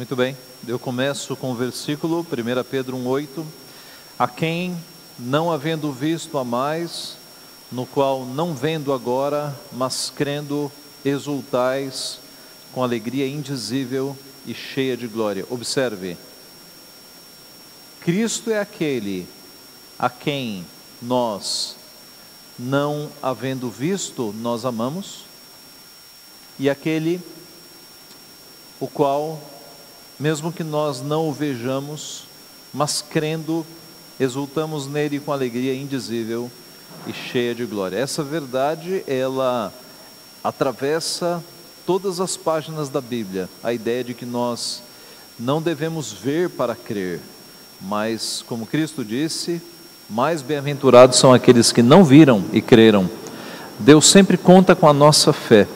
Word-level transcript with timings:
Muito 0.00 0.16
bem, 0.16 0.34
eu 0.66 0.78
começo 0.78 1.36
com 1.36 1.52
o 1.52 1.54
versículo 1.54 2.20
1 2.20 2.64
Pedro 2.64 2.96
1,8: 2.96 3.44
A 4.18 4.26
quem, 4.26 4.74
não 5.18 5.52
havendo 5.52 5.92
visto 5.92 6.38
a 6.38 6.42
mais, 6.42 7.18
no 7.70 7.84
qual 7.84 8.24
não 8.24 8.54
vendo 8.54 8.94
agora, 8.94 9.54
mas 9.70 10.08
crendo, 10.08 10.72
exultais 11.04 12.18
com 12.72 12.82
alegria 12.82 13.28
indizível 13.28 14.16
e 14.46 14.54
cheia 14.54 14.96
de 14.96 15.06
glória. 15.06 15.44
Observe, 15.50 16.16
Cristo 18.00 18.50
é 18.50 18.58
aquele 18.58 19.28
a 19.98 20.08
quem 20.08 20.64
nós, 21.02 21.76
não 22.58 23.10
havendo 23.22 23.68
visto, 23.68 24.34
nós 24.38 24.64
amamos, 24.64 25.26
e 26.58 26.70
aquele 26.70 27.20
o 28.80 28.88
qual 28.88 29.38
mesmo 30.20 30.52
que 30.52 30.62
nós 30.62 31.00
não 31.00 31.30
o 31.30 31.32
vejamos, 31.32 32.24
mas 32.74 33.02
crendo, 33.02 33.66
exultamos 34.20 34.86
nele 34.86 35.18
com 35.18 35.32
alegria 35.32 35.74
indizível 35.74 36.50
e 37.06 37.12
cheia 37.12 37.54
de 37.54 37.64
glória. 37.64 37.96
Essa 37.96 38.22
verdade, 38.22 39.02
ela 39.06 39.72
atravessa 40.44 41.42
todas 41.86 42.20
as 42.20 42.36
páginas 42.36 42.90
da 42.90 43.00
Bíblia, 43.00 43.48
a 43.62 43.72
ideia 43.72 44.04
de 44.04 44.12
que 44.12 44.26
nós 44.26 44.82
não 45.38 45.62
devemos 45.62 46.12
ver 46.12 46.50
para 46.50 46.74
crer, 46.76 47.18
mas, 47.80 48.44
como 48.46 48.66
Cristo 48.66 49.02
disse, 49.02 49.60
mais 50.08 50.42
bem-aventurados 50.42 51.18
são 51.18 51.32
aqueles 51.32 51.72
que 51.72 51.82
não 51.82 52.04
viram 52.04 52.44
e 52.52 52.60
creram. 52.60 53.08
Deus 53.78 54.06
sempre 54.06 54.36
conta 54.36 54.76
com 54.76 54.86
a 54.86 54.92
nossa 54.92 55.32
fé. 55.32 55.66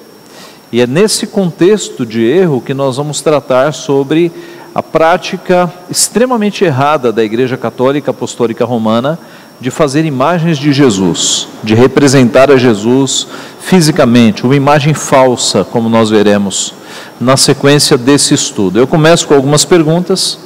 E 0.74 0.80
é 0.80 0.88
nesse 0.88 1.28
contexto 1.28 2.04
de 2.04 2.24
erro 2.24 2.60
que 2.60 2.74
nós 2.74 2.96
vamos 2.96 3.21
tratar 3.21 3.73
sobre 3.73 4.32
a 4.74 4.82
prática 4.82 5.73
extremamente 5.88 6.65
errada 6.65 7.12
da 7.12 7.23
Igreja 7.23 7.57
Católica 7.57 8.10
Apostólica 8.10 8.65
Romana 8.65 9.16
de 9.60 9.71
fazer 9.71 10.04
imagens 10.04 10.59
de 10.59 10.73
Jesus, 10.73 11.46
de 11.62 11.76
representar 11.76 12.51
a 12.51 12.57
Jesus 12.57 13.29
fisicamente, 13.60 14.45
uma 14.45 14.57
imagem 14.57 14.95
falsa, 14.95 15.62
como 15.62 15.88
nós 15.88 16.10
veremos 16.10 16.74
na 17.21 17.37
sequência 17.37 17.96
desse 17.96 18.34
estudo. 18.34 18.77
Eu 18.77 18.88
começo 18.88 19.29
com 19.29 19.34
algumas 19.34 19.65
perguntas. 19.65 20.40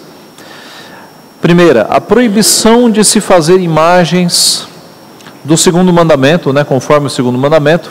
Primeira, 1.40 1.86
a 1.88 2.02
proibição 2.02 2.90
de 2.90 3.02
se 3.02 3.18
fazer 3.18 3.60
imagens 3.60 4.68
do 5.42 5.56
segundo 5.56 5.90
mandamento, 5.90 6.52
né, 6.52 6.64
conforme 6.64 7.06
o 7.06 7.10
segundo 7.10 7.38
mandamento, 7.38 7.90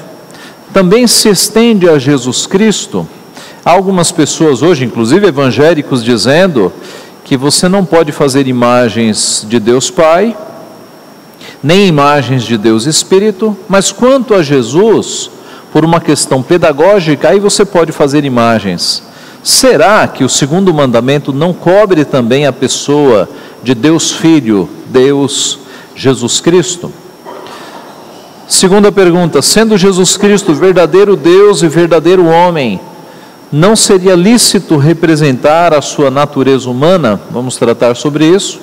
também 0.73 1.07
se 1.07 1.29
estende 1.29 1.89
a 1.89 1.97
Jesus 1.97 2.45
Cristo. 2.45 3.07
Há 3.63 3.71
algumas 3.71 4.11
pessoas 4.11 4.61
hoje, 4.61 4.85
inclusive 4.85 5.27
evangélicos, 5.27 6.03
dizendo 6.03 6.71
que 7.23 7.35
você 7.35 7.67
não 7.67 7.83
pode 7.83 8.11
fazer 8.11 8.47
imagens 8.47 9.45
de 9.47 9.59
Deus 9.59 9.89
Pai, 9.89 10.35
nem 11.61 11.87
imagens 11.87 12.43
de 12.43 12.57
Deus 12.57 12.85
Espírito, 12.85 13.57
mas 13.67 13.91
quanto 13.91 14.33
a 14.33 14.41
Jesus, 14.41 15.29
por 15.73 15.83
uma 15.83 15.99
questão 15.99 16.41
pedagógica, 16.41 17.29
aí 17.29 17.39
você 17.39 17.65
pode 17.65 17.91
fazer 17.91 18.23
imagens. 18.23 19.03
Será 19.43 20.07
que 20.07 20.23
o 20.23 20.29
segundo 20.29 20.73
mandamento 20.73 21.33
não 21.33 21.53
cobre 21.53 22.05
também 22.05 22.45
a 22.45 22.53
pessoa 22.53 23.29
de 23.63 23.73
Deus 23.73 24.11
Filho, 24.11 24.69
Deus 24.87 25.59
Jesus 25.95 26.39
Cristo? 26.39 26.91
Segunda 28.47 28.91
pergunta: 28.91 29.41
sendo 29.41 29.77
Jesus 29.77 30.15
Cristo 30.15 30.53
verdadeiro 30.53 31.15
Deus 31.15 31.61
e 31.63 31.67
verdadeiro 31.67 32.25
homem, 32.25 32.79
não 33.51 33.75
seria 33.75 34.15
lícito 34.15 34.77
representar 34.77 35.73
a 35.73 35.81
sua 35.81 36.09
natureza 36.09 36.69
humana? 36.69 37.19
Vamos 37.29 37.57
tratar 37.57 37.95
sobre 37.95 38.25
isso. 38.25 38.59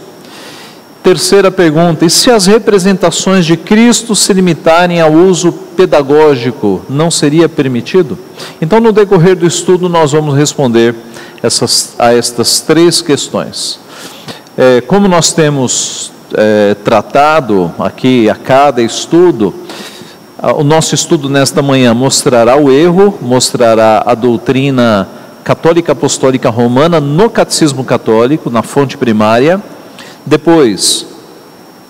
Terceira 1.02 1.50
pergunta: 1.50 2.06
e 2.06 2.10
se 2.10 2.30
as 2.30 2.46
representações 2.46 3.44
de 3.44 3.58
Cristo 3.58 4.16
se 4.16 4.32
limitarem 4.32 5.02
ao 5.02 5.12
uso 5.12 5.52
pedagógico, 5.52 6.80
não 6.88 7.10
seria 7.10 7.46
permitido? 7.46 8.16
Então, 8.62 8.80
no 8.80 8.90
decorrer 8.90 9.36
do 9.36 9.46
estudo, 9.46 9.86
nós 9.86 10.12
vamos 10.12 10.34
responder 10.34 10.94
essas, 11.42 11.94
a 11.98 12.14
estas 12.14 12.60
três 12.60 13.02
questões. 13.02 13.78
É, 14.56 14.80
como 14.80 15.08
nós 15.08 15.34
temos 15.34 16.10
é, 16.32 16.74
tratado 16.82 17.70
aqui 17.78 18.30
a 18.30 18.34
cada 18.34 18.80
estudo, 18.80 19.52
o 20.52 20.64
nosso 20.64 20.94
estudo 20.94 21.28
nesta 21.28 21.62
manhã 21.62 21.94
mostrará 21.94 22.56
o 22.56 22.70
erro, 22.70 23.18
mostrará 23.22 24.02
a 24.04 24.14
doutrina 24.14 25.08
católica 25.42 25.92
apostólica 25.92 26.50
romana 26.50 27.00
no 27.00 27.30
catecismo 27.30 27.84
católico, 27.84 28.50
na 28.50 28.62
fonte 28.62 28.96
primária. 28.96 29.62
Depois, 30.26 31.13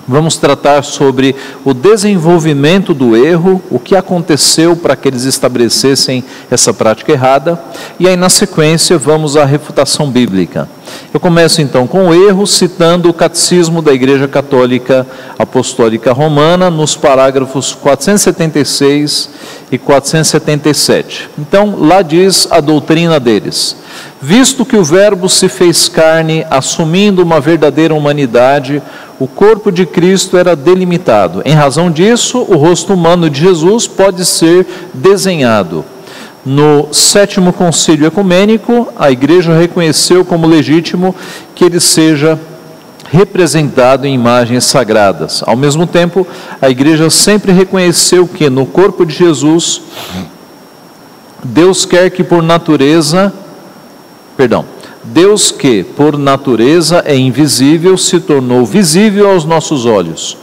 Vamos 0.06 0.37
tratar 0.37 0.84
sobre 0.84 1.34
o 1.65 1.72
desenvolvimento 1.72 2.92
do 2.92 3.16
erro, 3.16 3.62
o 3.70 3.78
que 3.78 3.97
aconteceu 3.97 4.76
para 4.76 4.94
que 4.94 5.09
eles 5.09 5.25
estabelecessem 5.25 6.22
essa 6.50 6.75
prática 6.75 7.12
errada, 7.12 7.59
e 7.98 8.06
aí 8.06 8.16
na 8.16 8.28
sequência 8.28 8.98
vamos 8.98 9.37
à 9.37 9.44
refutação 9.47 10.10
bíblica. 10.10 10.69
Eu 11.12 11.20
começo 11.20 11.62
então 11.62 11.87
com 11.87 12.09
o 12.09 12.14
erro, 12.14 12.47
citando 12.47 13.09
o 13.09 13.14
Catecismo 13.14 13.81
da 13.81 13.93
Igreja 13.93 14.28
Católica 14.28 15.06
Apostólica 15.38 16.12
Romana, 16.12 16.70
nos 16.70 16.97
parágrafos 16.97 17.72
476 17.72 19.31
e 19.70 19.78
477. 19.78 21.31
Então, 21.38 21.76
lá 21.78 22.03
diz 22.03 22.47
a 22.50 22.60
doutrina 22.60 23.19
deles: 23.19 23.76
visto 24.20 24.64
que 24.64 24.76
o 24.76 24.84
Verbo 24.84 25.28
se 25.28 25.48
fez 25.48 25.88
carne, 25.88 26.44
assumindo 26.50 27.22
uma 27.22 27.41
verdadeira 27.41 27.94
humanidade, 27.94 28.82
o 29.19 29.26
corpo 29.26 29.70
de 29.70 29.86
Cristo 29.86 30.36
era 30.36 30.56
delimitado. 30.56 31.42
Em 31.44 31.54
razão 31.54 31.91
disso, 31.91 32.38
o 32.48 32.56
rosto 32.56 32.92
humano 32.92 33.30
de 33.30 33.41
Jesus 33.41 33.86
pode 33.86 34.25
ser 34.25 34.66
desenhado. 34.92 35.84
No 36.44 36.88
sétimo 36.92 37.52
concílio 37.52 38.06
ecumênico, 38.06 38.88
a 38.98 39.10
igreja 39.10 39.56
reconheceu 39.56 40.25
como 40.25 40.47
legítimo 40.47 41.14
que 41.54 41.64
ele 41.64 41.80
seja 41.80 42.38
representado 43.10 44.06
em 44.06 44.14
imagens 44.14 44.64
sagradas. 44.64 45.42
Ao 45.46 45.56
mesmo 45.56 45.86
tempo, 45.86 46.26
a 46.60 46.69
igreja 46.69 47.08
sempre 47.08 47.52
reconheceu 47.52 48.26
que 48.26 48.50
no 48.50 48.66
corpo 48.66 49.06
de 49.06 49.14
Jesus, 49.14 49.81
Deus 51.42 51.84
quer 51.84 52.10
que 52.10 52.25
por 52.25 52.42
natureza, 52.42 53.32
perdão, 54.36 54.64
Deus 55.14 55.52
que, 55.52 55.84
por 55.84 56.19
natureza, 56.19 57.04
é 57.06 57.14
invisível, 57.14 57.97
se 57.97 58.19
tornou 58.19 58.66
visível 58.66 59.30
aos 59.30 59.44
nossos 59.44 59.86
olhos. 59.86 60.36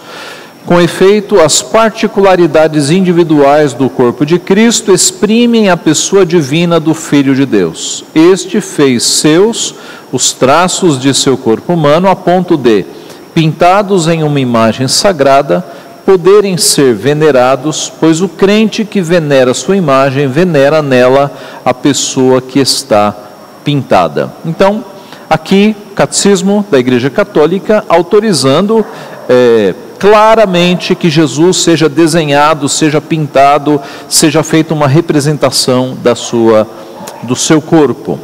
Com 0.66 0.80
efeito, 0.80 1.42
as 1.42 1.62
particularidades 1.62 2.90
individuais 2.90 3.74
do 3.74 3.90
corpo 3.90 4.26
de 4.26 4.40
Cristo 4.40 4.94
exprimem 4.94 5.70
a 5.70 5.76
pessoa 5.76 6.26
divina 6.26 6.80
do 6.80 6.94
Filho 6.94 7.36
de 7.36 7.46
Deus. 7.46 8.06
Este 8.16 8.62
fez 8.62 9.04
seus 9.04 9.76
os 10.10 10.32
traços 10.32 10.98
de 10.98 11.14
seu 11.14 11.36
corpo 11.36 11.74
humano 11.74 12.08
a 12.08 12.16
ponto 12.16 12.56
de, 12.56 12.86
pintados 13.34 14.08
em 14.08 14.24
uma 14.24 14.40
imagem 14.40 14.88
sagrada, 14.88 15.66
poderem 16.06 16.56
ser 16.56 16.94
venerados, 16.94 17.92
pois 18.00 18.22
o 18.22 18.30
crente 18.30 18.86
que 18.86 19.02
venera 19.02 19.54
sua 19.54 19.76
imagem 19.76 20.30
venera 20.30 20.82
nela 20.82 21.30
a 21.66 21.74
pessoa 21.74 22.40
que 22.40 22.60
está 22.60 23.31
pintada. 23.64 24.34
Então, 24.46 24.84
aqui, 25.30 25.76
Catecismo 25.96 26.66
da 26.70 26.80
Igreja 26.80 27.10
Católica 27.10 27.86
autorizando 27.88 28.86
é, 29.30 29.74
claramente 30.02 30.96
que 30.96 31.10
Jesus 31.10 31.58
seja 31.58 31.88
desenhado, 31.88 32.68
seja 32.68 33.00
pintado, 33.00 33.80
seja 34.10 34.42
feita 34.42 34.74
uma 34.74 34.88
representação 34.88 35.96
da 36.02 36.16
sua, 36.16 36.68
do 37.22 37.36
seu 37.36 37.62
corpo. 37.62 38.20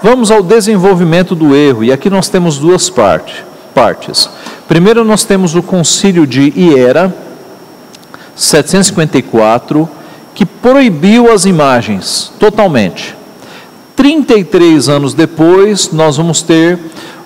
Vamos 0.00 0.30
ao 0.30 0.44
desenvolvimento 0.44 1.34
do 1.34 1.56
erro, 1.56 1.82
e 1.82 1.90
aqui 1.90 2.08
nós 2.08 2.28
temos 2.28 2.56
duas 2.56 2.88
parte, 2.88 3.44
partes. 3.74 4.30
Primeiro, 4.68 5.02
nós 5.02 5.24
temos 5.24 5.56
o 5.56 5.62
Concílio 5.62 6.24
de 6.24 6.52
Hiera, 6.56 7.12
754, 8.36 9.88
que 10.36 10.46
proibiu 10.46 11.32
as 11.32 11.46
imagens 11.46 12.32
totalmente. 12.38 13.17
33 13.98 14.88
anos 14.88 15.12
depois, 15.12 15.90
nós 15.90 16.16
vamos 16.18 16.40
ter 16.40 16.78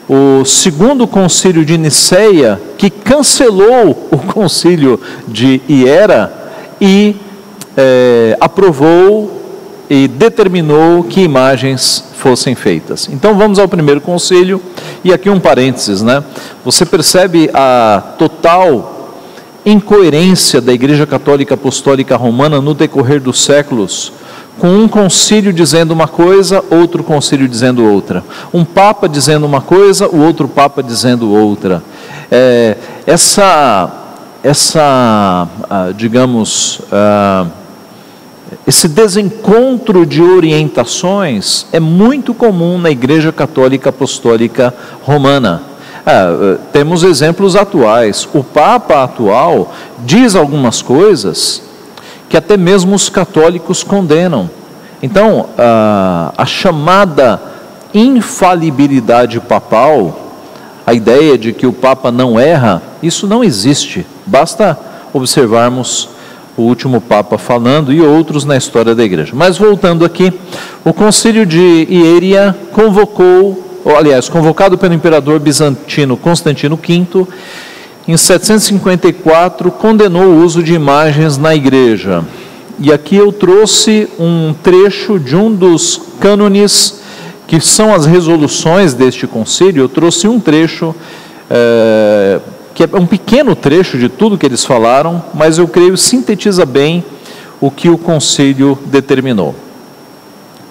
o 0.09 0.43
segundo 0.43 1.07
concílio 1.07 1.67
de 1.67 1.77
Niceia, 1.77 2.59
que 2.79 2.89
cancelou 2.89 4.09
o 4.11 4.17
concílio 4.33 4.99
de 5.29 5.61
Hiera 5.69 6.33
e 6.81 7.15
é, 7.77 8.39
aprovou 8.41 9.39
e 9.91 10.09
determinou 10.09 11.05
que 11.05 11.21
imagens 11.21 12.05
fossem 12.17 12.55
feitas. 12.55 13.07
Então 13.13 13.37
vamos 13.37 13.59
ao 13.59 13.69
primeiro 13.69 14.01
concílio, 14.01 14.59
e 15.05 15.13
aqui 15.13 15.29
um 15.29 15.39
parênteses, 15.39 16.01
né? 16.01 16.25
Você 16.65 16.87
percebe 16.87 17.51
a 17.53 18.03
total 18.19 19.19
incoerência 19.67 20.59
da 20.59 20.73
Igreja 20.73 21.07
Católica 21.07 21.53
Apostólica 21.53 22.17
Romana 22.17 22.63
no 22.63 22.73
decorrer 22.73 23.21
dos 23.21 23.45
séculos 23.45 24.11
com 24.59 24.69
um 24.69 24.89
concílio 24.89 25.53
dizendo 25.53 25.93
uma 25.93 26.07
coisa, 26.07 26.63
outro 26.71 27.03
concílio 27.03 27.49
dizendo 27.49 27.85
outra. 27.85 28.23
Um 28.53 28.65
papa 28.65 29.09
dizendo 29.09 29.47
uma 29.47 29.61
coisa, 29.61 30.09
o 30.09 30.23
outro 30.23 30.47
papa 30.47 30.83
dizendo 30.83 31.31
outra. 31.31 31.83
É, 32.31 32.77
essa, 33.07 33.91
essa, 34.43 35.49
ah, 35.71 35.93
digamos, 35.97 36.81
ah, 36.93 37.47
esse 38.67 38.89
desencontro 38.89 40.05
de 40.05 40.23
orientações 40.23 41.67
é 41.73 41.81
muito 41.81 42.35
comum 42.35 42.79
na 42.79 42.91
Igreja 42.91 43.33
Católica 43.33 43.89
Apostólica 43.89 44.75
Romana. 45.03 45.63
Ah, 46.05 46.59
temos 46.73 47.03
exemplos 47.03 47.57
atuais. 47.57 48.29
O 48.35 48.45
Papa 48.45 49.03
atual 49.05 49.73
diz 50.05 50.37
algumas 50.37 50.83
coisas 50.83 51.72
que 52.33 52.37
até 52.39 52.57
mesmo 52.57 52.97
os 52.97 53.11
católicos 53.11 53.83
condenam. 53.83 54.49
Então, 55.03 55.51
a, 55.59 56.33
a 56.35 56.47
chamada 56.47 57.39
infalibilidade 57.93 59.39
papal, 59.39 60.31
a 60.87 60.95
ideia 60.95 61.37
de 61.37 61.53
que 61.53 61.67
o 61.67 61.75
Papa 61.75 62.11
não 62.11 62.41
erra, 62.41 62.81
isso 63.03 63.27
não 63.27 63.45
existe. 63.45 64.07
Basta 64.25 64.79
observarmos 65.13 66.09
o 66.57 66.63
último 66.63 67.03
Papa 67.03 67.37
falando 67.37 67.93
e 67.93 68.01
outros 68.01 68.47
na 68.47 68.57
história 68.57 68.95
da 68.95 69.05
igreja. 69.05 69.33
Mas 69.35 69.59
voltando 69.59 70.03
aqui, 70.03 70.33
o 70.87 70.95
concílio 70.95 71.45
de 71.45 71.87
Ieria 71.91 72.57
convocou, 72.73 73.63
ou, 73.85 73.95
aliás, 73.95 74.31
convocado 74.31 74.79
pelo 74.79 74.95
imperador 74.95 75.39
bizantino 75.39 76.17
Constantino 76.17 76.77
V, 76.83 77.27
em 78.07 78.17
754, 78.17 79.71
condenou 79.71 80.25
o 80.25 80.45
uso 80.45 80.63
de 80.63 80.75
imagens 80.75 81.39
na 81.39 81.55
igreja. 81.55 82.25
E 82.79 82.93
aqui 82.93 83.15
eu 83.15 83.33
trouxe 83.33 84.09
um 84.19 84.53
trecho 84.61 85.19
de 85.19 85.37
um 85.37 85.55
dos 85.55 86.01
cânones, 86.19 87.01
que 87.47 87.61
são 87.61 87.95
as 87.95 88.07
resoluções 88.07 88.93
deste 88.93 89.27
concílio. 89.27 89.85
Eu 89.85 89.89
trouxe 89.89 90.27
um 90.27 90.41
trecho, 90.41 90.95
é, 91.49 92.41
que 92.75 92.83
é 92.83 92.89
um 92.95 93.07
pequeno 93.07 93.55
trecho 93.55 93.97
de 93.97 94.09
tudo 94.09 94.37
que 94.37 94.47
eles 94.47 94.65
falaram, 94.65 95.23
mas 95.33 95.59
eu 95.59 95.69
creio 95.69 95.97
sintetiza 95.97 96.67
bem 96.67 97.05
o 97.61 97.71
que 97.71 97.89
o 97.89 97.97
concílio 97.97 98.77
determinou. 98.87 99.55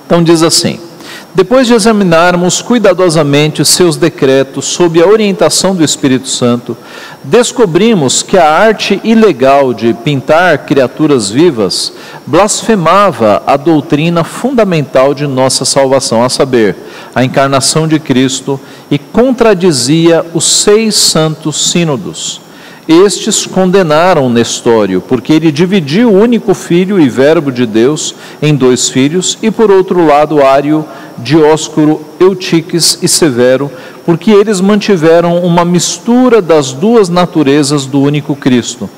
Então 0.06 0.22
diz 0.22 0.44
assim. 0.44 0.91
Depois 1.34 1.66
de 1.66 1.74
examinarmos 1.74 2.62
cuidadosamente 2.62 3.62
os 3.62 3.70
seus 3.70 3.96
decretos 3.96 4.66
sob 4.66 5.02
a 5.02 5.08
orientação 5.08 5.74
do 5.74 5.82
Espírito 5.82 6.28
Santo, 6.28 6.76
descobrimos 7.24 8.22
que 8.22 8.38
a 8.38 8.52
arte 8.52 9.00
ilegal 9.02 9.74
de 9.74 9.94
pintar 9.94 10.66
criaturas 10.66 11.30
vivas 11.30 11.94
blasfemava 12.28 13.42
a 13.48 13.56
doutrina 13.56 14.26
fundamental 14.26 15.14
de 15.14 15.26
nossa 15.26 15.64
salvação, 15.64 16.22
a 16.22 16.28
saber, 16.28 16.76
a 17.16 17.24
encarnação 17.24 17.88
de 17.88 17.98
Cristo, 17.98 18.60
e 18.90 19.00
contradizia 19.00 20.26
os 20.34 20.44
seis 20.44 20.96
santos 20.96 21.72
sínodos 21.72 22.42
estes 22.92 23.46
condenaram 23.46 24.30
Nestório, 24.30 25.02
porque 25.02 25.34
ele 25.34 25.52
dividiu 25.52 26.10
o 26.10 26.20
único 26.20 26.54
filho 26.54 27.00
e 27.00 27.08
verbo 27.08 27.52
de 27.52 27.66
Deus 27.66 28.16
em 28.42 28.56
dois 28.56 28.90
filhos, 28.90 29.38
e 29.42 29.52
por 29.52 29.70
outro 29.70 30.06
lado 30.06 30.44
Ário, 30.44 30.86
Dióscoro, 31.18 32.02
Eutiques 32.20 32.98
e 33.02 33.08
Severo, 33.08 33.72
porque 34.06 34.32
eles 34.32 34.60
mantiveram 34.60 35.38
uma 35.40 35.64
mistura 35.64 36.42
das 36.42 36.74
duas 36.74 37.10
naturezas 37.10 37.86
do 37.86 38.02
único 38.02 38.36
Cristo. 38.36 38.90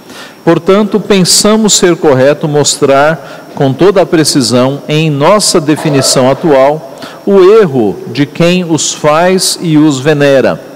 Portanto, 0.44 1.00
pensamos 1.00 1.74
ser 1.74 1.96
correto 1.96 2.48
mostrar 2.48 3.52
com 3.56 3.74
toda 3.74 4.02
a 4.02 4.06
precisão, 4.06 4.82
em 4.88 5.10
nossa 5.10 5.60
definição 5.62 6.30
atual, 6.32 6.98
o 7.26 7.40
erro 7.42 7.96
de 8.12 8.26
quem 8.26 8.64
os 8.64 8.94
faz 8.94 9.60
e 9.62 9.78
os 9.78 10.00
venera 10.00 10.73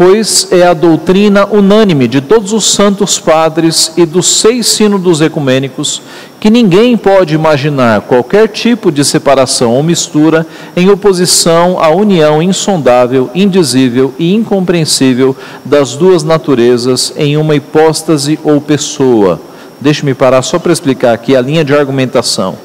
pois 0.00 0.48
é 0.50 0.66
a 0.66 0.72
doutrina 0.72 1.44
unânime 1.44 2.08
de 2.08 2.22
todos 2.22 2.54
os 2.54 2.72
santos 2.72 3.18
padres 3.18 3.92
e 3.98 4.06
dos 4.06 4.40
seis 4.40 4.66
sínodos 4.66 5.20
ecumênicos 5.20 6.00
que 6.40 6.48
ninguém 6.48 6.96
pode 6.96 7.34
imaginar 7.34 8.00
qualquer 8.00 8.48
tipo 8.48 8.90
de 8.90 9.04
separação 9.04 9.72
ou 9.74 9.82
mistura 9.82 10.46
em 10.74 10.88
oposição 10.88 11.78
à 11.78 11.90
união 11.90 12.42
insondável, 12.42 13.28
indizível 13.34 14.14
e 14.18 14.34
incompreensível 14.34 15.36
das 15.66 15.94
duas 15.96 16.24
naturezas 16.24 17.12
em 17.14 17.36
uma 17.36 17.54
hipóstase 17.54 18.38
ou 18.42 18.58
pessoa. 18.58 19.38
Deixe-me 19.78 20.14
parar 20.14 20.40
só 20.40 20.58
para 20.58 20.72
explicar 20.72 21.12
aqui 21.12 21.36
a 21.36 21.42
linha 21.42 21.62
de 21.62 21.74
argumentação. 21.74 22.56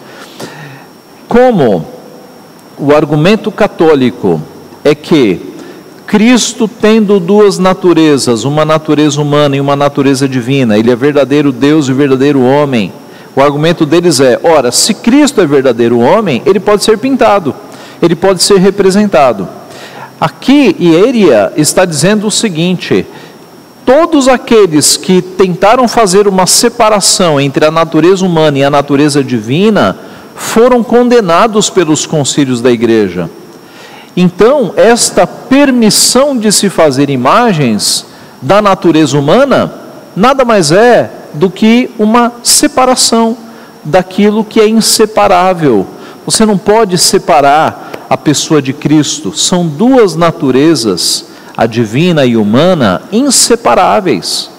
Como 1.27 1.85
o 2.77 2.95
argumento 2.95 3.51
católico 3.51 4.41
é 4.85 4.95
que 4.95 5.53
Cristo 6.07 6.67
tendo 6.67 7.19
duas 7.19 7.57
naturezas, 7.57 8.43
uma 8.43 8.63
natureza 8.63 9.19
humana 9.19 9.55
e 9.55 9.61
uma 9.61 9.75
natureza 9.75 10.29
divina, 10.29 10.77
ele 10.77 10.91
é 10.91 10.95
verdadeiro 10.95 11.51
Deus 11.51 11.87
e 11.87 11.93
verdadeiro 11.93 12.41
homem. 12.41 12.93
O 13.35 13.41
argumento 13.41 13.85
deles 13.85 14.19
é: 14.19 14.39
ora, 14.43 14.71
se 14.71 14.93
Cristo 14.93 15.41
é 15.41 15.45
verdadeiro 15.45 15.99
homem, 15.99 16.41
ele 16.45 16.59
pode 16.59 16.83
ser 16.83 16.97
pintado, 16.97 17.53
ele 18.01 18.15
pode 18.15 18.43
ser 18.43 18.59
representado. 18.59 19.47
Aqui, 20.21 20.75
Ieria 20.79 21.51
está 21.57 21.83
dizendo 21.83 22.27
o 22.27 22.31
seguinte: 22.31 23.05
todos 23.85 24.27
aqueles 24.27 24.95
que 24.95 25.21
tentaram 25.21 25.87
fazer 25.87 26.27
uma 26.27 26.45
separação 26.45 27.41
entre 27.41 27.65
a 27.65 27.71
natureza 27.71 28.25
humana 28.25 28.59
e 28.59 28.63
a 28.63 28.69
natureza 28.69 29.23
divina 29.23 29.97
foram 30.35 30.83
condenados 30.83 31.69
pelos 31.69 32.05
concílios 32.05 32.61
da 32.61 32.71
igreja. 32.71 33.29
Então, 34.15 34.73
esta 34.77 35.27
permissão 35.27 36.37
de 36.37 36.51
se 36.51 36.69
fazer 36.69 37.09
imagens 37.09 38.05
da 38.41 38.61
natureza 38.61 39.17
humana 39.17 39.73
nada 40.15 40.45
mais 40.45 40.71
é 40.71 41.11
do 41.33 41.49
que 41.49 41.89
uma 41.99 42.31
separação 42.41 43.35
daquilo 43.83 44.43
que 44.43 44.61
é 44.61 44.67
inseparável. 44.67 45.85
Você 46.25 46.45
não 46.45 46.57
pode 46.57 46.97
separar 46.97 47.91
a 48.09 48.15
pessoa 48.15 48.61
de 48.61 48.71
Cristo, 48.71 49.35
são 49.35 49.67
duas 49.67 50.15
naturezas, 50.15 51.25
a 51.57 51.65
divina 51.65 52.25
e 52.25 52.37
humana, 52.37 53.01
inseparáveis. 53.11 54.49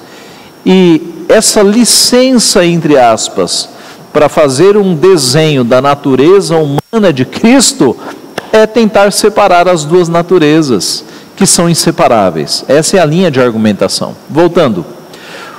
E 0.64 1.25
essa 1.29 1.62
licença, 1.62 2.64
entre 2.64 2.99
aspas, 2.99 3.69
para 4.12 4.29
fazer 4.29 4.76
um 4.76 4.94
desenho 4.94 5.64
da 5.64 5.81
natureza 5.81 6.56
humana 6.56 7.13
de 7.13 7.25
Cristo 7.25 7.96
é 8.56 8.67
tentar 8.67 9.13
separar 9.13 9.69
as 9.69 9.84
duas 9.84 10.08
naturezas, 10.08 11.05
que 11.36 11.46
são 11.46 11.69
inseparáveis. 11.69 12.65
Essa 12.67 12.96
é 12.96 13.01
a 13.01 13.05
linha 13.05 13.31
de 13.31 13.41
argumentação. 13.41 14.17
Voltando. 14.29 14.84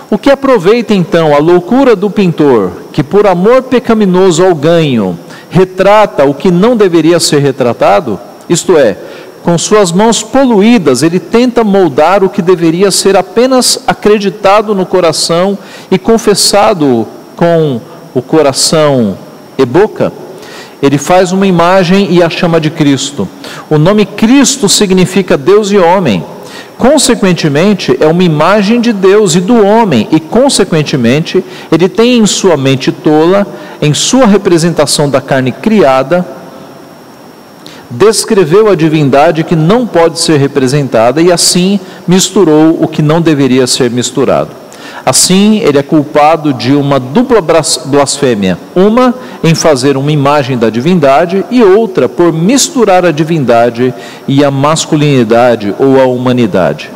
O 0.09 0.17
que 0.17 0.29
aproveita 0.29 0.93
então 0.93 1.35
a 1.35 1.37
loucura 1.37 1.95
do 1.95 2.09
pintor, 2.09 2.71
que 2.93 3.03
por 3.03 3.27
amor 3.27 3.63
pecaminoso 3.63 4.43
ao 4.43 4.55
ganho, 4.55 5.19
retrata 5.49 6.23
o 6.25 6.33
que 6.33 6.49
não 6.49 6.77
deveria 6.77 7.19
ser 7.19 7.39
retratado? 7.39 8.17
Isto 8.49 8.77
é, 8.77 8.97
com 9.43 9.57
suas 9.57 9.91
mãos 9.91 10.23
poluídas, 10.23 11.03
ele 11.03 11.19
tenta 11.19 11.63
moldar 11.63 12.23
o 12.23 12.29
que 12.29 12.41
deveria 12.41 12.89
ser 12.89 13.15
apenas 13.15 13.79
acreditado 13.85 14.73
no 14.73 14.85
coração 14.85 15.57
e 15.91 15.97
confessado 15.97 17.07
com 17.35 17.79
o 18.13 18.21
coração 18.21 19.17
e 19.57 19.65
boca? 19.65 20.11
Ele 20.81 20.97
faz 20.97 21.31
uma 21.31 21.47
imagem 21.47 22.07
e 22.11 22.21
a 22.21 22.29
chama 22.29 22.59
de 22.59 22.69
Cristo. 22.69 23.27
O 23.69 23.77
nome 23.77 24.05
Cristo 24.05 24.69
significa 24.69 25.37
Deus 25.37 25.71
e 25.71 25.77
homem. 25.77 26.23
Consequentemente, 26.77 27.97
é 27.99 28.05
uma 28.05 28.23
imagem 28.23 28.79
de 28.79 28.93
Deus 28.93 29.33
e 29.33 29.41
do 29.41 29.65
homem, 29.65 30.07
e 30.11 30.19
consequentemente, 30.19 31.43
ele 31.71 31.89
tem 31.89 32.19
em 32.19 32.25
sua 32.27 32.55
mente 32.55 32.91
tola, 32.91 33.47
em 33.81 33.93
sua 33.95 34.27
representação 34.27 35.09
da 35.09 35.19
carne 35.19 35.51
criada, 35.51 36.25
descreveu 37.89 38.69
a 38.69 38.75
divindade 38.75 39.43
que 39.43 39.55
não 39.55 39.87
pode 39.87 40.19
ser 40.19 40.37
representada 40.37 41.21
e 41.21 41.31
assim 41.31 41.79
misturou 42.07 42.77
o 42.81 42.87
que 42.87 43.01
não 43.01 43.21
deveria 43.21 43.65
ser 43.65 43.89
misturado. 43.89 44.49
Assim, 45.07 45.59
ele 45.59 45.77
é 45.77 45.81
culpado 45.81 46.53
de 46.53 46.73
uma 46.73 46.99
dupla 46.99 47.41
blasfêmia: 47.85 48.57
uma 48.75 49.15
em 49.41 49.55
fazer 49.55 49.95
uma 49.95 50.11
imagem 50.11 50.57
da 50.57 50.69
divindade, 50.69 51.45
e 51.49 51.63
outra 51.63 52.09
por 52.09 52.33
misturar 52.33 53.05
a 53.05 53.11
divindade 53.11 53.93
e 54.27 54.43
a 54.43 54.51
masculinidade 54.51 55.73
ou 55.79 55.97
a 56.01 56.03
humanidade. 56.03 56.91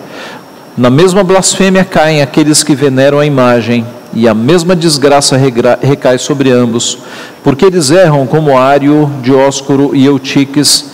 Na 0.78 0.90
mesma 0.90 1.24
blasfêmia 1.24 1.86
caem 1.86 2.22
aqueles 2.22 2.64
que 2.64 2.76
veneram 2.76 3.18
a 3.18 3.26
imagem, 3.26 3.86
e 4.14 4.28
a 4.28 4.34
mesma 4.34 4.76
desgraça 4.76 5.40
recai 5.82 6.18
sobre 6.18 6.52
ambos, 6.52 6.98
porque 7.42 7.64
eles 7.64 7.92
erram 7.92 8.28
como 8.28 8.58
Ário, 8.58 9.10
Dióscoro 9.24 9.96
e 9.96 10.04
Eutiques, 10.04 10.92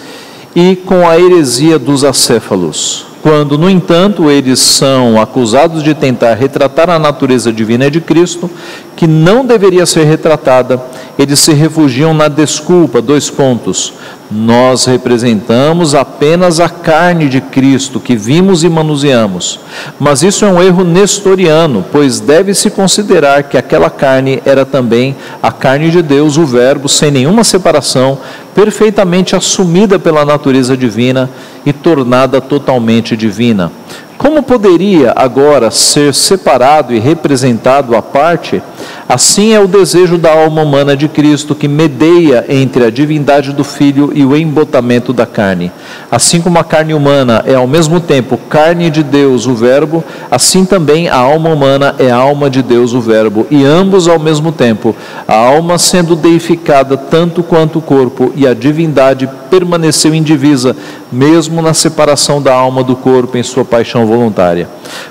e 0.55 0.75
com 0.75 1.09
a 1.09 1.19
heresia 1.19 1.79
dos 1.79 2.03
acéfalos. 2.03 3.06
Quando, 3.21 3.57
no 3.57 3.69
entanto, 3.69 4.29
eles 4.29 4.59
são 4.59 5.19
acusados 5.19 5.83
de 5.83 5.93
tentar 5.93 6.33
retratar 6.35 6.89
a 6.89 6.99
natureza 6.99 7.51
divina 7.51 7.89
de 7.89 7.99
Cristo, 7.99 8.49
que 8.95 9.07
não 9.07 9.45
deveria 9.45 9.85
ser 9.85 10.05
retratada, 10.05 10.81
eles 11.17 11.39
se 11.39 11.53
refugiam 11.53 12.13
na 12.13 12.27
desculpa, 12.27 13.01
dois 13.01 13.29
pontos. 13.29 13.93
Nós 14.29 14.83
representamos 14.83 15.95
apenas 15.95 16.59
a 16.59 16.67
carne 16.67 17.29
de 17.29 17.39
Cristo 17.39 17.97
que 17.97 18.13
vimos 18.13 18.61
e 18.61 18.69
manuseamos. 18.69 19.57
Mas 19.97 20.21
isso 20.21 20.43
é 20.43 20.49
um 20.49 20.61
erro 20.61 20.83
nestoriano, 20.83 21.85
pois 21.93 22.19
deve-se 22.19 22.69
considerar 22.69 23.43
que 23.43 23.57
aquela 23.57 23.89
carne 23.89 24.41
era 24.45 24.65
também 24.65 25.15
a 25.41 25.49
carne 25.49 25.89
de 25.89 26.01
Deus, 26.01 26.35
o 26.35 26.45
Verbo, 26.45 26.89
sem 26.89 27.09
nenhuma 27.09 27.45
separação, 27.45 28.17
perfeitamente 28.53 29.33
assumida 29.33 29.97
pela 29.97 30.25
natureza 30.25 30.75
divina 30.75 31.29
e 31.65 31.71
tornada 31.71 32.41
totalmente 32.41 33.15
divina. 33.15 33.71
Como 34.17 34.43
poderia 34.43 35.13
agora 35.15 35.71
ser 35.71 36.13
separado 36.13 36.93
e 36.93 36.99
representado 36.99 37.95
à 37.95 38.01
parte? 38.01 38.61
Assim 39.09 39.53
é 39.53 39.59
o 39.59 39.67
desejo 39.67 40.17
da 40.17 40.33
alma 40.33 40.61
humana 40.61 40.95
de 40.95 41.07
Cristo 41.07 41.55
que 41.55 41.65
medeia 41.65 42.43
entre 42.49 42.83
a 42.83 42.89
divindade 42.89 43.53
do 43.53 43.63
Filho 43.63 44.11
e 44.13 44.25
o 44.25 44.35
embotamento 44.35 45.13
da 45.13 45.25
carne. 45.25 45.71
Assim 46.11 46.41
como 46.41 46.59
a 46.59 46.63
carne 46.63 46.93
humana 46.93 47.41
é 47.45 47.55
ao 47.55 47.65
mesmo 47.65 48.01
tempo 48.01 48.37
carne 48.49 48.89
de 48.89 49.03
Deus, 49.03 49.47
o 49.47 49.55
Verbo, 49.55 50.03
assim 50.29 50.65
também 50.65 51.07
a 51.07 51.15
alma 51.15 51.49
humana 51.49 51.95
é 51.97 52.11
alma 52.11 52.49
de 52.49 52.61
Deus, 52.61 52.93
o 52.93 52.99
Verbo, 52.99 53.47
e 53.49 53.63
ambos 53.63 54.09
ao 54.09 54.19
mesmo 54.19 54.51
tempo, 54.51 54.93
a 55.25 55.35
alma 55.35 55.77
sendo 55.77 56.13
deificada 56.13 56.97
tanto 56.97 57.41
quanto 57.41 57.79
o 57.79 57.81
corpo 57.81 58.33
e 58.35 58.45
a 58.45 58.53
divindade 58.53 59.29
permaneceu 59.49 60.13
indivisa, 60.13 60.75
mesmo 61.09 61.61
na 61.61 61.73
separação 61.73 62.41
da 62.41 62.53
alma 62.53 62.83
do 62.83 62.95
corpo 62.95 63.37
em 63.37 63.43
sua 63.43 63.63
paixão 63.63 64.05
voluntária. 64.05 64.67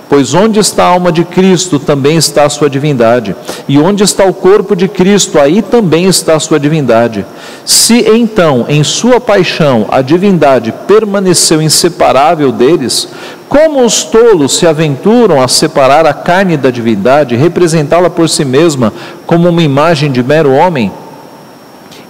Pois 0.09 0.35
onde 0.35 0.61
está 0.61 0.85
a 0.85 0.89
alma 0.89 1.11
de 1.11 1.25
Cristo, 1.25 1.79
também 1.79 2.17
está 2.17 2.45
a 2.45 2.51
sua 2.51 2.69
divindade, 2.69 3.35
e 3.67 3.79
onde 3.87 4.03
está 4.03 4.25
o 4.25 4.35
corpo 4.35 4.75
de 4.75 4.89
Cristo, 4.89 5.39
aí 5.39 5.63
também 5.63 6.07
está 6.07 6.35
a 6.35 6.41
sua 6.41 6.59
divindade. 6.59 7.25
Se 7.65 8.05
então, 8.09 8.67
em 8.69 8.83
sua 8.83 9.21
paixão, 9.21 9.87
a 9.91 10.03
divindade 10.03 10.75
permaneceu 10.89 11.63
inseparável 11.63 12.51
deles, 12.51 13.09
como 13.49 13.85
os 13.85 14.03
tolos 14.03 14.57
se 14.57 14.67
aventuram 14.67 15.41
a 15.41 15.47
separar 15.47 16.05
a 16.05 16.13
carne 16.13 16.57
da 16.57 16.71
divindade, 16.71 17.37
representá-la 17.37 18.11
por 18.11 18.29
si 18.29 18.45
mesma 18.45 18.93
como 19.25 19.49
uma 19.49 19.63
imagem 19.63 20.11
de 20.11 20.23
mero 20.23 20.53
homem? 20.53 20.91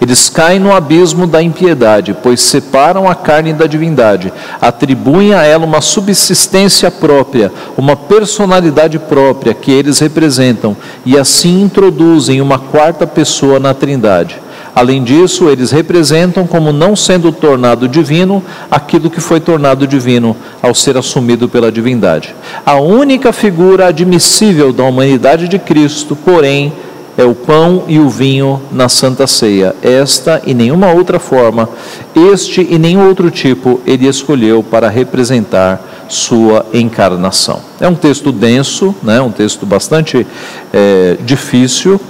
Eles 0.01 0.29
caem 0.29 0.61
no 0.61 0.73
abismo 0.73 1.27
da 1.27 1.43
impiedade, 1.43 2.15
pois 2.23 2.41
separam 2.41 3.09
a 3.09 3.15
carne 3.15 3.53
da 3.53 3.67
divindade, 3.67 4.33
atribuem 4.61 5.33
a 5.33 5.43
ela 5.43 5.65
uma 5.65 5.81
subsistência 5.81 6.91
própria, 6.91 7.51
uma 7.77 7.97
personalidade 7.97 8.99
própria 8.99 9.55
que 9.55 9.71
eles 9.71 9.99
representam, 9.99 10.77
e 11.05 11.19
assim 11.19 11.63
introduzem 11.63 12.41
uma 12.41 12.59
quarta 12.59 13.07
pessoa 13.07 13.59
na 13.59 13.73
Trindade. 13.73 14.47
Além 14.77 15.03
disso, 15.03 15.49
eles 15.49 15.71
representam 15.71 16.47
como 16.47 16.71
não 16.71 16.95
sendo 16.95 17.33
tornado 17.33 17.89
divino 17.89 18.45
aquilo 18.71 19.09
que 19.09 19.23
foi 19.23 19.41
tornado 19.41 19.87
divino 19.87 20.37
ao 20.61 20.75
ser 20.75 20.99
assumido 20.99 21.49
pela 21.49 21.73
divindade. 21.73 22.35
A 22.65 22.79
única 22.79 23.33
figura 23.33 23.87
admissível 23.87 24.75
da 24.75 24.85
humanidade 24.85 25.49
de 25.49 25.59
Cristo, 25.59 26.15
porém, 26.15 26.75
é 27.17 27.25
o 27.25 27.35
pão 27.35 27.85
e 27.89 27.99
o 27.99 28.09
vinho 28.09 28.61
na 28.71 28.89
Santa 28.89 29.27
Ceia. 29.27 29.75
Esta 29.83 30.43
e 30.45 30.53
nenhuma 30.53 30.93
outra 30.93 31.19
forma, 31.19 31.69
este 32.15 32.67
e 32.69 32.79
nenhum 32.79 33.07
outro 33.07 33.31
tipo, 33.31 33.81
ele 33.87 34.07
escolheu 34.07 34.63
para 34.63 34.89
representar 34.89 35.81
sua 36.09 36.67
encarnação. 36.73 37.61
É 37.81 37.89
um 37.89 37.95
texto 37.95 38.31
denso, 38.31 38.95
né, 39.03 39.21
um 39.21 39.31
texto 39.31 39.67
bastante 39.67 40.27
é, 40.73 41.17
difícil, 41.25 42.01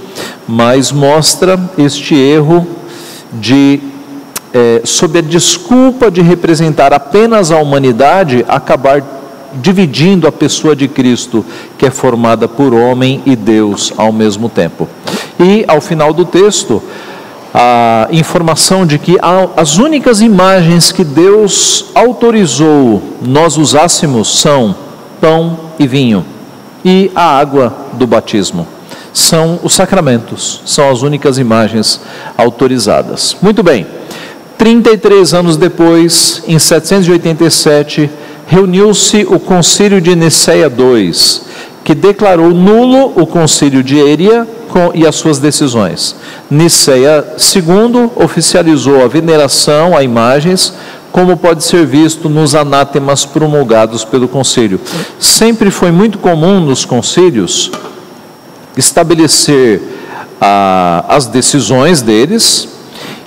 mas 0.46 0.92
mostra 0.92 1.58
este 1.78 2.14
erro 2.14 2.66
de, 3.32 3.80
é, 4.52 4.82
sob 4.84 5.18
a 5.18 5.22
desculpa 5.22 6.10
de 6.10 6.20
representar 6.20 6.92
apenas 6.92 7.50
a 7.50 7.58
humanidade, 7.58 8.44
acabar 8.48 9.15
dividindo 9.60 10.26
a 10.26 10.32
pessoa 10.32 10.76
de 10.76 10.88
Cristo, 10.88 11.44
que 11.78 11.86
é 11.86 11.90
formada 11.90 12.46
por 12.46 12.75
homem 12.75 13.22
e 13.26 13.34
Deus 13.34 13.92
ao 13.96 14.12
mesmo 14.12 14.48
tempo. 14.48 14.88
E 15.38 15.64
ao 15.66 15.80
final 15.80 16.12
do 16.12 16.25
texto, 16.25 16.82
a 17.52 18.08
informação 18.10 18.84
de 18.84 18.98
que 18.98 19.16
as 19.56 19.78
únicas 19.78 20.20
imagens 20.20 20.92
que 20.92 21.02
Deus 21.02 21.86
autorizou 21.94 23.02
nós 23.22 23.56
usássemos 23.56 24.40
são 24.40 24.75
pão 25.20 25.58
e 25.78 25.86
vinho 25.86 26.25
e 26.84 27.10
a 27.14 27.38
água 27.38 27.75
do 27.94 28.06
batismo. 28.06 28.66
São 29.12 29.58
os 29.62 29.72
sacramentos, 29.72 30.60
são 30.66 30.90
as 30.90 31.00
únicas 31.00 31.38
imagens 31.38 32.00
autorizadas. 32.36 33.34
Muito 33.40 33.62
bem, 33.62 33.86
33 34.58 35.32
anos 35.32 35.56
depois, 35.56 36.42
em 36.46 36.58
787, 36.58 38.10
reuniu-se 38.46 39.26
o 39.28 39.40
Concílio 39.40 40.00
de 40.00 40.14
Niceia 40.14 40.66
II, 40.66 41.12
que 41.84 41.94
declarou 41.94 42.50
nulo 42.50 43.12
o 43.16 43.26
Concílio 43.26 43.82
de 43.82 43.96
Eria 43.96 44.46
e 44.94 45.06
as 45.06 45.16
suas 45.16 45.38
decisões. 45.38 46.14
Niceia 46.50 47.24
II 47.38 48.10
oficializou 48.16 49.02
a 49.02 49.08
veneração 49.08 49.96
a 49.96 50.02
imagens, 50.02 50.74
como 51.10 51.36
pode 51.36 51.64
ser 51.64 51.86
visto 51.86 52.28
nos 52.28 52.54
anátemas 52.54 53.24
promulgados 53.24 54.04
pelo 54.04 54.28
Concílio. 54.28 54.78
Sempre 55.18 55.70
foi 55.70 55.90
muito 55.90 56.18
comum 56.18 56.60
nos 56.60 56.84
concílios 56.84 57.70
estabelecer 58.76 59.80
ah, 60.38 61.04
as 61.08 61.26
decisões 61.26 62.02
deles, 62.02 62.68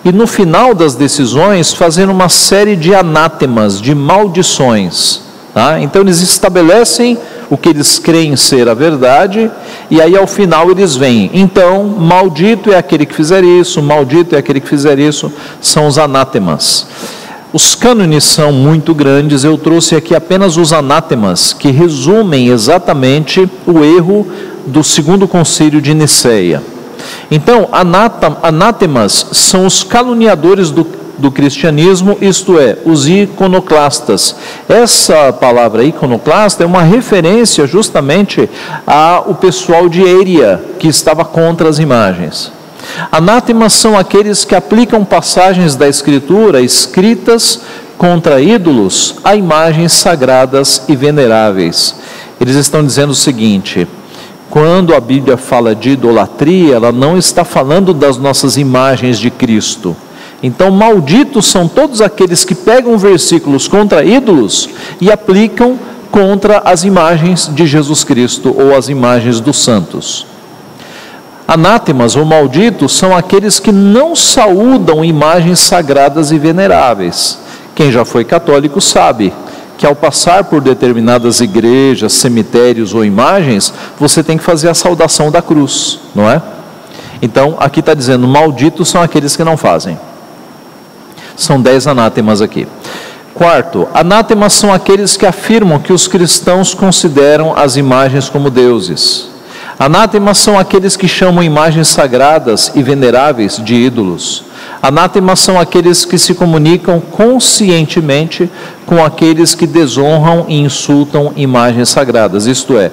e 0.04 0.12
no 0.12 0.26
final 0.26 0.74
das 0.74 0.96
decisões 0.96 1.74
fazer 1.74 2.10
uma 2.10 2.30
série 2.30 2.76
de 2.76 2.94
anátemas, 2.94 3.82
de 3.82 3.94
maldições. 3.94 5.22
Tá? 5.54 5.80
Então 5.82 6.02
eles 6.02 6.22
estabelecem 6.22 7.18
o 7.50 7.58
que 7.58 7.70
eles 7.70 7.98
creem 7.98 8.36
ser 8.36 8.70
a 8.70 8.74
verdade, 8.74 9.50
e 9.90 10.00
aí 10.00 10.16
ao 10.16 10.28
final 10.28 10.70
eles 10.70 10.96
vêm. 10.96 11.32
Então, 11.34 11.84
maldito 11.84 12.72
é 12.72 12.78
aquele 12.78 13.06
que 13.06 13.16
fizer 13.16 13.44
isso, 13.44 13.82
maldito 13.82 14.36
é 14.36 14.38
aquele 14.38 14.60
que 14.60 14.70
fizer 14.70 15.00
isso, 15.00 15.32
são 15.60 15.88
os 15.88 15.98
anátemas. 15.98 16.88
Os 17.52 17.74
cânones 17.74 18.24
são 18.26 18.52
muito 18.52 18.94
grandes, 18.94 19.44
eu 19.44 19.58
trouxe 19.58 19.96
aqui 19.96 20.14
apenas 20.14 20.58
os 20.58 20.72
anátemas, 20.72 21.52
que 21.52 21.72
resumem 21.72 22.50
exatamente 22.50 23.50
o 23.66 23.84
erro 23.84 24.28
do 24.68 24.84
segundo 24.84 25.28
concílio 25.28 25.82
de 25.82 25.96
Niceia. 25.96 26.62
Então, 27.30 27.70
anátemas 28.42 29.28
são 29.32 29.66
os 29.66 29.84
caluniadores 29.84 30.72
do, 30.72 30.86
do 31.18 31.32
cristianismo, 31.32 32.18
isto 32.22 32.60
é, 32.60 32.78
os 32.86 33.08
iconoclastas. 33.08 34.36
Essa 34.68 35.32
palavra 35.34 35.84
iconoclasta 35.84 36.64
é 36.64 36.66
uma 36.66 36.84
referência 36.84 37.68
justamente 37.68 38.50
ao 38.86 39.36
pessoal 39.36 39.88
de 39.88 40.02
Eria, 40.02 40.64
que 40.80 40.88
estava 40.88 41.24
contra 41.26 41.70
as 41.70 41.80
imagens. 41.80 42.52
Anátemas 43.12 43.74
são 43.74 43.98
aqueles 43.98 44.46
que 44.46 44.56
aplicam 44.56 45.04
passagens 45.04 45.76
da 45.76 45.88
Escritura 45.88 46.62
escritas 46.62 47.62
contra 47.98 48.40
ídolos 48.40 49.16
a 49.24 49.36
imagens 49.36 49.92
sagradas 49.92 50.84
e 50.88 50.96
veneráveis. 50.96 51.96
Eles 52.40 52.56
estão 52.56 52.84
dizendo 52.84 53.12
o 53.12 53.16
seguinte: 53.16 53.88
quando 54.50 54.96
a 54.96 55.00
Bíblia 55.00 55.38
fala 55.38 55.76
de 55.76 55.92
idolatria, 55.92 56.76
ela 56.76 56.92
não 56.92 57.18
está 57.18 57.44
falando 57.44 57.94
das 57.94 58.18
nossas 58.18 58.58
imagens 58.58 59.20
de 59.20 59.30
Cristo. 59.30 59.96
Então, 60.42 60.72
malditos 60.72 61.46
são 61.46 61.68
todos 61.68 62.02
aqueles 62.02 62.44
que 62.44 62.56
pegam 62.56 62.98
versículos 62.98 63.68
contra 63.68 64.04
ídolos 64.04 64.70
e 65.00 65.12
aplicam 65.12 65.78
contra 66.10 66.60
as 66.66 66.84
imagens 66.84 67.50
de 67.54 67.68
Jesus 67.68 68.04
Cristo 68.04 68.56
ou 68.58 68.76
as 68.76 68.90
imagens 68.90 69.40
dos 69.40 69.60
santos. 69.60 70.26
Anátemas 71.48 72.16
ou 72.16 72.26
malditos 72.26 72.94
são 72.94 73.16
aqueles 73.16 73.60
que 73.60 73.72
não 73.72 74.16
saúdam 74.16 75.04
imagens 75.04 75.60
sagradas 75.60 76.32
e 76.32 76.40
veneráveis. 76.40 77.40
Quem 77.76 77.92
já 77.92 78.06
foi 78.06 78.24
católico 78.24 78.80
sabe 78.82 79.34
que 79.80 79.86
ao 79.86 79.96
passar 79.96 80.44
por 80.44 80.60
determinadas 80.60 81.40
igrejas, 81.40 82.12
cemitérios 82.12 82.94
ou 82.94 83.06
imagens, 83.06 83.74
você 83.98 84.22
tem 84.22 84.38
que 84.38 84.44
fazer 84.44 84.68
a 84.68 84.74
saudação 84.74 85.32
da 85.32 85.42
cruz, 85.42 86.02
não 86.14 86.30
é? 86.30 86.42
Então, 87.22 87.56
aqui 87.58 87.80
está 87.80 87.94
dizendo: 87.94 88.28
malditos 88.28 88.90
são 88.90 89.02
aqueles 89.02 89.38
que 89.38 89.44
não 89.44 89.56
fazem. 89.56 89.98
São 91.34 91.62
dez 91.62 91.88
anátemas 91.88 92.42
aqui. 92.42 92.68
Quarto, 93.34 93.88
anátemas 93.94 94.52
são 94.52 94.74
aqueles 94.74 95.16
que 95.16 95.26
afirmam 95.26 95.80
que 95.80 95.94
os 95.94 96.10
cristãos 96.10 96.74
consideram 96.74 97.58
as 97.58 97.78
imagens 97.78 98.28
como 98.28 98.50
deuses. 98.50 99.30
Anátemas 99.80 100.40
são 100.40 100.60
aqueles 100.60 100.98
que 100.98 101.08
chamam 101.08 101.42
imagens 101.42 101.88
sagradas 101.88 102.70
e 102.76 102.84
veneráveis 102.84 103.56
de 103.64 103.76
ídolos. 103.76 104.44
Anátema 104.82 105.36
são 105.36 105.60
aqueles 105.60 106.06
que 106.06 106.18
se 106.18 106.34
comunicam 106.34 107.00
conscientemente 107.02 108.50
com 108.86 109.04
aqueles 109.04 109.54
que 109.54 109.68
desonram 109.68 110.46
e 110.48 110.60
insultam 110.60 111.34
imagens 111.36 111.90
sagradas. 111.90 112.46
Isto 112.46 112.78
é, 112.78 112.90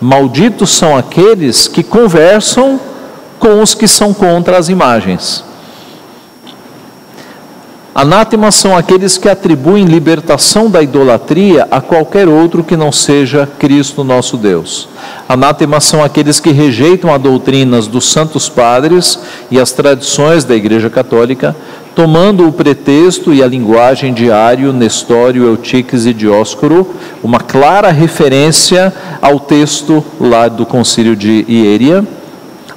malditos 0.00 0.70
são 0.70 0.96
aqueles 0.96 1.68
que 1.68 1.82
conversam 1.82 2.80
com 3.38 3.62
os 3.62 3.72
que 3.74 3.86
são 3.86 4.12
contra 4.12 4.58
as 4.58 4.68
imagens. 4.68 5.44
Anátemas 7.98 8.54
são 8.54 8.76
aqueles 8.76 9.18
que 9.18 9.28
atribuem 9.28 9.84
libertação 9.84 10.70
da 10.70 10.80
idolatria 10.80 11.66
a 11.68 11.80
qualquer 11.80 12.28
outro 12.28 12.62
que 12.62 12.76
não 12.76 12.92
seja 12.92 13.48
Cristo 13.58 14.04
nosso 14.04 14.36
Deus. 14.36 14.88
Anátemas 15.28 15.82
são 15.82 16.00
aqueles 16.00 16.38
que 16.38 16.52
rejeitam 16.52 17.12
as 17.12 17.20
doutrinas 17.20 17.88
dos 17.88 18.08
santos 18.08 18.48
padres 18.48 19.18
e 19.50 19.58
as 19.58 19.72
tradições 19.72 20.44
da 20.44 20.54
Igreja 20.54 20.88
Católica, 20.88 21.56
tomando 21.92 22.46
o 22.46 22.52
pretexto 22.52 23.34
e 23.34 23.42
a 23.42 23.48
linguagem 23.48 24.14
de 24.14 24.30
Ário, 24.30 24.72
Nestório, 24.72 25.46
Eutiques 25.46 26.06
e 26.06 26.14
Dióscoro, 26.14 26.94
uma 27.20 27.40
clara 27.40 27.90
referência 27.90 28.94
ao 29.20 29.40
texto 29.40 30.04
lá 30.20 30.46
do 30.46 30.64
concílio 30.64 31.16
de 31.16 31.44
Hieria, 31.48 32.06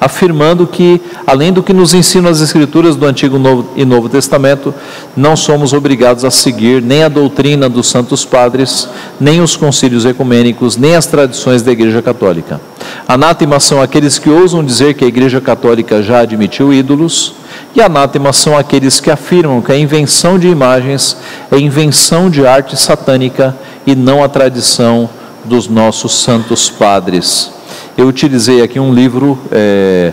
afirmando 0.02 0.66
que, 0.66 1.00
além 1.28 1.54
do 1.54 1.62
que 1.62 1.72
nos 1.72 1.94
ensinam 1.94 2.32
as 2.32 2.42
Escrituras 2.42 2.96
do 2.96 3.06
Antigo 3.06 3.38
e 3.76 3.86
Novo 3.86 4.10
Testamento, 4.10 4.74
não 5.16 5.36
somos 5.36 5.74
obrigados 5.74 6.26
a 6.26 6.32
seguir 6.32 6.82
nem 6.82 7.04
a 7.04 7.08
doutrina 7.08 7.70
dos 7.70 7.88
Santos 7.88 8.26
Padres, 8.26 8.90
nem 9.20 9.42
os 9.42 9.56
concílios 9.56 10.04
ecumênicos, 10.04 10.76
nem 10.76 10.96
as 10.96 11.06
tradições 11.06 11.62
da 11.62 11.72
Igreja 11.72 12.02
Católica. 12.02 12.60
Anátema 13.08 13.60
são 13.60 13.80
aqueles 13.80 14.18
que 14.18 14.28
ousam 14.28 14.66
dizer 14.66 14.96
que 14.96 15.06
a 15.06 15.08
Igreja 15.08 15.40
Católica 15.40 16.02
já 16.02 16.22
admitiu 16.22 16.74
ídolos, 16.74 17.36
e 17.76 17.82
anátema 17.82 18.34
são 18.34 18.58
aqueles 18.58 19.00
que 19.00 19.12
afirmam 19.12 19.62
que 19.62 19.72
a 19.72 19.78
invenção 19.78 20.40
de 20.40 20.48
imagens 20.48 21.16
é 21.52 21.60
invenção 21.60 22.28
de 22.28 22.46
arte 22.46 22.76
satânica 22.76 23.56
e 23.86 23.96
não 23.96 24.24
a 24.24 24.28
tradição 24.28 25.08
dos 25.46 25.68
nossos 25.68 26.24
santos 26.24 26.70
padres 26.70 27.61
eu 28.02 28.08
utilizei 28.08 28.64
aqui 28.64 28.80
um 28.80 28.92
livro, 28.92 29.38
é, 29.52 30.12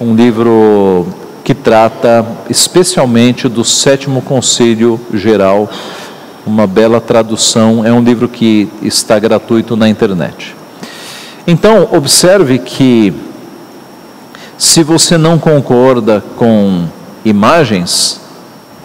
um 0.00 0.14
livro 0.14 1.06
que 1.44 1.52
trata 1.52 2.24
especialmente 2.48 3.50
do 3.50 3.62
sétimo 3.62 4.22
concílio 4.22 4.98
geral, 5.12 5.70
uma 6.46 6.66
bela 6.66 6.98
tradução, 6.98 7.84
é 7.84 7.92
um 7.92 8.00
livro 8.02 8.28
que 8.28 8.70
está 8.80 9.18
gratuito 9.18 9.76
na 9.76 9.90
internet. 9.90 10.56
Então, 11.46 11.86
observe 11.92 12.58
que 12.58 13.12
se 14.56 14.82
você 14.82 15.18
não 15.18 15.38
concorda 15.38 16.24
com 16.34 16.86
imagens, 17.26 18.18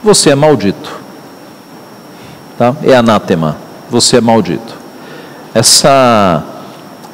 você 0.03 0.31
é 0.31 0.35
maldito. 0.35 0.99
Tá? 2.57 2.75
É 2.83 2.93
anátema, 2.93 3.55
você 3.89 4.17
é 4.17 4.21
maldito. 4.21 4.75
Essa 5.53 6.50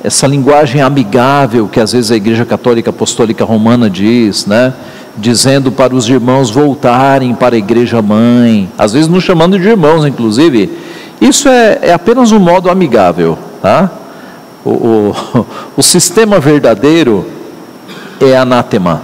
essa 0.03 0.27
linguagem 0.27 0.81
amigável 0.81 1.67
que 1.67 1.79
às 1.79 1.91
vezes 1.91 2.11
a 2.11 2.15
Igreja 2.15 2.45
Católica 2.45 2.89
Apostólica 2.89 3.43
Romana 3.43 3.89
diz, 3.89 4.45
né? 4.45 4.73
Dizendo 5.17 5.71
para 5.71 5.95
os 5.95 6.07
irmãos 6.07 6.51
voltarem 6.51 7.33
para 7.33 7.55
a 7.55 7.57
Igreja 7.57 8.01
Mãe, 8.01 8.69
às 8.77 8.93
vezes 8.93 9.07
nos 9.07 9.23
chamando 9.23 9.59
de 9.59 9.67
irmãos, 9.67 10.05
inclusive. 10.05 10.69
Isso 11.19 11.49
é, 11.49 11.79
é 11.81 11.93
apenas 11.93 12.31
um 12.31 12.39
modo 12.39 12.69
amigável, 12.69 13.37
tá? 13.61 13.89
O, 14.63 14.69
o, 14.69 15.15
o 15.77 15.83
sistema 15.83 16.39
verdadeiro 16.39 17.25
é 18.21 18.37
anátema. 18.37 19.01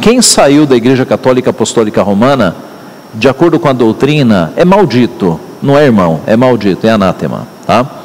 Quem 0.00 0.22
saiu 0.22 0.66
da 0.66 0.74
Igreja 0.74 1.04
Católica 1.04 1.50
Apostólica 1.50 2.02
Romana, 2.02 2.56
de 3.14 3.28
acordo 3.28 3.60
com 3.60 3.68
a 3.68 3.72
doutrina, 3.72 4.52
é 4.56 4.64
maldito, 4.64 5.38
não 5.62 5.78
é 5.78 5.84
irmão, 5.84 6.20
é 6.26 6.34
maldito, 6.36 6.86
é 6.86 6.90
anátema, 6.90 7.46
tá? 7.66 8.01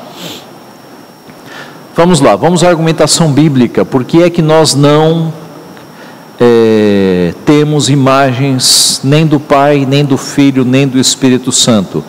Vamos 1.98 2.20
lá, 2.20 2.36
vamos 2.36 2.64
à 2.64 2.70
argumentação 2.70 3.32
bíblica. 3.32 3.84
Por 3.84 4.04
que 4.04 4.22
é 4.22 4.30
que 4.30 4.40
nós 4.40 4.76
não 4.76 5.34
é, 6.40 7.34
temos 7.44 7.90
imagens 7.90 9.02
nem 9.04 9.26
do 9.26 9.40
Pai, 9.40 9.84
nem 9.84 10.06
do 10.06 10.16
Filho, 10.16 10.64
nem 10.64 10.88
do 10.88 11.00
Espírito 11.00 11.52
Santo? 11.52 12.04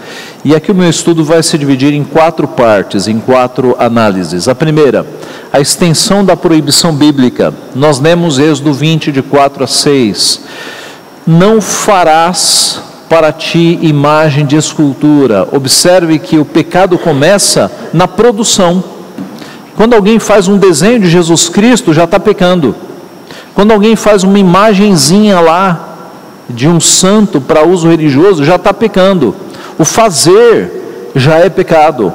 E 0.45 0.55
aqui 0.55 0.71
o 0.71 0.75
meu 0.75 0.91
estudo 0.91 1.25
vai 1.25 1.43
se 1.43 1.57
dividir 1.57 1.95
em 1.95 2.05
quatro 2.05 2.47
partes, 2.47 3.09
em 3.09 3.19
quatro 3.19 3.75
análises. 3.79 4.47
A 4.47 4.55
primeira, 4.55 5.07
a 5.51 5.59
extensão 5.59 6.23
da 6.23 6.37
proibição 6.37 6.95
bíblica. 6.95 7.55
Nós 7.75 7.99
lemos 7.99 8.39
Êxodo 8.39 8.75
20, 8.75 9.11
de 9.11 9.23
4 9.23 9.65
a 9.65 9.67
6. 9.67 10.43
Não 11.27 11.63
farás 11.63 12.79
para 13.09 13.33
ti 13.33 13.79
imagem 13.81 14.45
de 14.45 14.55
escultura. 14.55 15.49
Observe 15.51 16.19
que 16.19 16.37
o 16.37 16.45
pecado 16.45 16.99
começa 16.99 17.73
na 17.95 18.07
produção. 18.07 18.98
Quando 19.79 19.95
alguém 19.95 20.19
faz 20.19 20.49
um 20.49 20.59
desenho 20.59 20.99
de 20.99 21.09
Jesus 21.09 21.49
Cristo, 21.49 21.95
já 21.95 22.03
está 22.03 22.19
pecando. 22.19 22.75
Quando 23.55 23.71
alguém 23.71 23.95
faz 23.95 24.25
uma 24.25 24.37
imagenzinha 24.37 25.39
lá 25.39 25.99
de 26.51 26.67
um 26.67 26.81
santo 26.81 27.41
para 27.41 27.65
uso 27.65 27.89
religioso, 27.89 28.45
já 28.45 28.57
está 28.57 28.75
pecando. 28.75 29.37
O 29.79 29.85
fazer 29.85 31.13
já 31.15 31.37
é 31.37 31.49
pecado. 31.49 32.13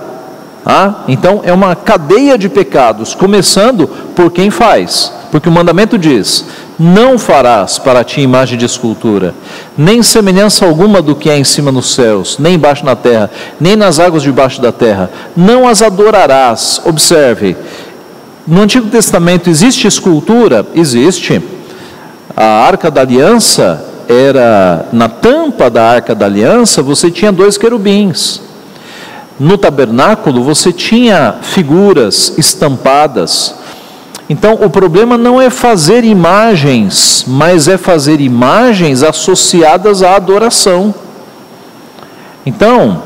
Ah, 0.65 1.05
então 1.07 1.39
é 1.45 1.53
uma 1.53 1.73
cadeia 1.73 2.37
de 2.37 2.49
pecados, 2.49 3.15
começando 3.15 3.87
por 4.13 4.29
quem 4.29 4.49
faz. 4.49 5.13
Porque 5.31 5.47
o 5.47 5.51
mandamento 5.51 5.97
diz: 5.97 6.45
não 6.79 7.17
farás 7.17 7.77
para 7.77 8.03
ti 8.03 8.21
imagem 8.21 8.57
de 8.57 8.65
escultura, 8.65 9.33
nem 9.77 10.01
semelhança 10.01 10.65
alguma 10.65 11.01
do 11.01 11.15
que 11.15 11.29
é 11.29 11.37
em 11.37 11.43
cima 11.43 11.71
nos 11.71 11.93
céus, 11.93 12.37
nem 12.39 12.55
embaixo 12.55 12.85
na 12.85 12.95
terra, 12.95 13.29
nem 13.59 13.75
nas 13.75 13.99
águas 13.99 14.23
debaixo 14.23 14.61
da 14.61 14.71
terra. 14.71 15.09
Não 15.35 15.67
as 15.67 15.81
adorarás. 15.81 16.81
Observe, 16.85 17.55
no 18.47 18.61
Antigo 18.61 18.89
Testamento 18.89 19.49
existe 19.49 19.87
escultura? 19.87 20.65
Existe. 20.73 21.41
A 22.35 22.45
arca 22.45 22.89
da 22.89 23.01
aliança 23.01 23.85
era, 24.07 24.85
na 24.91 25.07
tampa 25.07 25.69
da 25.69 25.83
arca 25.83 26.13
da 26.15 26.25
aliança, 26.25 26.81
você 26.81 27.09
tinha 27.09 27.31
dois 27.31 27.57
querubins. 27.57 28.41
No 29.39 29.57
tabernáculo 29.57 30.43
você 30.43 30.71
tinha 30.71 31.35
figuras 31.41 32.33
estampadas 32.37 33.55
então, 34.33 34.55
o 34.55 34.67
problema 34.67 35.15
não 35.15 35.39
é 35.39 35.51
fazer 35.51 36.03
imagens, 36.03 37.23
mas 37.27 37.67
é 37.67 37.77
fazer 37.77 38.19
imagens 38.19 39.03
associadas 39.03 40.01
à 40.01 40.15
adoração. 40.15 40.91
Então, 42.43 43.03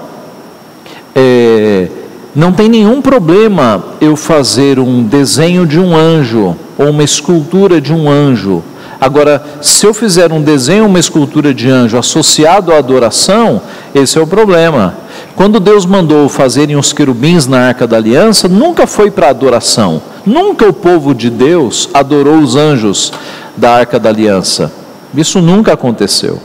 é, 1.13 1.89
não 2.33 2.53
tem 2.53 2.69
nenhum 2.69 3.01
problema 3.01 3.83
eu 3.99 4.15
fazer 4.15 4.79
um 4.79 5.03
desenho 5.03 5.67
de 5.67 5.77
um 5.77 5.97
anjo 5.97 6.55
ou 6.77 6.91
uma 6.91 7.03
escultura 7.03 7.81
de 7.81 7.91
um 7.93 8.09
anjo. 8.09 8.63
Agora, 8.97 9.43
se 9.61 9.85
eu 9.85 9.93
fizer 9.93 10.31
um 10.31 10.41
desenho, 10.41 10.85
uma 10.85 10.97
escultura 10.97 11.53
de 11.53 11.69
anjo 11.69 11.97
associado 11.97 12.71
à 12.71 12.77
adoração, 12.77 13.61
esse 13.93 14.17
é 14.17 14.21
o 14.21 14.25
problema. 14.25 14.95
Quando 15.37 15.61
Deus 15.61 15.85
mandou 15.85 16.27
fazerem 16.27 16.75
os 16.75 16.91
querubins 16.91 17.47
na 17.47 17.69
arca 17.69 17.87
da 17.87 17.95
aliança, 17.95 18.49
nunca 18.49 18.85
foi 18.85 19.09
para 19.09 19.29
adoração 19.29 20.01
Nunca 20.27 20.67
o 20.67 20.73
povo 20.73 21.15
de 21.15 21.29
Deus 21.29 21.89
adorou 21.93 22.39
os 22.39 22.57
anjos 22.57 23.13
da 23.55 23.71
arca 23.71 23.97
da 23.97 24.09
aliança. 24.09 24.69
Isso 25.15 25.41
nunca 25.41 25.71
aconteceu. 25.71 26.37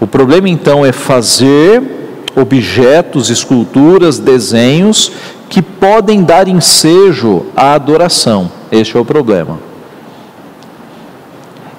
O 0.00 0.06
problema 0.06 0.48
então 0.48 0.82
é 0.82 0.92
fazer 0.92 1.82
objetos, 2.34 3.28
esculturas, 3.28 4.18
desenhos 4.18 5.12
que 5.50 5.60
podem 5.60 6.22
dar 6.22 6.48
ensejo 6.48 7.44
à 7.54 7.74
adoração. 7.74 8.50
Este 8.70 8.96
é 8.96 9.00
o 9.00 9.04
problema. 9.04 9.58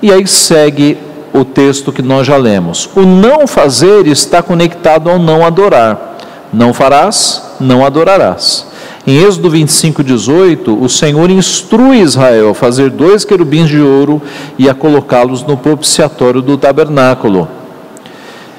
E 0.04 0.12
aí 0.12 0.28
segue 0.28 1.00
o 1.34 1.44
texto 1.44 1.92
que 1.92 2.04
nós 2.04 2.28
já 2.28 2.38
lemos. 2.38 2.88
O 2.96 3.02
não 3.02 3.48
fazer 3.48 4.06
está 4.06 4.44
conectado 4.44 5.10
ao 5.10 5.18
não 5.18 5.44
adorar. 5.44 6.13
Não 6.54 6.74
farás, 6.74 7.42
não 7.60 7.84
adorarás. 7.84 8.68
Em 9.06 9.18
Êxodo 9.18 9.50
25, 9.50 10.04
18, 10.04 10.82
o 10.82 10.88
Senhor 10.88 11.30
instrui 11.30 12.00
Israel 12.00 12.52
a 12.52 12.54
fazer 12.54 12.90
dois 12.90 13.26
querubins 13.26 13.68
de 13.68 13.82
ouro 13.82 14.22
e 14.58 14.70
a 14.70 14.74
colocá-los 14.74 15.44
no 15.44 15.58
propiciatório 15.58 16.42
do 16.42 16.58
tabernáculo. 16.58 17.48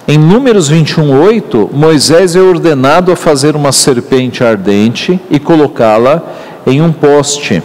Em 0.07 0.19
Números 0.19 0.69
21, 0.69 1.19
8, 1.23 1.71
Moisés 1.73 2.37
é 2.37 2.41
ordenado 2.41 3.11
a 3.11 3.17
fazer 3.17 3.57
uma 3.57 3.73
serpente 3.73 4.45
ardente 4.45 5.19
e 5.31 5.39
colocá-la 5.39 6.23
em 6.67 6.83
um 6.83 6.93
poste. 6.93 7.63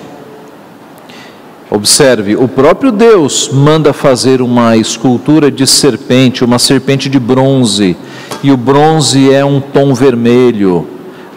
Observe, 1.69 2.36
o 2.36 2.47
próprio 2.47 2.91
Deus 2.91 3.49
manda 3.53 3.93
fazer 3.93 4.41
uma 4.41 4.75
escultura 4.75 5.51
de 5.51 5.67
serpente, 5.67 6.43
uma 6.43 6.58
serpente 6.58 7.08
de 7.08 7.19
bronze, 7.19 7.95
e 8.41 8.51
o 8.51 8.58
bronze 8.58 9.32
é 9.32 9.45
um 9.45 9.62
tom 9.62 9.93
vermelho 9.93 10.88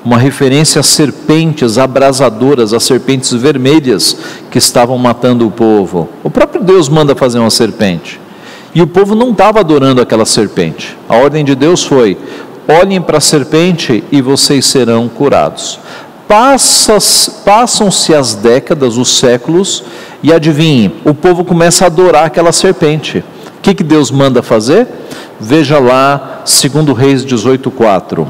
uma 0.05 0.18
referência 0.18 0.81
às 0.81 0.87
serpentes 0.87 1.79
abrasadoras, 1.79 2.73
às 2.73 2.83
serpentes 2.83 3.33
vermelhas 3.33 4.16
que 4.51 4.59
estavam 4.59 4.99
matando 4.99 5.47
o 5.47 5.51
povo. 5.51 6.09
O 6.25 6.31
próprio 6.31 6.62
Deus 6.62 6.88
manda 6.88 7.14
fazer 7.14 7.38
uma 7.38 7.51
serpente. 7.51 8.21
E 8.75 8.83
o 8.83 8.87
povo 8.87 9.14
não 9.14 9.31
estava 9.31 9.61
adorando 9.61 10.01
aquela 10.01 10.25
serpente. 10.25 10.97
A 11.09 11.16
ordem 11.16 11.45
de 11.45 11.55
Deus 11.55 11.85
foi: 11.85 12.16
olhem 12.66 13.01
para 13.01 13.18
a 13.18 13.21
serpente 13.21 14.03
e 14.11 14.21
vocês 14.21 14.66
serão 14.66 15.09
curados. 15.09 15.79
Passam-se 17.45 18.14
as 18.14 18.35
décadas, 18.35 18.97
os 18.97 19.18
séculos, 19.18 19.85
e 20.23 20.33
adivinhem, 20.33 20.90
o 21.05 21.12
povo 21.12 21.45
começa 21.45 21.85
a 21.85 21.88
adorar 21.88 22.25
aquela 22.25 22.53
serpente. 22.53 23.18
O 23.59 23.61
que, 23.61 23.75
que 23.75 23.85
Deus 23.85 24.11
manda 24.11 24.42
fazer? 24.42 24.88
Veja 25.38 25.79
lá, 25.79 26.42
2 26.47 26.97
Reis 26.97 27.23
18,4. 27.23 28.27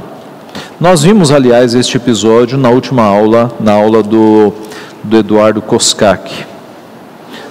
Nós 0.80 1.04
vimos, 1.04 1.30
aliás, 1.30 1.74
este 1.74 1.96
episódio 1.96 2.58
na 2.58 2.70
última 2.70 3.04
aula, 3.04 3.52
na 3.60 3.72
aula 3.72 4.02
do, 4.02 4.52
do 5.04 5.18
Eduardo 5.18 5.62
Koskak. 5.62 6.44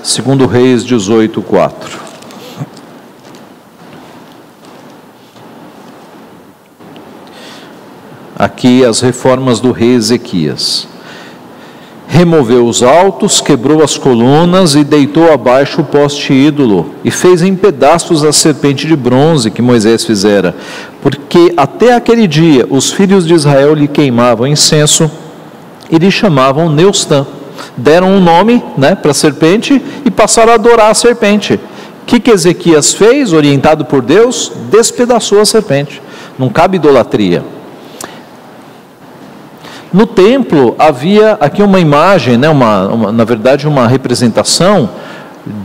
2 0.03 0.51
Reis 0.51 0.83
18,4. 0.83 2.10
Aqui 8.41 8.83
as 8.83 9.01
reformas 9.01 9.59
do 9.59 9.71
rei 9.71 9.93
Ezequias. 9.93 10.87
Removeu 12.07 12.65
os 12.65 12.81
altos, 12.81 13.39
quebrou 13.39 13.83
as 13.83 13.99
colunas 13.99 14.73
e 14.73 14.83
deitou 14.83 15.31
abaixo 15.31 15.81
o 15.81 15.83
poste 15.83 16.33
ídolo, 16.33 16.89
e 17.03 17.11
fez 17.11 17.43
em 17.43 17.55
pedaços 17.55 18.23
a 18.23 18.33
serpente 18.33 18.87
de 18.87 18.95
bronze 18.95 19.51
que 19.51 19.61
Moisés 19.61 20.03
fizera, 20.03 20.55
porque 21.03 21.53
até 21.55 21.93
aquele 21.93 22.25
dia 22.25 22.65
os 22.67 22.91
filhos 22.91 23.27
de 23.27 23.35
Israel 23.35 23.75
lhe 23.75 23.87
queimavam 23.87 24.47
incenso 24.47 25.11
e 25.91 25.99
lhe 25.99 26.09
chamavam 26.09 26.67
Neustã. 26.67 27.27
Deram 27.77 28.09
um 28.09 28.19
nome 28.19 28.63
né, 28.75 28.95
para 28.95 29.11
a 29.11 29.13
serpente 29.13 29.79
e 30.03 30.09
passaram 30.09 30.53
a 30.53 30.55
adorar 30.55 30.89
a 30.89 30.95
serpente. 30.95 31.59
O 32.01 32.05
que, 32.07 32.19
que 32.19 32.31
Ezequias 32.31 32.91
fez, 32.91 33.33
orientado 33.33 33.85
por 33.85 34.01
Deus? 34.01 34.51
Despedaçou 34.71 35.39
a 35.39 35.45
serpente. 35.45 36.01
Não 36.39 36.49
cabe 36.49 36.77
idolatria. 36.77 37.60
No 39.93 40.07
templo 40.07 40.73
havia 40.79 41.33
aqui 41.33 41.61
uma 41.61 41.79
imagem, 41.79 42.37
né, 42.37 42.47
uma, 42.47 42.87
uma, 42.87 43.11
na 43.11 43.25
verdade 43.25 43.67
uma 43.67 43.87
representação 43.87 44.89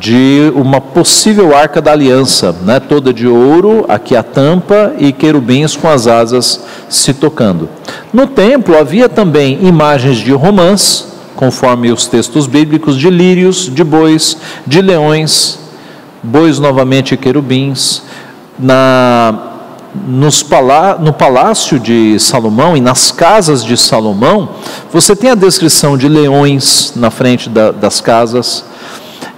de 0.00 0.50
uma 0.54 0.80
possível 0.80 1.56
arca 1.56 1.80
da 1.80 1.92
aliança, 1.92 2.54
né, 2.64 2.80
toda 2.80 3.12
de 3.12 3.28
ouro, 3.28 3.84
aqui 3.88 4.16
a 4.16 4.22
tampa 4.22 4.94
e 4.98 5.12
querubins 5.12 5.76
com 5.76 5.88
as 5.88 6.08
asas 6.08 6.64
se 6.88 7.14
tocando. 7.14 7.68
No 8.12 8.26
templo 8.26 8.76
havia 8.76 9.08
também 9.08 9.64
imagens 9.64 10.16
de 10.16 10.32
romãs, 10.32 11.06
conforme 11.36 11.92
os 11.92 12.06
textos 12.06 12.46
bíblicos, 12.46 12.96
de 12.96 13.10
lírios, 13.10 13.70
de 13.72 13.84
bois, 13.84 14.38
de 14.66 14.80
leões, 14.80 15.58
bois 16.22 16.58
novamente 16.58 17.16
querubins. 17.16 18.02
Na 18.58 19.55
palá 20.48 20.96
no 21.00 21.12
palácio 21.12 21.78
de 21.78 22.18
Salomão 22.18 22.76
e 22.76 22.80
nas 22.80 23.10
casas 23.10 23.64
de 23.64 23.76
Salomão, 23.76 24.48
você 24.92 25.14
tem 25.14 25.30
a 25.30 25.34
descrição 25.34 25.96
de 25.96 26.08
leões 26.08 26.92
na 26.96 27.10
frente 27.10 27.48
da, 27.48 27.70
das 27.70 28.00
casas. 28.00 28.64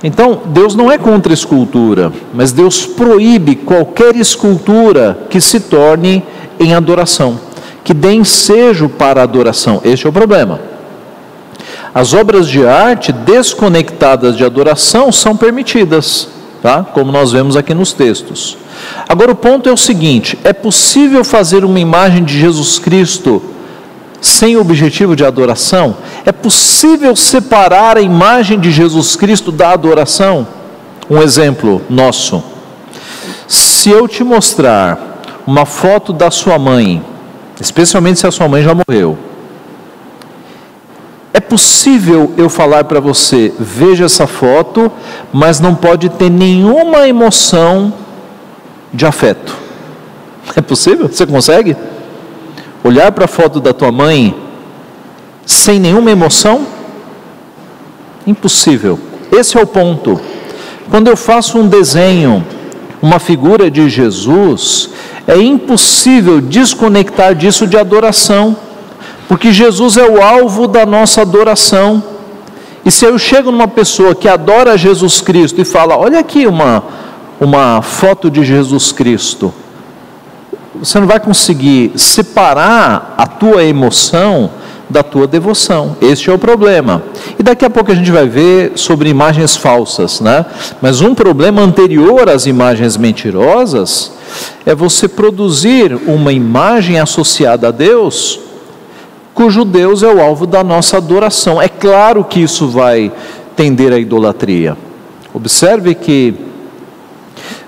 Então, 0.02 0.42
Deus 0.46 0.74
não 0.74 0.90
é 0.90 0.96
contra 0.96 1.32
a 1.32 1.34
escultura, 1.34 2.12
mas 2.32 2.52
Deus 2.52 2.86
proíbe 2.86 3.56
qualquer 3.56 4.14
escultura 4.16 5.26
que 5.28 5.40
se 5.40 5.60
torne 5.60 6.22
em 6.60 6.74
adoração, 6.74 7.38
que 7.82 7.92
dê 7.92 8.12
ensejo 8.12 8.88
para 8.88 9.20
a 9.20 9.24
adoração. 9.24 9.80
Este 9.84 10.06
é 10.06 10.10
o 10.10 10.12
problema. 10.12 10.60
As 11.92 12.14
obras 12.14 12.46
de 12.46 12.64
arte 12.64 13.10
desconectadas 13.10 14.36
de 14.36 14.44
adoração 14.44 15.10
são 15.10 15.36
permitidas, 15.36 16.28
tá? 16.62 16.82
como 16.82 17.12
nós 17.12 17.32
vemos 17.32 17.56
aqui 17.56 17.74
nos 17.74 17.92
textos. 17.92 18.56
Agora 19.08 19.32
o 19.32 19.36
ponto 19.36 19.68
é 19.68 19.72
o 19.72 19.76
seguinte: 19.76 20.38
é 20.44 20.52
possível 20.52 21.24
fazer 21.24 21.64
uma 21.64 21.80
imagem 21.80 22.24
de 22.24 22.38
Jesus 22.38 22.78
Cristo 22.78 23.42
sem 24.20 24.56
objetivo 24.56 25.14
de 25.14 25.24
adoração? 25.24 25.96
É 26.24 26.32
possível 26.32 27.14
separar 27.14 27.96
a 27.96 28.00
imagem 28.00 28.58
de 28.58 28.70
Jesus 28.70 29.16
Cristo 29.16 29.52
da 29.52 29.70
adoração? 29.70 30.46
Um 31.08 31.22
exemplo 31.22 31.80
nosso. 31.88 32.42
Se 33.46 33.90
eu 33.90 34.06
te 34.06 34.22
mostrar 34.22 35.22
uma 35.46 35.64
foto 35.64 36.12
da 36.12 36.30
sua 36.30 36.58
mãe, 36.58 37.02
especialmente 37.58 38.20
se 38.20 38.26
a 38.26 38.30
sua 38.30 38.46
mãe 38.46 38.62
já 38.62 38.74
morreu, 38.74 39.16
é 41.38 41.40
possível 41.40 42.32
eu 42.36 42.50
falar 42.50 42.82
para 42.82 42.98
você, 42.98 43.54
veja 43.60 44.06
essa 44.06 44.26
foto, 44.26 44.90
mas 45.32 45.60
não 45.60 45.72
pode 45.72 46.08
ter 46.08 46.28
nenhuma 46.28 47.06
emoção 47.06 47.94
de 48.92 49.06
afeto. 49.06 49.56
É 50.56 50.60
possível? 50.60 51.06
Você 51.06 51.24
consegue? 51.24 51.76
Olhar 52.82 53.12
para 53.12 53.26
a 53.26 53.28
foto 53.28 53.60
da 53.60 53.72
tua 53.72 53.92
mãe 53.92 54.34
sem 55.46 55.78
nenhuma 55.78 56.10
emoção? 56.10 56.66
Impossível. 58.26 58.98
Esse 59.30 59.56
é 59.56 59.62
o 59.62 59.66
ponto. 59.66 60.20
Quando 60.90 61.06
eu 61.06 61.16
faço 61.16 61.56
um 61.56 61.68
desenho, 61.68 62.44
uma 63.00 63.20
figura 63.20 63.70
de 63.70 63.88
Jesus, 63.88 64.90
é 65.24 65.36
impossível 65.36 66.40
desconectar 66.40 67.32
disso 67.32 67.64
de 67.64 67.76
adoração, 67.76 68.56
porque 69.28 69.52
Jesus 69.52 69.98
é 69.98 70.08
o 70.08 70.22
alvo 70.22 70.66
da 70.66 70.86
nossa 70.86 71.20
adoração. 71.20 72.02
E 72.84 72.90
se 72.90 73.04
eu 73.04 73.18
chego 73.18 73.52
numa 73.52 73.68
pessoa 73.68 74.14
que 74.14 74.26
adora 74.26 74.78
Jesus 74.78 75.20
Cristo 75.20 75.60
e 75.60 75.64
fala: 75.64 75.96
Olha 75.96 76.18
aqui 76.18 76.46
uma, 76.46 76.82
uma 77.38 77.82
foto 77.82 78.30
de 78.30 78.42
Jesus 78.42 78.90
Cristo, 78.90 79.52
você 80.74 80.98
não 80.98 81.06
vai 81.06 81.20
conseguir 81.20 81.92
separar 81.96 83.14
a 83.18 83.26
tua 83.26 83.62
emoção 83.62 84.50
da 84.88 85.02
tua 85.02 85.26
devoção. 85.26 85.96
Este 86.00 86.30
é 86.30 86.32
o 86.32 86.38
problema. 86.38 87.02
E 87.38 87.42
daqui 87.42 87.64
a 87.64 87.70
pouco 87.70 87.92
a 87.92 87.94
gente 87.94 88.10
vai 88.10 88.26
ver 88.26 88.72
sobre 88.76 89.10
imagens 89.10 89.54
falsas, 89.54 90.20
né? 90.20 90.46
Mas 90.80 91.02
um 91.02 91.14
problema 91.14 91.60
anterior 91.60 92.28
às 92.28 92.46
imagens 92.46 92.96
mentirosas 92.96 94.12
é 94.64 94.74
você 94.74 95.06
produzir 95.06 95.94
uma 96.06 96.32
imagem 96.32 96.98
associada 96.98 97.68
a 97.68 97.70
Deus, 97.70 98.40
cujo 99.38 99.64
Deus 99.64 100.02
é 100.02 100.12
o 100.12 100.20
alvo 100.20 100.48
da 100.48 100.64
nossa 100.64 100.96
adoração. 100.96 101.62
É 101.62 101.68
claro 101.68 102.24
que 102.24 102.40
isso 102.40 102.66
vai 102.66 103.12
tender 103.54 103.92
à 103.92 103.96
idolatria. 103.96 104.76
Observe 105.32 105.94
que 105.94 106.34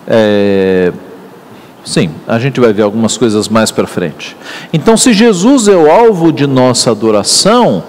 é, 0.05 0.93
sim, 1.85 2.11
a 2.27 2.41
gente 2.41 2.59
vai 2.59 2.73
ver 2.73 2.83
algumas 2.83 3.17
coisas 3.17 3.49
mais 3.49 3.71
para 3.71 3.87
frente. 3.87 4.37
Então, 4.73 4.97
se 4.97 5.13
Jesus 5.13 5.69
é 5.69 5.77
o 5.77 5.89
alvo 5.89 6.33
de 6.33 6.45
nossa 6.45 6.91
adoração, 6.91 7.85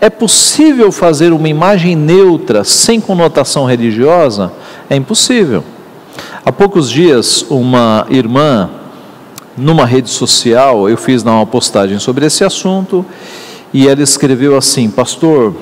é 0.00 0.08
possível 0.08 0.90
fazer 0.90 1.30
uma 1.30 1.46
imagem 1.50 1.94
neutra, 1.94 2.64
sem 2.64 3.02
conotação 3.02 3.66
religiosa? 3.66 4.50
É 4.88 4.96
impossível. 4.96 5.62
Há 6.42 6.50
poucos 6.50 6.88
dias, 6.90 7.44
uma 7.50 8.06
irmã, 8.08 8.70
numa 9.56 9.86
rede 9.86 10.10
social, 10.10 10.88
eu 10.88 10.96
fiz 10.96 11.22
uma 11.22 11.46
postagem 11.46 11.98
sobre 11.98 12.26
esse 12.26 12.44
assunto, 12.44 13.04
e 13.72 13.88
ela 13.88 14.02
escreveu 14.02 14.56
assim: 14.56 14.90
Pastor, 14.90 15.54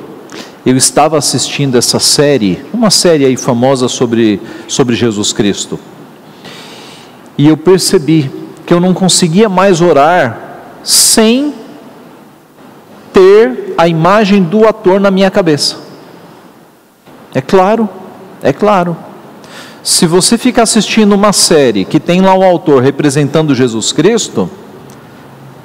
eu 0.65 0.77
estava 0.77 1.19
assistindo 1.19 1.77
essa 1.77 1.99
série, 1.99 2.65
uma 2.73 2.91
série 2.91 3.25
aí 3.25 3.37
famosa 3.37 3.89
sobre, 3.89 4.41
sobre 4.67 4.95
Jesus 4.95 5.33
Cristo 5.33 5.79
e 7.37 7.49
eu 7.49 7.57
percebi 7.57 8.31
que 8.65 8.73
eu 8.73 8.81
não 8.81 8.95
conseguia 8.95 9.49
mais 9.49 9.81
orar 9.81 10.39
sem 10.83 11.53
ter 13.13 13.75
a 13.77 13.89
imagem 13.89 14.43
do 14.43 14.67
ator 14.67 15.01
na 15.01 15.11
minha 15.11 15.31
cabeça. 15.31 15.77
É 17.35 17.41
claro, 17.41 17.89
é 18.43 18.53
claro. 18.53 18.97
Se 19.85 20.07
você 20.07 20.39
fica 20.39 20.63
assistindo 20.63 21.15
uma 21.15 21.31
série 21.35 21.85
que 21.85 22.01
tem 22.01 22.23
lá 22.23 22.33
um 22.33 22.43
autor 22.43 22.83
representando 22.83 23.55
Jesus 23.55 23.93
Cristo, 23.93 24.49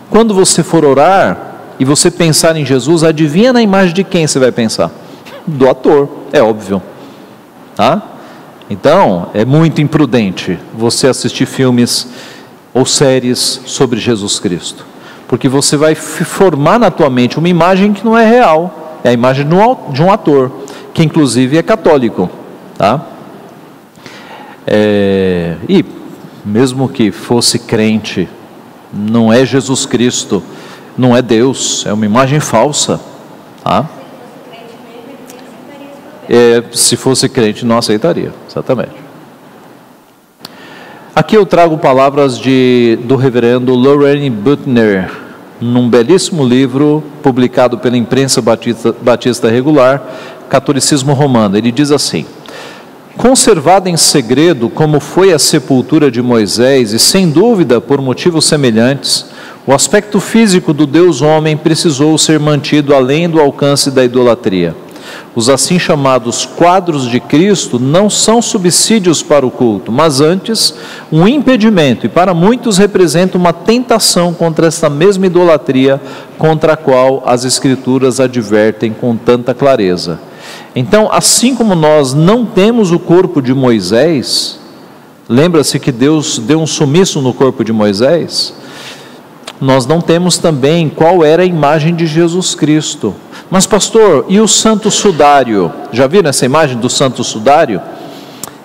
quando 0.09 0.33
você 0.33 0.61
for 0.61 0.83
orar 0.83 1.55
e 1.79 1.85
você 1.85 2.11
pensar 2.11 2.57
em 2.57 2.65
Jesus, 2.65 3.01
adivinha 3.01 3.53
na 3.53 3.61
imagem 3.61 3.93
de 3.93 4.03
quem 4.03 4.27
você 4.27 4.37
vai 4.37 4.51
pensar? 4.51 4.91
Do 5.47 5.69
ator, 5.69 6.09
é 6.33 6.43
óbvio. 6.43 6.81
Tá? 7.77 8.03
Então, 8.69 9.29
é 9.33 9.45
muito 9.45 9.79
imprudente 9.79 10.59
você 10.77 11.07
assistir 11.07 11.45
filmes 11.45 12.09
ou 12.73 12.85
séries 12.85 13.61
sobre 13.65 14.01
Jesus 14.01 14.37
Cristo, 14.37 14.85
porque 15.29 15.47
você 15.47 15.77
vai 15.77 15.95
formar 15.95 16.77
na 16.77 16.91
tua 16.91 17.09
mente 17.09 17.39
uma 17.39 17.47
imagem 17.47 17.93
que 17.93 18.03
não 18.03 18.17
é 18.17 18.29
real, 18.29 18.99
é 19.01 19.09
a 19.09 19.13
imagem 19.13 19.47
de 19.47 20.03
um 20.03 20.11
ator, 20.11 20.51
que 20.93 21.03
inclusive 21.03 21.57
é 21.57 21.63
católico, 21.63 22.29
tá? 22.77 23.01
É, 24.71 25.55
e 25.67 25.83
mesmo 26.45 26.87
que 26.87 27.09
fosse 27.09 27.57
crente, 27.57 28.29
não 28.93 29.33
é 29.33 29.43
Jesus 29.43 29.83
Cristo, 29.87 30.43
não 30.95 31.17
é 31.17 31.23
Deus, 31.23 31.83
é 31.87 31.91
uma 31.91 32.05
imagem 32.05 32.39
falsa, 32.39 32.99
tá? 33.63 33.89
É, 36.29 36.63
se 36.71 36.95
fosse 36.95 37.27
crente, 37.27 37.65
não 37.65 37.79
aceitaria, 37.79 38.31
exatamente. 38.47 38.93
Aqui 41.15 41.35
eu 41.35 41.47
trago 41.47 41.75
palavras 41.79 42.37
de, 42.37 42.99
do 43.05 43.15
reverendo 43.15 43.73
Lorraine 43.73 44.29
Butner, 44.29 45.09
num 45.59 45.89
belíssimo 45.89 46.45
livro 46.45 47.03
publicado 47.23 47.79
pela 47.79 47.97
imprensa 47.97 48.39
batista, 48.39 48.95
batista 49.01 49.49
regular, 49.49 49.99
Catolicismo 50.47 51.13
Romano. 51.13 51.57
Ele 51.57 51.71
diz 51.71 51.91
assim: 51.91 52.25
Conservada 53.17 53.89
em 53.89 53.97
segredo, 53.97 54.69
como 54.69 54.99
foi 54.99 55.33
a 55.33 55.39
sepultura 55.39 56.09
de 56.09 56.21
Moisés, 56.21 56.93
e 56.93 56.99
sem 56.99 57.29
dúvida 57.29 57.81
por 57.81 58.01
motivos 58.01 58.45
semelhantes, 58.45 59.25
o 59.67 59.73
aspecto 59.73 60.19
físico 60.19 60.73
do 60.73 60.87
Deus 60.87 61.21
homem 61.21 61.57
precisou 61.57 62.17
ser 62.17 62.39
mantido 62.39 62.95
além 62.95 63.29
do 63.29 63.39
alcance 63.39 63.91
da 63.91 64.03
idolatria. 64.03 64.75
Os 65.35 65.49
assim 65.49 65.77
chamados 65.79 66.45
quadros 66.45 67.09
de 67.09 67.19
Cristo 67.19 67.79
não 67.79 68.09
são 68.09 68.41
subsídios 68.41 69.21
para 69.21 69.45
o 69.45 69.51
culto, 69.51 69.91
mas 69.91 70.21
antes 70.21 70.73
um 71.11 71.27
impedimento, 71.27 72.05
e 72.05 72.09
para 72.09 72.33
muitos 72.33 72.77
representa 72.77 73.37
uma 73.37 73.51
tentação 73.51 74.33
contra 74.33 74.67
esta 74.67 74.89
mesma 74.89 75.25
idolatria 75.25 75.99
contra 76.37 76.73
a 76.73 76.77
qual 76.77 77.23
as 77.25 77.43
Escrituras 77.43 78.19
advertem 78.19 78.93
com 78.93 79.15
tanta 79.15 79.53
clareza. 79.53 80.19
Então, 80.75 81.09
assim 81.11 81.55
como 81.55 81.75
nós 81.75 82.13
não 82.13 82.45
temos 82.45 82.91
o 82.91 82.99
corpo 82.99 83.41
de 83.41 83.53
Moisés, 83.53 84.59
lembra-se 85.27 85.79
que 85.79 85.91
Deus 85.91 86.37
deu 86.39 86.61
um 86.61 86.67
sumiço 86.67 87.21
no 87.21 87.33
corpo 87.33 87.63
de 87.63 87.73
Moisés? 87.73 88.53
Nós 89.59 89.85
não 89.85 89.99
temos 89.99 90.37
também 90.37 90.87
qual 90.87 91.23
era 91.23 91.43
a 91.43 91.45
imagem 91.45 91.93
de 91.93 92.05
Jesus 92.05 92.55
Cristo. 92.55 93.13
Mas, 93.49 93.65
pastor, 93.65 94.25
e 94.29 94.39
o 94.39 94.47
santo 94.47 94.89
sudário? 94.89 95.71
Já 95.91 96.07
viram 96.07 96.29
essa 96.29 96.45
imagem 96.45 96.77
do 96.77 96.89
santo 96.89 97.23
sudário? 97.23 97.81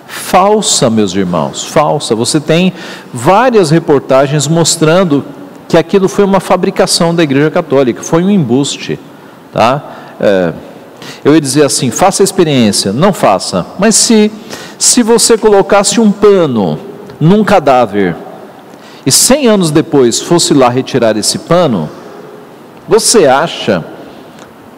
Falsa, 0.07 0.89
meus 0.89 1.13
irmãos, 1.13 1.65
falsa. 1.65 2.15
Você 2.15 2.39
tem 2.39 2.71
várias 3.13 3.71
reportagens 3.71 4.47
mostrando 4.47 5.25
que 5.67 5.75
aquilo 5.75 6.07
foi 6.07 6.23
uma 6.23 6.39
fabricação 6.39 7.13
da 7.13 7.23
Igreja 7.23 7.51
Católica, 7.51 8.03
foi 8.03 8.23
um 8.23 8.29
embuste. 8.29 8.97
Tá? 9.51 10.15
É, 10.21 10.53
eu 11.25 11.33
ia 11.33 11.41
dizer 11.41 11.65
assim: 11.65 11.89
faça 11.89 12.21
a 12.21 12.23
experiência, 12.23 12.93
não 12.93 13.11
faça. 13.11 13.65
Mas 13.79 13.95
se, 13.95 14.31
se 14.77 15.01
você 15.01 15.35
colocasse 15.35 15.99
um 15.99 16.11
pano 16.11 16.77
num 17.19 17.43
cadáver 17.43 18.15
e 19.03 19.11
100 19.11 19.47
anos 19.47 19.71
depois 19.71 20.21
fosse 20.21 20.53
lá 20.53 20.69
retirar 20.69 21.17
esse 21.17 21.39
pano, 21.39 21.89
você 22.87 23.25
acha 23.25 23.83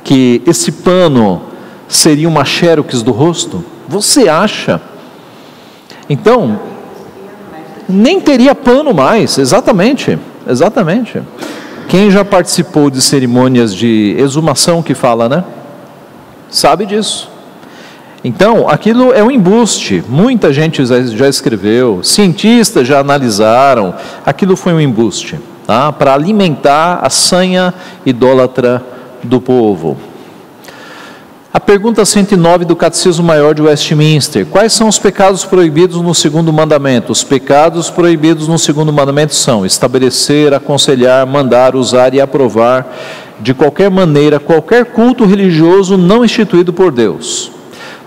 que 0.05 0.41
esse 0.47 0.71
pano 0.71 1.41
seria 1.89 2.29
uma 2.29 2.45
xerox 2.45 3.01
do 3.01 3.11
rosto? 3.11 3.63
Você 3.89 4.29
acha? 4.29 4.79
Então, 6.09 6.57
nem 7.89 8.21
teria 8.21 8.55
pano 8.55 8.93
mais, 8.93 9.37
exatamente, 9.37 10.17
exatamente. 10.47 11.21
Quem 11.89 12.09
já 12.09 12.23
participou 12.23 12.89
de 12.89 13.01
cerimônias 13.01 13.75
de 13.75 14.15
exumação 14.17 14.81
que 14.81 14.93
fala, 14.93 15.27
né? 15.27 15.43
Sabe 16.49 16.85
disso. 16.85 17.29
Então, 18.23 18.67
aquilo 18.67 19.13
é 19.13 19.23
um 19.23 19.31
embuste. 19.31 20.03
Muita 20.07 20.51
gente 20.51 20.83
já 20.85 21.29
escreveu, 21.29 22.01
cientistas 22.03 22.87
já 22.87 22.99
analisaram. 22.99 23.93
Aquilo 24.25 24.55
foi 24.55 24.73
um 24.73 24.81
embuste 24.81 25.39
tá? 25.65 25.91
para 25.91 26.13
alimentar 26.13 26.99
a 27.01 27.09
sanha 27.09 27.73
idólatra 28.05 28.83
do 29.23 29.39
povo. 29.39 29.97
A 31.53 31.59
pergunta 31.59 32.05
109 32.05 32.65
do 32.65 32.75
Catecismo 32.75 33.25
Maior 33.25 33.55
de 33.55 33.61
Westminster: 33.61 34.45
Quais 34.45 34.73
são 34.73 34.87
os 34.87 34.99
pecados 34.99 35.43
proibidos 35.43 36.01
no 36.01 36.13
segundo 36.13 36.53
mandamento? 36.53 37.11
Os 37.11 37.23
pecados 37.23 37.89
proibidos 37.89 38.47
no 38.47 38.59
segundo 38.59 38.93
mandamento 38.93 39.33
são 39.33 39.65
estabelecer, 39.65 40.53
aconselhar, 40.53 41.25
mandar, 41.25 41.75
usar 41.75 42.13
e 42.13 42.21
aprovar 42.21 42.85
de 43.39 43.53
qualquer 43.53 43.89
maneira 43.89 44.39
qualquer 44.39 44.85
culto 44.85 45.25
religioso 45.25 45.97
não 45.97 46.23
instituído 46.25 46.73
por 46.73 46.91
Deus. 46.91 47.51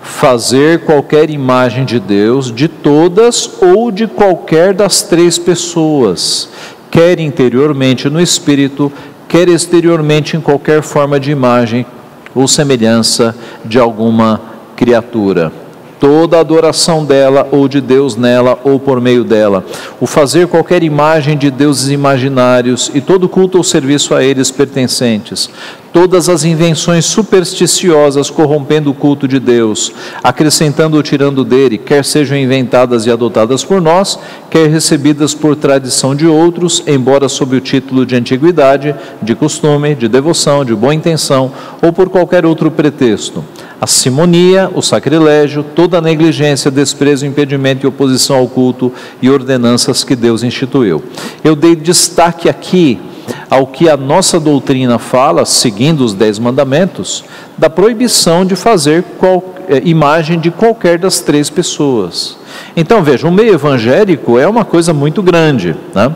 Fazer 0.02 0.80
qualquer 0.80 1.30
imagem 1.30 1.84
de 1.84 2.00
Deus, 2.00 2.52
de 2.52 2.68
todas 2.68 3.50
ou 3.60 3.90
de 3.90 4.06
qualquer 4.06 4.72
das 4.74 5.02
três 5.02 5.38
pessoas, 5.38 6.48
quer 6.90 7.20
interiormente 7.20 8.08
no 8.08 8.20
espírito, 8.20 8.90
quer 9.28 9.48
exteriormente 9.48 10.36
em 10.36 10.40
qualquer 10.40 10.82
forma 10.82 11.20
de 11.20 11.30
imagem 11.30 11.86
ou 12.34 12.48
semelhança 12.48 13.34
de 13.64 13.78
alguma 13.78 14.40
criatura 14.74 15.52
toda 16.00 16.40
adoração 16.40 17.04
dela 17.04 17.46
ou 17.52 17.68
de 17.68 17.80
Deus 17.80 18.16
nela 18.16 18.58
ou 18.64 18.80
por 18.80 19.00
meio 19.00 19.22
dela, 19.22 19.62
o 20.00 20.06
fazer 20.06 20.46
qualquer 20.46 20.82
imagem 20.82 21.36
de 21.36 21.50
deuses 21.50 21.90
imaginários 21.90 22.90
e 22.94 23.02
todo 23.02 23.28
culto 23.28 23.58
ou 23.58 23.62
serviço 23.62 24.14
a 24.14 24.24
eles 24.24 24.50
pertencentes, 24.50 25.50
todas 25.92 26.30
as 26.30 26.42
invenções 26.42 27.04
supersticiosas 27.04 28.30
corrompendo 28.30 28.90
o 28.90 28.94
culto 28.94 29.28
de 29.28 29.38
Deus, 29.38 29.92
acrescentando 30.24 30.96
ou 30.96 31.02
tirando 31.02 31.44
dele, 31.44 31.76
quer 31.76 32.02
sejam 32.02 32.38
inventadas 32.38 33.04
e 33.04 33.10
adotadas 33.10 33.62
por 33.62 33.82
nós, 33.82 34.18
quer 34.48 34.70
recebidas 34.70 35.34
por 35.34 35.54
tradição 35.54 36.14
de 36.14 36.26
outros, 36.26 36.82
embora 36.86 37.28
sob 37.28 37.56
o 37.56 37.60
título 37.60 38.06
de 38.06 38.16
antiguidade, 38.16 38.94
de 39.20 39.34
costume, 39.34 39.94
de 39.94 40.08
devoção, 40.08 40.64
de 40.64 40.74
boa 40.74 40.94
intenção 40.94 41.52
ou 41.82 41.92
por 41.92 42.08
qualquer 42.08 42.46
outro 42.46 42.70
pretexto 42.70 43.44
a 43.80 43.86
simonia, 43.86 44.70
o 44.74 44.82
sacrilégio, 44.82 45.62
toda 45.62 45.98
a 45.98 46.02
negligência, 46.02 46.70
desprezo, 46.70 47.24
impedimento 47.24 47.86
e 47.86 47.88
oposição 47.88 48.36
ao 48.36 48.46
culto 48.46 48.92
e 49.22 49.30
ordenanças 49.30 50.04
que 50.04 50.14
Deus 50.14 50.42
instituiu. 50.42 51.02
Eu 51.42 51.56
dei 51.56 51.74
destaque 51.74 52.48
aqui 52.48 53.00
ao 53.48 53.66
que 53.66 53.88
a 53.88 53.96
nossa 53.96 54.38
doutrina 54.38 54.98
fala, 54.98 55.46
seguindo 55.46 56.04
os 56.04 56.12
dez 56.12 56.38
mandamentos, 56.38 57.24
da 57.56 57.70
proibição 57.70 58.44
de 58.44 58.54
fazer 58.54 59.02
qual, 59.18 59.54
é, 59.68 59.80
imagem 59.84 60.38
de 60.38 60.50
qualquer 60.50 60.98
das 60.98 61.20
três 61.20 61.48
pessoas. 61.48 62.36
Então 62.76 63.02
veja, 63.02 63.26
o 63.26 63.32
meio 63.32 63.54
evangélico 63.54 64.38
é 64.38 64.46
uma 64.46 64.64
coisa 64.64 64.92
muito 64.92 65.22
grande, 65.22 65.74
né? 65.94 66.14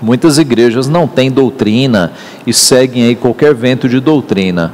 Muitas 0.00 0.38
igrejas 0.38 0.88
não 0.88 1.06
têm 1.06 1.30
doutrina 1.30 2.12
e 2.46 2.54
seguem 2.54 3.04
aí 3.04 3.14
qualquer 3.14 3.54
vento 3.54 3.86
de 3.86 4.00
doutrina. 4.00 4.72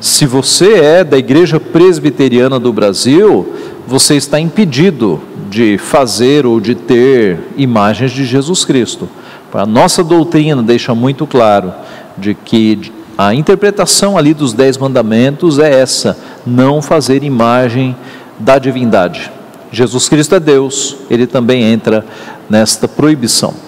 Se 0.00 0.26
você 0.26 0.74
é 0.74 1.04
da 1.04 1.16
Igreja 1.16 1.58
Presbiteriana 1.58 2.60
do 2.60 2.72
Brasil, 2.72 3.54
você 3.86 4.14
está 4.14 4.38
impedido 4.38 5.20
de 5.48 5.78
fazer 5.78 6.44
ou 6.44 6.60
de 6.60 6.74
ter 6.74 7.38
imagens 7.56 8.12
de 8.12 8.24
Jesus 8.24 8.64
Cristo. 8.64 9.08
A 9.54 9.64
nossa 9.64 10.04
doutrina 10.04 10.62
deixa 10.62 10.94
muito 10.94 11.26
claro 11.26 11.72
de 12.18 12.34
que 12.34 12.92
a 13.16 13.34
interpretação 13.34 14.18
ali 14.18 14.34
dos 14.34 14.52
dez 14.52 14.76
mandamentos 14.76 15.58
é 15.58 15.80
essa: 15.80 16.18
não 16.46 16.82
fazer 16.82 17.22
imagem 17.22 17.96
da 18.38 18.58
divindade. 18.58 19.30
Jesus 19.72 20.10
Cristo 20.10 20.34
é 20.34 20.40
Deus, 20.40 20.96
ele 21.08 21.26
também 21.26 21.62
entra 21.62 22.04
nesta 22.50 22.86
proibição. 22.86 23.65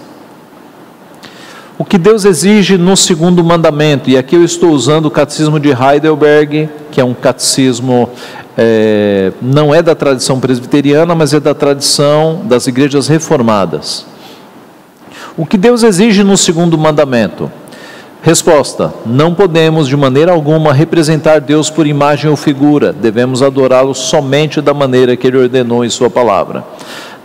O 1.78 1.84
que 1.84 1.96
Deus 1.96 2.24
exige 2.24 2.76
no 2.76 2.96
segundo 2.96 3.44
mandamento, 3.44 4.10
e 4.10 4.18
aqui 4.18 4.34
eu 4.34 4.42
estou 4.42 4.70
usando 4.70 5.06
o 5.06 5.10
catecismo 5.12 5.60
de 5.60 5.68
Heidelberg, 5.68 6.68
que 6.90 7.00
é 7.00 7.04
um 7.04 7.14
catecismo, 7.14 8.10
é, 8.56 9.30
não 9.40 9.72
é 9.72 9.80
da 9.80 9.94
tradição 9.94 10.40
presbiteriana, 10.40 11.14
mas 11.14 11.32
é 11.32 11.38
da 11.38 11.54
tradição 11.54 12.40
das 12.46 12.66
igrejas 12.66 13.06
reformadas. 13.06 14.04
O 15.36 15.46
que 15.46 15.56
Deus 15.56 15.84
exige 15.84 16.24
no 16.24 16.36
segundo 16.36 16.76
mandamento? 16.76 17.48
Resposta: 18.22 18.92
Não 19.06 19.32
podemos 19.32 19.86
de 19.86 19.96
maneira 19.96 20.32
alguma 20.32 20.72
representar 20.72 21.40
Deus 21.40 21.70
por 21.70 21.86
imagem 21.86 22.28
ou 22.28 22.36
figura, 22.36 22.92
devemos 22.92 23.40
adorá-lo 23.40 23.94
somente 23.94 24.60
da 24.60 24.74
maneira 24.74 25.16
que 25.16 25.28
ele 25.28 25.38
ordenou 25.38 25.84
em 25.84 25.90
Sua 25.90 26.10
palavra. 26.10 26.64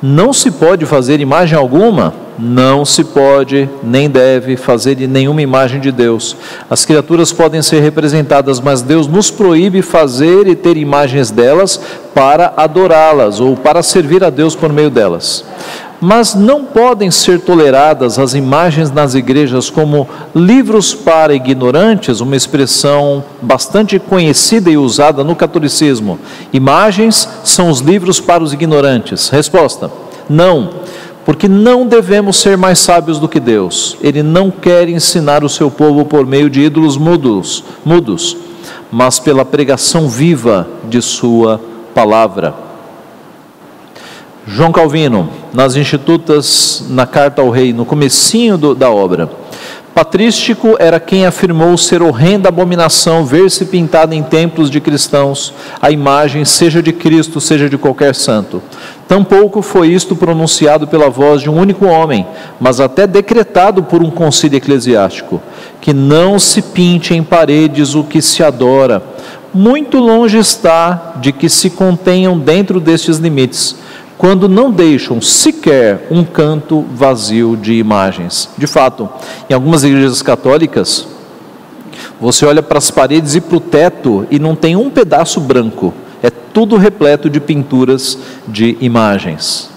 Não 0.05 0.33
se 0.33 0.51
pode 0.51 0.85
fazer 0.85 1.21
imagem 1.21 1.57
alguma 1.57 2.13
não 2.37 2.83
se 2.83 3.03
pode 3.03 3.69
nem 3.83 4.09
deve 4.09 4.57
fazer 4.57 4.97
nenhuma 5.07 5.41
imagem 5.41 5.79
de 5.79 5.91
Deus. 5.91 6.35
As 6.69 6.85
criaturas 6.85 7.31
podem 7.31 7.61
ser 7.61 7.79
representadas, 7.79 8.59
mas 8.59 8.81
Deus 8.81 9.07
nos 9.07 9.29
proíbe 9.29 9.81
fazer 9.81 10.47
e 10.47 10.55
ter 10.55 10.77
imagens 10.77 11.29
delas 11.29 11.79
para 12.13 12.53
adorá-las 12.57 13.39
ou 13.39 13.55
para 13.55 13.83
servir 13.83 14.23
a 14.23 14.29
Deus 14.29 14.55
por 14.55 14.71
meio 14.71 14.89
delas. 14.89 15.45
Mas 16.05 16.35
não 16.35 16.65
podem 16.65 17.09
ser 17.09 17.39
toleradas 17.39 18.19
as 18.19 18.33
imagens 18.33 18.91
nas 18.91 19.15
igrejas 19.15 19.69
como 19.69 20.05
livros 20.35 20.93
para 20.93 21.33
ignorantes, 21.33 22.19
uma 22.19 22.35
expressão 22.35 23.23
bastante 23.41 23.97
conhecida 23.97 24.69
e 24.69 24.75
usada 24.75 25.23
no 25.23 25.33
catolicismo. 25.33 26.19
Imagens 26.51 27.29
são 27.45 27.69
os 27.69 27.79
livros 27.79 28.19
para 28.19 28.43
os 28.43 28.51
ignorantes. 28.51 29.29
Resposta: 29.29 29.89
não 30.29 30.71
porque 31.25 31.47
não 31.47 31.87
devemos 31.87 32.35
ser 32.35 32.57
mais 32.57 32.79
sábios 32.79 33.17
do 33.17 33.29
que 33.29 33.39
Deus. 33.39 33.95
Ele 34.01 34.21
não 34.21 34.51
quer 34.51 34.89
ensinar 34.89 35.41
o 35.41 35.47
seu 35.47 35.71
povo 35.71 36.03
por 36.03 36.25
meio 36.25 36.49
de 36.49 36.63
ídolos 36.63 36.97
mudos, 36.97 37.63
mudos, 37.85 38.35
mas 38.91 39.19
pela 39.19 39.45
pregação 39.45 40.09
viva 40.09 40.67
de 40.89 41.01
sua 41.01 41.61
palavra. 41.95 42.72
João 44.45 44.73
Calvino, 44.73 45.29
nas 45.53 45.77
Institutas, 45.77 46.85
na 46.89 47.05
Carta 47.07 47.41
ao 47.41 47.49
Rei, 47.49 47.71
no 47.71 47.85
comecinho 47.85 48.57
do, 48.57 48.75
da 48.75 48.91
obra. 48.91 49.29
Patrístico 49.95 50.75
era 50.79 50.99
quem 50.99 51.25
afirmou 51.25 51.77
ser 51.77 52.01
horrenda 52.01 52.49
abominação 52.49 53.23
ver-se 53.23 53.65
pintada 53.65 54.15
em 54.15 54.23
templos 54.23 54.69
de 54.69 54.81
cristãos 54.81 55.53
a 55.79 55.91
imagem, 55.91 56.43
seja 56.43 56.81
de 56.81 56.91
Cristo, 56.91 57.39
seja 57.39 57.69
de 57.69 57.77
qualquer 57.77 58.15
santo. 58.15 58.61
Tampouco 59.07 59.61
foi 59.61 59.89
isto 59.89 60.15
pronunciado 60.15 60.87
pela 60.87 61.09
voz 61.09 61.41
de 61.41 61.49
um 61.49 61.57
único 61.57 61.85
homem, 61.85 62.25
mas 62.59 62.81
até 62.81 63.07
decretado 63.07 63.83
por 63.83 64.01
um 64.01 64.09
concílio 64.09 64.57
eclesiástico, 64.57 65.41
que 65.79 65.93
não 65.93 66.37
se 66.37 66.61
pinte 66.61 67.13
em 67.13 67.23
paredes 67.23 67.93
o 67.95 68.03
que 68.03 68.21
se 68.21 68.43
adora. 68.43 69.01
Muito 69.53 69.99
longe 69.99 70.39
está 70.39 71.13
de 71.17 71.31
que 71.31 71.47
se 71.47 71.69
contenham 71.69 72.39
dentro 72.39 72.79
destes 72.79 73.17
limites 73.17 73.75
quando 74.17 74.47
não 74.47 74.71
deixam 74.71 75.21
sequer 75.21 76.07
um 76.09 76.23
canto 76.23 76.85
vazio 76.93 77.57
de 77.57 77.73
imagens. 77.73 78.49
De 78.57 78.67
fato, 78.67 79.09
em 79.49 79.53
algumas 79.53 79.83
igrejas 79.83 80.21
católicas, 80.21 81.07
você 82.19 82.45
olha 82.45 82.63
para 82.63 82.77
as 82.77 82.89
paredes 82.89 83.35
e 83.35 83.41
para 83.41 83.57
o 83.57 83.59
teto 83.59 84.25
e 84.31 84.39
não 84.39 84.55
tem 84.55 84.75
um 84.75 84.89
pedaço 84.89 85.41
branco, 85.41 85.93
é 86.21 86.29
tudo 86.29 86.77
repleto 86.77 87.29
de 87.29 87.39
pinturas 87.39 88.17
de 88.47 88.77
imagens. 88.79 89.72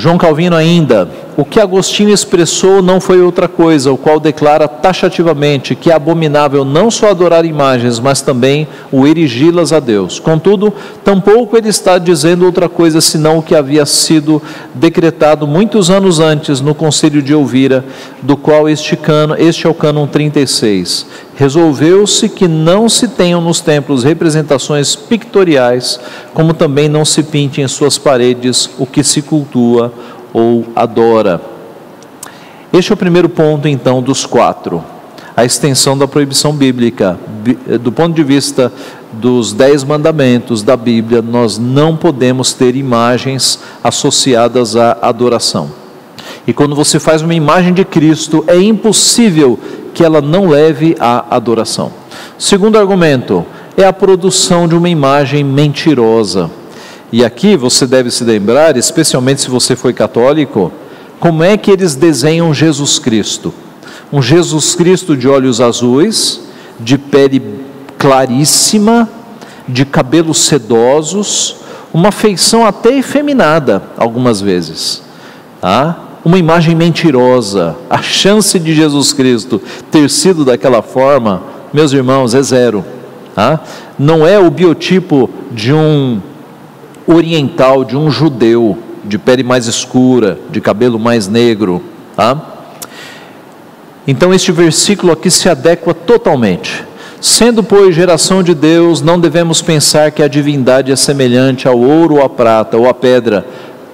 João 0.00 0.16
Calvino 0.16 0.56
ainda, 0.56 1.06
o 1.36 1.44
que 1.44 1.60
Agostinho 1.60 2.08
expressou 2.08 2.80
não 2.80 3.02
foi 3.02 3.20
outra 3.20 3.46
coisa, 3.46 3.92
o 3.92 3.98
qual 3.98 4.18
declara 4.18 4.66
taxativamente 4.66 5.74
que 5.74 5.90
é 5.90 5.94
abominável 5.94 6.64
não 6.64 6.90
só 6.90 7.10
adorar 7.10 7.44
imagens, 7.44 8.00
mas 8.00 8.22
também 8.22 8.66
o 8.90 9.06
erigi-las 9.06 9.74
a 9.74 9.78
Deus. 9.78 10.18
Contudo, 10.18 10.72
tampouco 11.04 11.54
ele 11.54 11.68
está 11.68 11.98
dizendo 11.98 12.46
outra 12.46 12.66
coisa 12.66 12.98
senão 13.02 13.38
o 13.38 13.42
que 13.42 13.54
havia 13.54 13.84
sido 13.84 14.40
decretado 14.74 15.46
muitos 15.46 15.90
anos 15.90 16.18
antes 16.18 16.62
no 16.62 16.74
Conselho 16.74 17.20
de 17.20 17.34
Elvira, 17.34 17.84
do 18.22 18.38
qual 18.38 18.70
este, 18.70 18.96
cano, 18.96 19.36
este 19.38 19.66
é 19.66 19.70
o 19.70 19.74
cânon 19.74 20.06
36. 20.06 21.06
Resolveu-se 21.40 22.28
que 22.28 22.46
não 22.46 22.86
se 22.86 23.08
tenham 23.08 23.40
nos 23.40 23.62
templos 23.62 24.04
representações 24.04 24.94
pictoriais, 24.94 25.98
como 26.34 26.52
também 26.52 26.86
não 26.86 27.02
se 27.02 27.22
pinte 27.22 27.62
em 27.62 27.66
suas 27.66 27.96
paredes 27.96 28.68
o 28.78 28.84
que 28.84 29.02
se 29.02 29.22
cultua 29.22 29.90
ou 30.34 30.66
adora. 30.76 31.40
Este 32.70 32.92
é 32.92 32.94
o 32.94 32.96
primeiro 32.98 33.30
ponto, 33.30 33.66
então, 33.66 34.02
dos 34.02 34.26
quatro. 34.26 34.84
A 35.34 35.42
extensão 35.42 35.96
da 35.96 36.06
proibição 36.06 36.52
bíblica. 36.52 37.18
Do 37.80 37.90
ponto 37.90 38.14
de 38.14 38.22
vista 38.22 38.70
dos 39.10 39.54
dez 39.54 39.82
mandamentos 39.82 40.62
da 40.62 40.76
Bíblia, 40.76 41.22
nós 41.22 41.56
não 41.56 41.96
podemos 41.96 42.52
ter 42.52 42.76
imagens 42.76 43.60
associadas 43.82 44.76
à 44.76 44.98
adoração. 45.00 45.70
E 46.46 46.52
quando 46.52 46.74
você 46.74 46.98
faz 47.00 47.22
uma 47.22 47.34
imagem 47.34 47.72
de 47.72 47.84
Cristo, 47.84 48.44
é 48.46 48.58
impossível 48.58 49.58
que 49.92 50.04
ela 50.04 50.20
não 50.20 50.48
leve 50.48 50.96
à 50.98 51.34
adoração. 51.34 51.92
Segundo 52.38 52.78
argumento, 52.78 53.44
é 53.76 53.84
a 53.84 53.92
produção 53.92 54.66
de 54.66 54.74
uma 54.74 54.88
imagem 54.88 55.44
mentirosa. 55.44 56.50
E 57.12 57.24
aqui 57.24 57.56
você 57.56 57.86
deve 57.86 58.10
se 58.10 58.22
lembrar, 58.24 58.76
especialmente 58.76 59.40
se 59.40 59.50
você 59.50 59.74
foi 59.74 59.92
católico, 59.92 60.72
como 61.18 61.42
é 61.42 61.56
que 61.56 61.70
eles 61.70 61.94
desenham 61.94 62.54
Jesus 62.54 62.98
Cristo? 62.98 63.52
Um 64.12 64.22
Jesus 64.22 64.74
Cristo 64.74 65.16
de 65.16 65.28
olhos 65.28 65.60
azuis, 65.60 66.40
de 66.78 66.96
pele 66.96 67.42
claríssima, 67.98 69.08
de 69.68 69.84
cabelos 69.84 70.38
sedosos, 70.38 71.56
uma 71.92 72.10
feição 72.10 72.64
até 72.64 72.96
efeminada, 72.96 73.82
algumas 73.96 74.40
vezes. 74.40 75.02
Tá? 75.60 76.09
Uma 76.24 76.38
imagem 76.38 76.74
mentirosa. 76.74 77.76
A 77.88 78.02
chance 78.02 78.58
de 78.58 78.74
Jesus 78.74 79.12
Cristo 79.12 79.60
ter 79.90 80.08
sido 80.10 80.44
daquela 80.44 80.82
forma, 80.82 81.42
meus 81.72 81.92
irmãos, 81.92 82.34
é 82.34 82.42
zero. 82.42 82.84
Tá? 83.34 83.60
Não 83.98 84.26
é 84.26 84.38
o 84.38 84.50
biotipo 84.50 85.30
de 85.50 85.72
um 85.72 86.20
oriental, 87.06 87.84
de 87.84 87.96
um 87.96 88.10
judeu, 88.10 88.76
de 89.04 89.18
pele 89.18 89.42
mais 89.42 89.66
escura, 89.66 90.38
de 90.50 90.60
cabelo 90.60 90.98
mais 90.98 91.26
negro. 91.26 91.82
Tá? 92.14 92.38
Então, 94.06 94.34
este 94.34 94.52
versículo 94.52 95.12
aqui 95.12 95.30
se 95.30 95.48
adequa 95.48 95.94
totalmente. 95.94 96.84
Sendo, 97.20 97.62
pois, 97.62 97.94
geração 97.94 98.42
de 98.42 98.54
Deus, 98.54 99.02
não 99.02 99.20
devemos 99.20 99.60
pensar 99.60 100.10
que 100.10 100.22
a 100.22 100.28
divindade 100.28 100.90
é 100.90 100.96
semelhante 100.96 101.68
ao 101.68 101.78
ouro 101.78 102.14
ou 102.14 102.24
à 102.24 102.28
prata 102.30 102.78
ou 102.78 102.88
à 102.88 102.94
pedra 102.94 103.46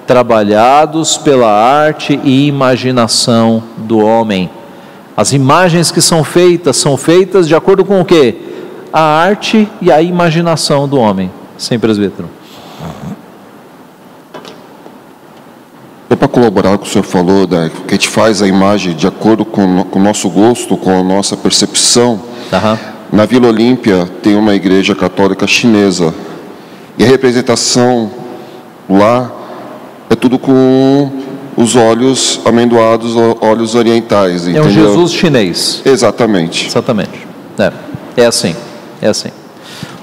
trabalhados 0.06 1.16
pela 1.16 1.50
arte 1.50 2.20
e 2.22 2.46
imaginação 2.46 3.62
do 3.76 3.98
homem. 3.98 4.48
As 5.16 5.32
imagens 5.32 5.90
que 5.90 6.00
são 6.00 6.22
feitas 6.22 6.76
são 6.76 6.96
feitas 6.96 7.48
de 7.48 7.54
acordo 7.54 7.84
com 7.84 8.00
o 8.00 8.04
que? 8.04 8.34
A 8.92 9.00
arte 9.00 9.68
e 9.80 9.90
a 9.90 10.00
imaginação 10.00 10.86
do 10.86 10.98
homem. 10.98 11.30
Sem 11.58 11.78
presbítero. 11.78 12.28
É 16.08 16.14
para 16.14 16.28
colaborar 16.28 16.70
com 16.70 16.76
o 16.76 16.78
que 16.78 16.86
o 16.86 16.90
senhor 16.90 17.04
falou, 17.04 17.48
né, 17.48 17.70
que 17.86 17.94
a 17.94 17.96
gente 17.96 18.08
faz 18.08 18.40
a 18.40 18.46
imagem 18.46 18.94
de 18.94 19.06
acordo 19.06 19.44
com, 19.44 19.82
com 19.84 19.98
o 19.98 20.02
nosso 20.02 20.30
gosto, 20.30 20.76
com 20.76 21.00
a 21.00 21.02
nossa 21.02 21.36
percepção. 21.36 22.20
Uhum. 22.52 22.78
Na 23.12 23.24
Vila 23.24 23.48
Olímpia 23.48 24.08
tem 24.22 24.36
uma 24.36 24.54
igreja 24.54 24.94
católica 24.94 25.46
chinesa. 25.46 26.14
E 26.98 27.04
a 27.04 27.06
representação 27.06 28.10
lá 28.88 29.32
é 30.08 30.14
tudo 30.14 30.38
com 30.38 31.10
os 31.56 31.74
olhos 31.74 32.40
amendoados, 32.44 33.14
olhos 33.40 33.74
orientais. 33.74 34.42
Entendeu? 34.42 34.64
É 34.64 34.66
um 34.66 34.70
Jesus 34.70 35.12
chinês. 35.12 35.82
Exatamente. 35.84 36.66
Exatamente. 36.66 37.26
É, 37.58 37.72
é 38.16 38.26
assim. 38.26 38.54
É 39.00 39.08
assim. 39.08 39.30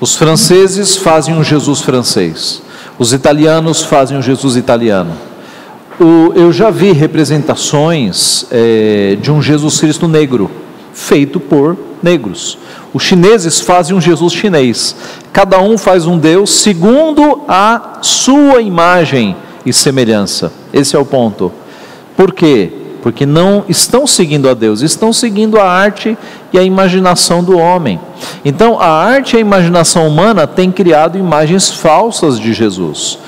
Os 0.02 0.16
franceses 0.16 0.98
fazem 0.98 1.36
um 1.36 1.44
Jesus 1.44 1.82
francês. 1.82 2.62
Os 2.98 3.13
italianos 3.13 3.84
fazem 3.84 4.18
um 4.18 4.22
Jesus 4.22 4.56
italiano. 4.56 5.12
O, 6.00 6.34
eu 6.34 6.52
já 6.52 6.70
vi 6.70 6.92
representações 6.92 8.46
é, 8.52 9.16
de 9.22 9.32
um 9.32 9.42
Jesus 9.42 9.80
Cristo 9.80 10.08
negro, 10.08 10.50
feito 10.92 11.39
por 11.39 11.78
negros. 12.02 12.58
Os 12.94 13.04
chineses 13.04 13.62
fazem 13.62 13.96
um 13.96 14.02
Jesus 14.02 14.34
chinês. 14.34 14.96
Cada 15.32 15.60
um 15.62 15.78
faz 15.78 16.06
um 16.06 16.18
Deus 16.18 16.52
segundo 16.52 17.42
a 17.48 18.00
sua 18.02 18.62
imagem 18.62 19.36
e 19.65 19.71
semelhança. 19.71 20.52
Esse 20.71 20.95
é 20.95 20.99
o 20.99 21.06
ponto. 21.06 21.52
Por 22.15 22.34
quê? 22.34 22.71
Porque 23.02 23.26
não 23.26 23.65
estão 23.67 24.08
seguindo 24.08 24.49
a 24.49 24.54
Deus, 24.54 24.82
estão 24.82 25.12
seguindo 25.12 25.60
a 25.60 25.65
arte 25.65 26.17
e 26.54 26.58
a 26.60 26.63
imaginação 26.63 27.43
do 27.43 27.58
homem. 27.58 27.99
Então, 28.45 28.80
a 28.80 28.88
arte 28.88 29.34
e 29.34 29.38
a 29.38 29.41
imaginação 29.41 30.08
humana 30.08 30.47
têm 30.47 30.71
criado 30.71 31.17
imagens 31.17 31.69
falsas 31.69 32.39
de 32.39 32.54
Jesus. 32.54 33.19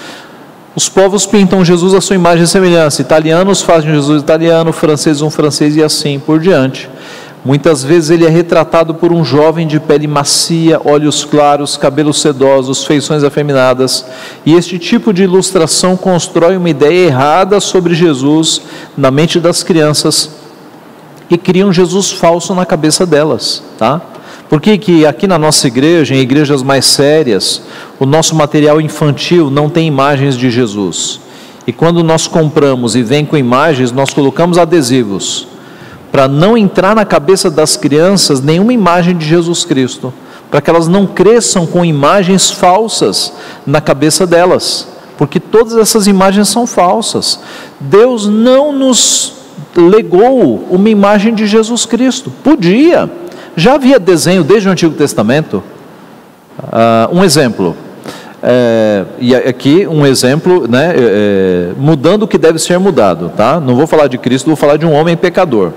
Os 0.75 0.89
povos 0.89 1.25
pintam 1.25 1.63
Jesus 1.63 1.93
à 1.93 2.01
sua 2.01 2.15
imagem 2.15 2.43
e 2.43 2.47
semelhança. 2.47 3.01
Italianos 3.01 3.61
fazem 3.61 3.91
Jesus 3.91 4.21
italiano, 4.21 4.73
franceses 4.73 5.21
um 5.21 5.29
francês 5.29 5.75
e 5.75 5.83
assim 5.83 6.19
por 6.19 6.39
diante. 6.39 6.89
Muitas 7.45 7.83
vezes 7.83 8.09
ele 8.09 8.25
é 8.25 8.29
retratado 8.29 8.95
por 8.95 9.13
um 9.13 9.23
jovem 9.23 9.67
de 9.67 9.79
pele 9.79 10.07
macia, 10.07 10.81
olhos 10.83 11.23
claros, 11.23 11.77
cabelos 11.77 12.19
sedosos, 12.19 12.83
feições 12.83 13.23
afeminadas. 13.23 14.03
E 14.43 14.55
este 14.55 14.79
tipo 14.79 15.13
de 15.13 15.21
ilustração 15.21 15.95
constrói 15.95 16.57
uma 16.57 16.71
ideia 16.71 17.05
errada 17.05 17.59
sobre 17.59 17.93
Jesus 17.93 18.63
na 18.97 19.11
mente 19.11 19.39
das 19.39 19.61
crianças 19.61 20.31
e 21.29 21.37
cria 21.37 21.67
um 21.67 21.71
Jesus 21.71 22.11
falso 22.11 22.55
na 22.55 22.65
cabeça 22.65 23.05
delas, 23.05 23.61
tá? 23.77 24.01
Por 24.49 24.59
que, 24.59 24.75
que 24.79 25.05
aqui 25.05 25.27
na 25.27 25.37
nossa 25.37 25.67
igreja, 25.67 26.15
em 26.15 26.19
igrejas 26.19 26.63
mais 26.63 26.85
sérias, 26.87 27.61
o 27.99 28.07
nosso 28.07 28.35
material 28.35 28.81
infantil 28.81 29.51
não 29.51 29.69
tem 29.69 29.87
imagens 29.87 30.35
de 30.35 30.49
Jesus? 30.49 31.19
E 31.67 31.71
quando 31.71 32.03
nós 32.03 32.25
compramos 32.25 32.95
e 32.95 33.03
vem 33.03 33.23
com 33.23 33.37
imagens, 33.37 33.91
nós 33.91 34.11
colocamos 34.11 34.57
adesivos 34.57 35.47
para 36.15 36.29
não 36.29 36.57
entrar 36.57 36.95
na 36.95 37.03
cabeça 37.03 37.51
das 37.51 37.75
crianças 37.75 38.39
nenhuma 38.39 38.71
imagem 38.71 39.17
de 39.17 39.25
Jesus 39.25 39.65
Cristo, 39.65 40.13
para 40.49 40.61
que 40.61 40.69
elas 40.69 40.87
não 40.87 41.05
cresçam 41.05 41.67
com 41.67 41.83
imagens 41.83 42.49
falsas 42.49 43.33
na 43.67 43.81
cabeça 43.81 44.25
delas, 44.25 44.87
porque 45.17 45.41
todas 45.41 45.75
essas 45.75 46.07
imagens 46.07 46.47
são 46.47 46.65
falsas. 46.65 47.41
Deus 47.81 48.29
não 48.29 48.71
nos 48.71 49.33
legou 49.75 50.65
uma 50.71 50.87
imagem 50.87 51.35
de 51.35 51.45
Jesus 51.45 51.85
Cristo, 51.85 52.31
podia, 52.41 53.11
já 53.53 53.73
havia 53.73 53.99
desenho 53.99 54.41
desde 54.41 54.69
o 54.69 54.71
Antigo 54.71 54.95
Testamento. 54.95 55.61
Uh, 56.59 57.17
um 57.17 57.25
exemplo, 57.25 57.75
é, 58.41 59.03
e 59.19 59.35
aqui 59.35 59.85
um 59.85 60.05
exemplo, 60.05 60.65
né, 60.65 60.93
é, 60.95 61.71
mudando 61.75 62.23
o 62.23 62.27
que 62.27 62.37
deve 62.37 62.57
ser 62.57 62.79
mudado, 62.79 63.33
tá? 63.35 63.59
Não 63.59 63.75
vou 63.75 63.85
falar 63.85 64.07
de 64.07 64.17
Cristo, 64.17 64.45
vou 64.45 64.55
falar 64.55 64.77
de 64.77 64.85
um 64.85 64.93
homem 64.93 65.17
pecador. 65.17 65.73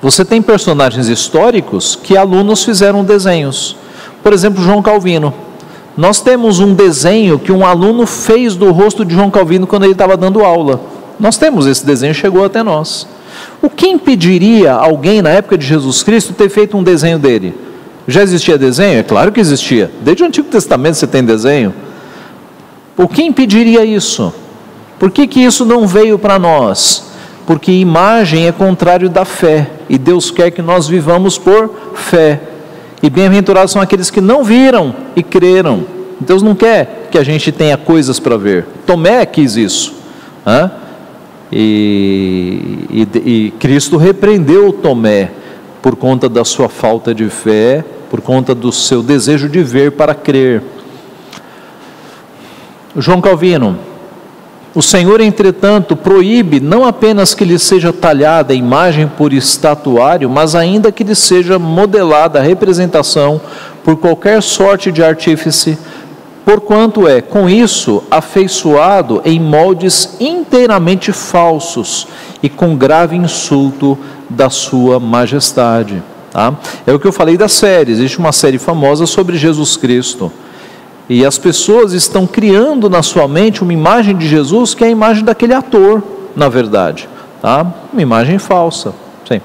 Você 0.00 0.24
tem 0.24 0.42
personagens 0.42 1.08
históricos 1.08 1.96
que 2.00 2.16
alunos 2.16 2.64
fizeram 2.64 3.04
desenhos. 3.04 3.76
Por 4.22 4.32
exemplo, 4.32 4.62
João 4.62 4.82
Calvino. 4.82 5.32
Nós 5.96 6.20
temos 6.20 6.58
um 6.58 6.74
desenho 6.74 7.38
que 7.38 7.52
um 7.52 7.66
aluno 7.66 8.06
fez 8.06 8.56
do 8.56 8.70
rosto 8.72 9.04
de 9.04 9.14
João 9.14 9.30
Calvino 9.30 9.66
quando 9.66 9.84
ele 9.84 9.92
estava 9.92 10.16
dando 10.16 10.42
aula. 10.42 10.80
Nós 11.20 11.36
temos 11.36 11.66
esse 11.66 11.84
desenho, 11.84 12.14
chegou 12.14 12.44
até 12.44 12.62
nós. 12.62 13.06
O 13.60 13.68
que 13.68 13.86
impediria 13.88 14.72
alguém 14.72 15.20
na 15.20 15.30
época 15.30 15.58
de 15.58 15.66
Jesus 15.66 16.02
Cristo 16.02 16.32
ter 16.32 16.48
feito 16.48 16.76
um 16.76 16.82
desenho 16.82 17.18
dele? 17.18 17.54
Já 18.08 18.22
existia 18.22 18.58
desenho? 18.58 18.98
É 18.98 19.02
claro 19.02 19.30
que 19.30 19.40
existia. 19.40 19.90
Desde 20.00 20.22
o 20.22 20.26
Antigo 20.26 20.48
Testamento 20.48 20.96
você 20.96 21.06
tem 21.06 21.22
desenho. 21.22 21.72
O 22.96 23.06
que 23.06 23.22
impediria 23.22 23.84
isso? 23.84 24.32
Por 24.98 25.10
que, 25.10 25.26
que 25.26 25.40
isso 25.40 25.64
não 25.64 25.86
veio 25.86 26.18
para 26.18 26.38
nós? 26.38 27.11
Porque 27.46 27.72
imagem 27.72 28.46
é 28.46 28.52
contrário 28.52 29.08
da 29.08 29.24
fé, 29.24 29.70
e 29.88 29.98
Deus 29.98 30.30
quer 30.30 30.50
que 30.50 30.62
nós 30.62 30.86
vivamos 30.86 31.38
por 31.38 31.70
fé. 31.94 32.40
E 33.02 33.10
bem-aventurados 33.10 33.72
são 33.72 33.82
aqueles 33.82 34.10
que 34.10 34.20
não 34.20 34.44
viram 34.44 34.94
e 35.16 35.22
creram. 35.22 35.84
Deus 36.20 36.42
não 36.42 36.54
quer 36.54 37.08
que 37.10 37.18
a 37.18 37.24
gente 37.24 37.50
tenha 37.50 37.76
coisas 37.76 38.20
para 38.20 38.36
ver. 38.36 38.64
Tomé 38.86 39.26
quis 39.26 39.56
isso. 39.56 39.94
Hã? 40.46 40.70
E, 41.50 42.86
e, 42.90 43.08
e 43.18 43.50
Cristo 43.58 43.96
repreendeu 43.96 44.72
Tomé 44.72 45.30
por 45.82 45.96
conta 45.96 46.28
da 46.28 46.44
sua 46.44 46.68
falta 46.68 47.12
de 47.12 47.28
fé, 47.28 47.84
por 48.08 48.20
conta 48.20 48.54
do 48.54 48.70
seu 48.70 49.02
desejo 49.02 49.48
de 49.48 49.62
ver 49.64 49.92
para 49.92 50.14
crer. 50.14 50.62
João 52.96 53.20
Calvino, 53.20 53.78
o 54.74 54.80
Senhor, 54.80 55.20
entretanto, 55.20 55.94
proíbe 55.94 56.58
não 56.58 56.86
apenas 56.86 57.34
que 57.34 57.44
lhe 57.44 57.58
seja 57.58 57.92
talhada 57.92 58.54
a 58.54 58.56
imagem 58.56 59.06
por 59.06 59.32
estatuário, 59.32 60.30
mas 60.30 60.54
ainda 60.54 60.90
que 60.90 61.04
lhe 61.04 61.14
seja 61.14 61.58
modelada 61.58 62.38
a 62.38 62.42
representação 62.42 63.38
por 63.84 63.96
qualquer 63.96 64.42
sorte 64.42 64.90
de 64.90 65.02
artífice, 65.02 65.76
porquanto 66.42 67.06
é, 67.06 67.20
com 67.20 67.50
isso, 67.50 68.02
afeiçoado 68.10 69.20
em 69.26 69.38
moldes 69.38 70.16
inteiramente 70.18 71.12
falsos 71.12 72.08
e 72.42 72.48
com 72.48 72.74
grave 72.74 73.14
insulto 73.14 73.98
da 74.30 74.48
sua 74.48 74.98
majestade. 74.98 76.02
Tá? 76.30 76.54
É 76.86 76.92
o 76.94 76.98
que 76.98 77.06
eu 77.06 77.12
falei 77.12 77.36
da 77.36 77.46
série, 77.46 77.92
existe 77.92 78.18
uma 78.18 78.32
série 78.32 78.58
famosa 78.58 79.04
sobre 79.04 79.36
Jesus 79.36 79.76
Cristo. 79.76 80.32
E 81.08 81.26
as 81.26 81.38
pessoas 81.38 81.92
estão 81.92 82.26
criando 82.26 82.88
na 82.88 83.02
sua 83.02 83.26
mente 83.26 83.62
uma 83.62 83.72
imagem 83.72 84.16
de 84.16 84.26
Jesus 84.26 84.74
que 84.74 84.84
é 84.84 84.86
a 84.86 84.90
imagem 84.90 85.24
daquele 85.24 85.52
ator, 85.52 86.02
na 86.34 86.48
verdade, 86.48 87.08
tá? 87.40 87.66
Uma 87.92 88.02
imagem 88.02 88.38
falsa. 88.38 88.94
Sim. 89.28 89.40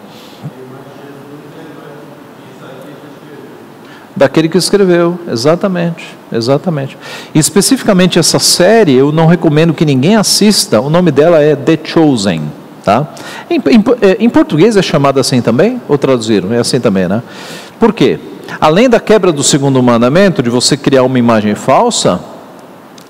Daquele 4.16 4.50
que 4.50 4.58
escreveu, 4.58 5.20
exatamente, 5.32 6.16
exatamente. 6.32 6.98
Especificamente 7.36 8.18
essa 8.18 8.40
série, 8.40 8.94
eu 8.94 9.12
não 9.12 9.28
recomendo 9.28 9.74
que 9.74 9.86
ninguém 9.86 10.16
assista. 10.16 10.82
O 10.82 10.90
nome 10.90 11.12
dela 11.12 11.40
é 11.40 11.56
The 11.56 11.78
Chosen, 11.84 12.44
tá? 12.84 13.14
Em, 13.50 13.58
em, 13.58 13.84
é, 14.02 14.18
em 14.20 14.30
português 14.30 14.76
é 14.78 14.82
chamada 14.82 15.22
assim 15.22 15.42
também? 15.42 15.82
Ou 15.88 15.98
traduziram? 15.98 16.54
É 16.54 16.58
assim 16.58 16.80
também, 16.80 17.08
né? 17.08 17.22
Por 17.80 17.94
quê? 17.94 18.20
Além 18.60 18.90
da 18.90 19.00
quebra 19.00 19.32
do 19.32 19.44
segundo 19.44 19.82
mandamento, 19.82 20.42
de 20.42 20.50
você 20.50 20.76
criar 20.78 21.04
uma 21.04 21.20
imagem 21.20 21.56
falsa, 21.56 22.20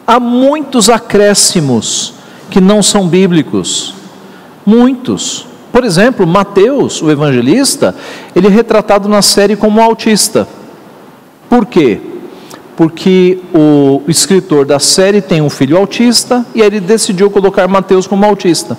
há 0.06 0.20
muitos 0.20 0.90
acréscimos 0.90 2.14
que 2.50 2.62
não 2.62 2.82
são 2.82 3.08
bíblicos. 3.08 3.94
Muitos. 4.66 5.46
Por 5.72 5.84
exemplo, 5.84 6.26
Mateus, 6.26 7.02
o 7.02 7.12
evangelista, 7.12 7.94
ele 8.36 8.48
é 8.48 8.50
retratado 8.50 9.08
na 9.08 9.22
série 9.22 9.56
como 9.56 9.82
autista. 9.82 10.48
Por 11.50 11.66
quê? 11.66 12.00
Porque 12.76 13.40
o 13.54 14.02
escritor 14.08 14.66
da 14.66 14.80
série 14.80 15.22
tem 15.22 15.42
um 15.42 15.50
filho 15.50 15.78
autista 15.78 16.46
e 16.54 16.62
ele 16.62 16.80
decidiu 16.80 17.30
colocar 17.30 17.68
Mateus 17.68 18.08
como 18.08 18.26
autista. 18.26 18.78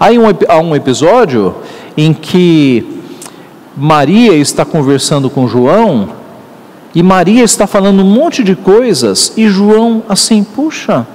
Aí 0.00 0.16
há 0.48 0.58
um 0.58 0.76
episódio 0.76 1.56
em 1.96 2.14
que 2.14 2.97
Maria 3.78 4.34
está 4.34 4.64
conversando 4.64 5.30
com 5.30 5.46
João 5.46 6.08
e 6.92 7.00
Maria 7.00 7.44
está 7.44 7.64
falando 7.64 8.02
um 8.02 8.04
monte 8.04 8.42
de 8.42 8.56
coisas 8.56 9.32
e 9.36 9.48
João 9.48 10.02
assim, 10.08 10.42
puxa, 10.42 11.06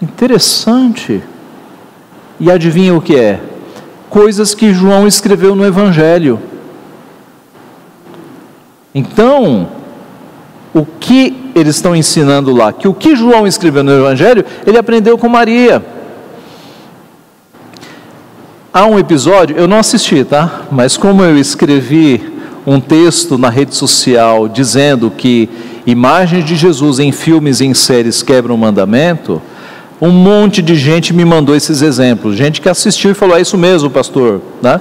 interessante. 0.00 1.20
E 2.38 2.48
adivinha 2.48 2.94
o 2.94 3.00
que 3.00 3.16
é? 3.16 3.40
Coisas 4.08 4.54
que 4.54 4.72
João 4.72 5.04
escreveu 5.08 5.56
no 5.56 5.66
Evangelho. 5.66 6.38
Então, 8.94 9.68
o 10.72 10.86
que 10.86 11.50
eles 11.56 11.74
estão 11.74 11.96
ensinando 11.96 12.54
lá? 12.54 12.72
Que 12.72 12.86
o 12.86 12.94
que 12.94 13.16
João 13.16 13.48
escreveu 13.48 13.82
no 13.82 13.90
Evangelho, 13.90 14.44
ele 14.64 14.78
aprendeu 14.78 15.18
com 15.18 15.28
Maria. 15.28 15.84
Há 18.70 18.84
um 18.84 18.98
episódio, 18.98 19.56
eu 19.56 19.66
não 19.66 19.78
assisti, 19.78 20.22
tá? 20.24 20.64
Mas 20.70 20.94
como 20.94 21.24
eu 21.24 21.38
escrevi 21.38 22.22
um 22.66 22.78
texto 22.78 23.38
na 23.38 23.48
rede 23.48 23.74
social 23.74 24.46
dizendo 24.46 25.10
que 25.10 25.48
imagens 25.86 26.44
de 26.44 26.54
Jesus 26.54 26.98
em 26.98 27.10
filmes 27.10 27.60
e 27.60 27.64
em 27.64 27.72
séries 27.72 28.22
quebram 28.22 28.54
o 28.54 28.58
mandamento, 28.58 29.40
um 29.98 30.10
monte 30.10 30.60
de 30.60 30.74
gente 30.74 31.14
me 31.14 31.24
mandou 31.24 31.56
esses 31.56 31.80
exemplos. 31.80 32.36
Gente 32.36 32.60
que 32.60 32.68
assistiu 32.68 33.12
e 33.12 33.14
falou: 33.14 33.38
é 33.38 33.40
isso 33.40 33.56
mesmo, 33.56 33.88
pastor. 33.88 34.42
Né? 34.60 34.78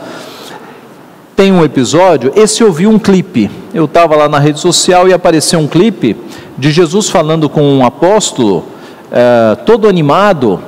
Tem 1.34 1.54
um 1.54 1.64
episódio, 1.64 2.34
esse 2.36 2.62
eu 2.62 2.74
vi 2.74 2.86
um 2.88 3.00
clipe. 3.00 3.50
Eu 3.74 3.86
estava 3.86 4.18
lá 4.18 4.28
na 4.28 4.38
rede 4.38 4.60
social 4.60 5.08
e 5.08 5.14
apareceu 5.14 5.60
um 5.60 5.68
clipe 5.68 6.18
de 6.58 6.72
Jesus 6.72 7.10
falando 7.10 7.48
com 7.48 7.62
um 7.62 7.86
apóstolo, 7.86 8.66
é, 9.10 9.56
todo 9.66 9.88
animado, 9.88 10.62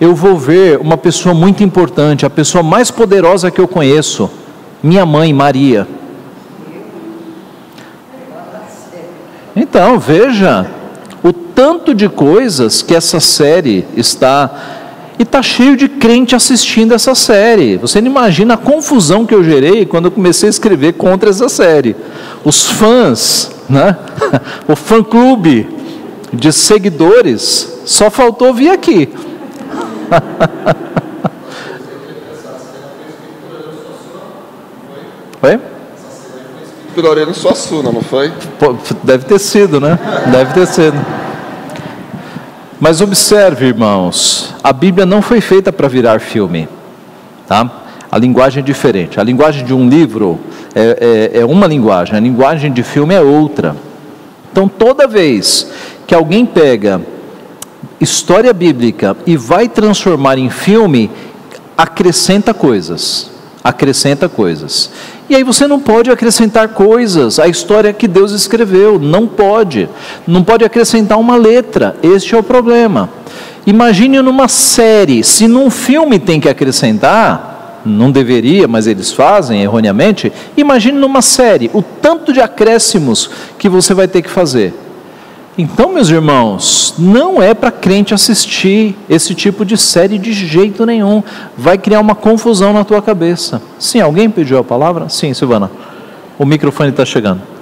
eu 0.00 0.14
vou 0.14 0.36
ver 0.36 0.78
uma 0.78 0.96
pessoa 0.96 1.34
muito 1.34 1.62
importante, 1.62 2.26
a 2.26 2.30
pessoa 2.30 2.62
mais 2.62 2.90
poderosa 2.90 3.50
que 3.50 3.60
eu 3.60 3.68
conheço, 3.68 4.30
minha 4.82 5.06
mãe 5.06 5.32
Maria. 5.32 5.86
Então, 9.56 9.98
veja 9.98 10.66
o 11.22 11.32
tanto 11.32 11.94
de 11.94 12.08
coisas 12.08 12.82
que 12.82 12.94
essa 12.94 13.20
série 13.20 13.84
está. 13.96 14.80
E 15.16 15.22
está 15.22 15.40
cheio 15.40 15.76
de 15.76 15.88
crente 15.88 16.34
assistindo 16.34 16.92
essa 16.92 17.14
série. 17.14 17.76
Você 17.76 18.00
não 18.00 18.10
imagina 18.10 18.54
a 18.54 18.56
confusão 18.56 19.24
que 19.24 19.32
eu 19.32 19.44
gerei 19.44 19.86
quando 19.86 20.06
eu 20.06 20.10
comecei 20.10 20.48
a 20.48 20.50
escrever 20.50 20.94
contra 20.94 21.30
essa 21.30 21.48
série. 21.48 21.94
Os 22.44 22.68
fãs, 22.68 23.52
né? 23.70 23.96
o 24.66 24.74
fã-clube 24.74 25.68
de 26.32 26.52
seguidores, 26.52 27.80
só 27.84 28.10
faltou 28.10 28.52
vir 28.52 28.70
aqui. 28.70 29.08
Foi? 35.40 35.60
Piloreno 36.94 37.34
Suassuna, 37.34 37.90
não 37.92 38.00
foi? 38.00 38.32
Deve 39.02 39.24
ter 39.24 39.38
sido, 39.38 39.80
né? 39.80 39.98
Deve 40.30 40.54
ter 40.54 40.66
sido. 40.66 40.96
Mas 42.80 43.00
observe, 43.00 43.66
irmãos, 43.66 44.54
a 44.62 44.72
Bíblia 44.72 45.04
não 45.04 45.20
foi 45.20 45.40
feita 45.40 45.72
para 45.72 45.88
virar 45.88 46.20
filme, 46.20 46.68
tá? 47.46 47.70
A 48.10 48.18
linguagem 48.18 48.62
é 48.62 48.64
diferente. 48.64 49.18
A 49.18 49.24
linguagem 49.24 49.64
de 49.64 49.74
um 49.74 49.88
livro 49.88 50.38
é, 50.74 51.30
é, 51.34 51.40
é 51.40 51.44
uma 51.44 51.66
linguagem, 51.66 52.16
a 52.16 52.20
linguagem 52.20 52.72
de 52.72 52.82
filme 52.82 53.14
é 53.14 53.20
outra. 53.20 53.76
Então, 54.52 54.68
toda 54.68 55.08
vez 55.08 55.70
que 56.06 56.14
alguém 56.14 56.46
pega 56.46 57.00
história 58.00 58.52
bíblica 58.52 59.16
e 59.26 59.36
vai 59.36 59.68
transformar 59.68 60.38
em 60.38 60.50
filme, 60.50 61.10
acrescenta 61.76 62.52
coisas. 62.52 63.30
Acrescenta 63.62 64.28
coisas. 64.28 64.90
E 65.28 65.34
aí 65.34 65.42
você 65.42 65.66
não 65.66 65.80
pode 65.80 66.10
acrescentar 66.10 66.68
coisas 66.68 67.38
à 67.38 67.48
história 67.48 67.94
que 67.94 68.06
Deus 68.06 68.32
escreveu. 68.32 68.98
Não 68.98 69.26
pode. 69.26 69.88
Não 70.26 70.44
pode 70.44 70.64
acrescentar 70.64 71.18
uma 71.18 71.34
letra. 71.36 71.96
Este 72.02 72.34
é 72.34 72.38
o 72.38 72.42
problema. 72.42 73.08
Imagine 73.66 74.20
numa 74.20 74.48
série, 74.48 75.24
se 75.24 75.48
num 75.48 75.70
filme 75.70 76.18
tem 76.18 76.38
que 76.38 76.50
acrescentar, 76.50 77.80
não 77.86 78.10
deveria, 78.10 78.68
mas 78.68 78.86
eles 78.86 79.10
fazem 79.12 79.62
erroneamente. 79.62 80.30
Imagine 80.56 80.98
numa 80.98 81.22
série 81.22 81.70
o 81.72 81.82
tanto 81.82 82.30
de 82.30 82.42
acréscimos 82.42 83.30
que 83.58 83.68
você 83.68 83.94
vai 83.94 84.06
ter 84.06 84.20
que 84.20 84.28
fazer. 84.28 84.74
Então, 85.56 85.92
meus 85.92 86.10
irmãos, 86.10 86.94
não 86.98 87.40
é 87.40 87.54
para 87.54 87.70
crente 87.70 88.12
assistir 88.12 88.96
esse 89.08 89.34
tipo 89.34 89.64
de 89.64 89.76
série 89.76 90.18
de 90.18 90.32
jeito 90.32 90.84
nenhum. 90.84 91.22
Vai 91.56 91.78
criar 91.78 92.00
uma 92.00 92.16
confusão 92.16 92.72
na 92.72 92.82
tua 92.82 93.00
cabeça. 93.00 93.62
Sim, 93.78 94.00
alguém 94.00 94.28
pediu 94.28 94.58
a 94.58 94.64
palavra? 94.64 95.08
Sim, 95.08 95.32
Silvana. 95.32 95.70
O 96.36 96.44
microfone 96.44 96.90
está 96.90 97.04
chegando. 97.04 97.53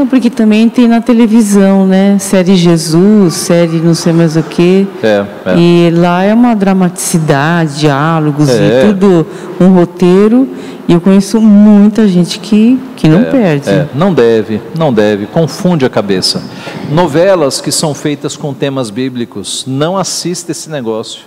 Não, 0.00 0.06
porque 0.06 0.30
também 0.30 0.66
tem 0.66 0.88
na 0.88 1.02
televisão, 1.02 1.86
né? 1.86 2.18
Série 2.18 2.56
Jesus, 2.56 3.34
série 3.34 3.80
não 3.80 3.92
sei 3.92 4.14
mais 4.14 4.34
o 4.34 4.42
quê. 4.42 4.86
É, 5.02 5.26
é. 5.44 5.58
E 5.58 5.90
lá 5.90 6.22
é 6.24 6.32
uma 6.32 6.54
dramaticidade, 6.54 7.80
diálogos 7.80 8.48
é. 8.48 8.54
e 8.54 8.86
tudo, 8.86 9.26
um 9.60 9.74
roteiro. 9.74 10.48
E 10.88 10.94
eu 10.94 11.02
conheço 11.02 11.38
muita 11.38 12.08
gente 12.08 12.40
que, 12.40 12.80
que 12.96 13.08
não 13.08 13.20
é, 13.20 13.24
perde. 13.24 13.68
É. 13.68 13.88
Não 13.94 14.14
deve, 14.14 14.62
não 14.74 14.90
deve, 14.90 15.26
confunde 15.26 15.84
a 15.84 15.90
cabeça. 15.90 16.42
Novelas 16.90 17.60
que 17.60 17.70
são 17.70 17.92
feitas 17.92 18.38
com 18.38 18.54
temas 18.54 18.88
bíblicos, 18.88 19.66
não 19.66 19.98
assista 19.98 20.50
esse 20.50 20.70
negócio, 20.70 21.26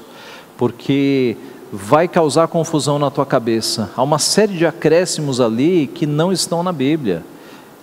porque 0.58 1.38
vai 1.72 2.08
causar 2.08 2.48
confusão 2.48 2.98
na 2.98 3.12
tua 3.12 3.26
cabeça. 3.26 3.92
Há 3.96 4.02
uma 4.02 4.18
série 4.18 4.58
de 4.58 4.66
acréscimos 4.66 5.40
ali 5.40 5.86
que 5.86 6.08
não 6.08 6.34
estão 6.34 6.64
na 6.64 6.72
Bíblia. 6.72 7.22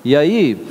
E 0.05 0.17
aí, 0.17 0.67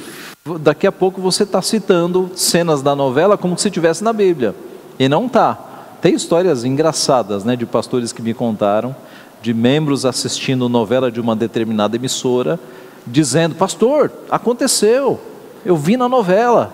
daqui 0.59 0.87
a 0.87 0.91
pouco 0.91 1.21
você 1.21 1.43
está 1.43 1.61
citando 1.61 2.31
cenas 2.35 2.81
da 2.81 2.95
novela 2.95 3.37
como 3.37 3.57
se 3.57 3.67
estivesse 3.67 4.03
na 4.03 4.13
Bíblia. 4.13 4.55
E 4.97 5.07
não 5.07 5.27
está. 5.27 5.57
Tem 6.01 6.13
histórias 6.13 6.63
engraçadas 6.63 7.43
né, 7.43 7.55
de 7.55 7.65
pastores 7.65 8.11
que 8.11 8.21
me 8.21 8.33
contaram, 8.33 8.95
de 9.41 9.53
membros 9.53 10.05
assistindo 10.05 10.69
novela 10.69 11.11
de 11.11 11.19
uma 11.19 11.35
determinada 11.35 11.95
emissora, 11.95 12.59
dizendo: 13.05 13.55
Pastor, 13.55 14.11
aconteceu, 14.29 15.19
eu 15.65 15.75
vi 15.75 15.97
na 15.97 16.09
novela. 16.09 16.71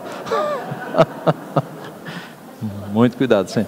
Muito 2.91 3.17
cuidado, 3.17 3.49
sim. 3.49 3.65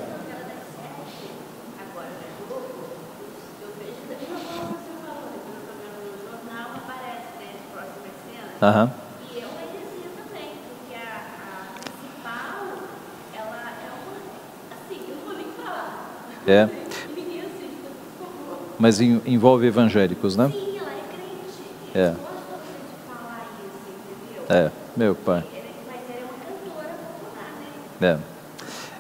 Aham. 8.62 8.91
E 9.34 9.39
é 9.39 9.45
uma 9.45 9.62
heresia 9.62 10.10
também, 10.18 10.49
porque 10.80 10.95
a, 10.95 11.22
a 11.47 11.49
principal, 11.80 12.55
ela 13.36 13.70
é 13.70 13.91
uma. 13.93 14.16
Assim, 14.74 14.99
eu 15.08 15.16
não 15.16 15.24
vou 15.26 15.36
nem 15.36 15.47
falar. 15.64 16.18
É. 16.47 16.68
Mas 18.80 18.99
envolve 18.99 19.68
evangélicos, 19.68 20.36
né? 20.36 20.49
Sim, 20.51 20.78
ela 20.78 20.89
é 20.89 21.01
crente. 21.12 21.62
É. 21.93 22.14
falar 23.08 23.45
isso, 23.60 23.78
entendeu? 24.47 24.49
É, 24.49 24.72
meu 24.95 25.14
pai. 25.16 25.43
Mas 25.88 26.01
ela 26.10 26.20
é 26.20 26.24
uma 26.24 26.39
cantora 26.39 26.95
popular, 27.14 27.51
né? 27.99 28.20
É. 28.34 28.38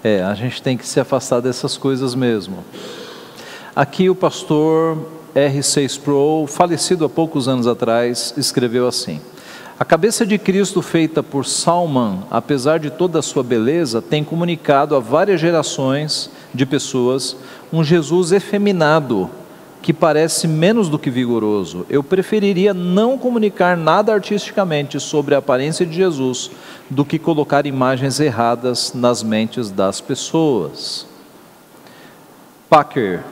É, 0.03 0.21
a 0.23 0.33
gente 0.35 0.61
tem 0.61 0.77
que 0.77 0.87
se 0.87 0.99
afastar 0.99 1.39
dessas 1.41 1.75
coisas 1.77 2.13
mesmo. 2.13 2.63
Aqui 3.75 4.09
o 4.09 4.15
pastor 4.15 4.97
R6 5.35 5.99
Pro, 5.99 6.45
falecido 6.47 7.05
há 7.05 7.09
poucos 7.09 7.47
anos 7.47 7.65
atrás, 7.67 8.33
escreveu 8.37 8.87
assim: 8.87 9.19
a 9.79 9.85
cabeça 9.85 10.25
de 10.25 10.39
Cristo, 10.39 10.81
feita 10.81 11.21
por 11.21 11.45
Salman, 11.45 12.23
apesar 12.31 12.79
de 12.79 12.89
toda 12.89 13.19
a 13.19 13.21
sua 13.21 13.43
beleza, 13.43 14.01
tem 14.01 14.23
comunicado 14.23 14.95
a 14.95 14.99
várias 14.99 15.39
gerações 15.39 16.31
de 16.51 16.65
pessoas 16.65 17.37
um 17.71 17.83
Jesus 17.83 18.31
efeminado, 18.31 19.29
que 19.79 19.93
parece 19.93 20.47
menos 20.47 20.89
do 20.89 20.97
que 20.97 21.11
vigoroso. 21.11 21.85
Eu 21.91 22.03
preferiria 22.03 22.73
não 22.73 23.19
comunicar 23.19 23.77
nada 23.77 24.11
artisticamente 24.11 24.99
sobre 24.99 25.35
a 25.35 25.37
aparência 25.37 25.85
de 25.85 25.95
Jesus 25.95 26.49
do 26.89 27.05
que 27.05 27.19
colocar 27.19 27.67
imagens 27.67 28.19
erradas 28.19 28.93
nas 28.95 29.21
mentes 29.21 29.69
das 29.69 30.01
pessoas. 30.01 31.05
Packer, 32.67 33.23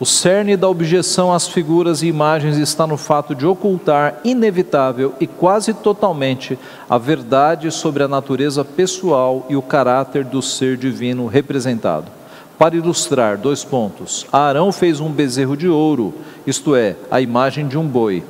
o 0.00 0.06
cerne 0.06 0.56
da 0.56 0.66
objeção 0.66 1.30
às 1.30 1.46
figuras 1.46 2.02
e 2.02 2.06
imagens 2.06 2.56
está 2.56 2.86
no 2.86 2.96
fato 2.96 3.34
de 3.34 3.44
ocultar 3.44 4.18
inevitável 4.24 5.12
e 5.20 5.26
quase 5.26 5.74
totalmente 5.74 6.58
a 6.88 6.96
verdade 6.96 7.70
sobre 7.70 8.02
a 8.02 8.08
natureza 8.08 8.64
pessoal 8.64 9.46
e 9.50 9.56
o 9.56 9.60
caráter 9.60 10.24
do 10.24 10.40
ser 10.40 10.78
divino 10.78 11.26
representado. 11.26 12.06
Para 12.58 12.76
ilustrar, 12.76 13.36
dois 13.36 13.62
pontos. 13.62 14.26
Arão 14.32 14.72
fez 14.72 15.00
um 15.00 15.10
bezerro 15.10 15.54
de 15.54 15.68
ouro, 15.68 16.14
isto 16.46 16.74
é, 16.74 16.96
a 17.10 17.20
imagem 17.20 17.68
de 17.68 17.76
um 17.76 17.86
boi 17.86 18.24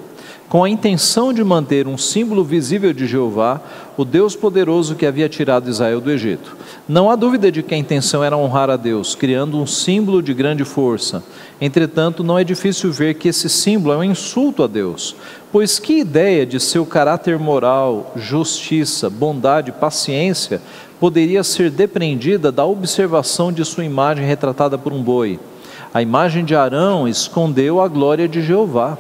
com 0.51 0.65
a 0.65 0.69
intenção 0.69 1.33
de 1.33 1.45
manter 1.45 1.87
um 1.87 1.97
símbolo 1.97 2.43
visível 2.43 2.93
de 2.93 3.07
Jeová, 3.07 3.61
o 3.97 4.05
Deus 4.05 4.35
poderoso 4.35 4.97
que 4.97 5.07
havia 5.07 5.29
tirado 5.29 5.71
Israel 5.71 6.01
do 6.01 6.11
Egito. 6.11 6.57
Não 6.89 7.09
há 7.09 7.15
dúvida 7.15 7.53
de 7.53 7.63
que 7.63 7.73
a 7.73 7.79
intenção 7.79 8.25
era 8.25 8.37
honrar 8.37 8.69
a 8.69 8.77
Deus, 8.77 9.15
criando 9.15 9.57
um 9.57 9.65
símbolo 9.65 10.21
de 10.21 10.35
grande 10.35 10.65
força. 10.65 11.23
Entretanto, 11.61 12.25
não 12.25 12.37
é 12.37 12.43
difícil 12.43 12.91
ver 12.91 13.15
que 13.15 13.29
esse 13.29 13.49
símbolo 13.49 13.95
é 13.95 13.99
um 13.99 14.03
insulto 14.03 14.65
a 14.65 14.67
Deus, 14.67 15.15
pois 15.53 15.79
que 15.79 16.01
ideia 16.01 16.45
de 16.45 16.59
seu 16.59 16.85
caráter 16.85 17.39
moral, 17.39 18.13
justiça, 18.17 19.09
bondade, 19.09 19.71
paciência 19.71 20.61
poderia 20.99 21.45
ser 21.45 21.71
depreendida 21.71 22.51
da 22.51 22.65
observação 22.65 23.53
de 23.53 23.65
sua 23.65 23.85
imagem 23.85 24.27
retratada 24.27 24.77
por 24.77 24.93
um 24.93 25.01
boi? 25.01 25.39
A 25.95 26.03
imagem 26.03 26.45
de 26.45 26.57
Arão 26.57 27.07
escondeu 27.07 27.81
a 27.81 27.87
glória 27.87 28.27
de 28.27 28.43
Jeová. 28.43 28.99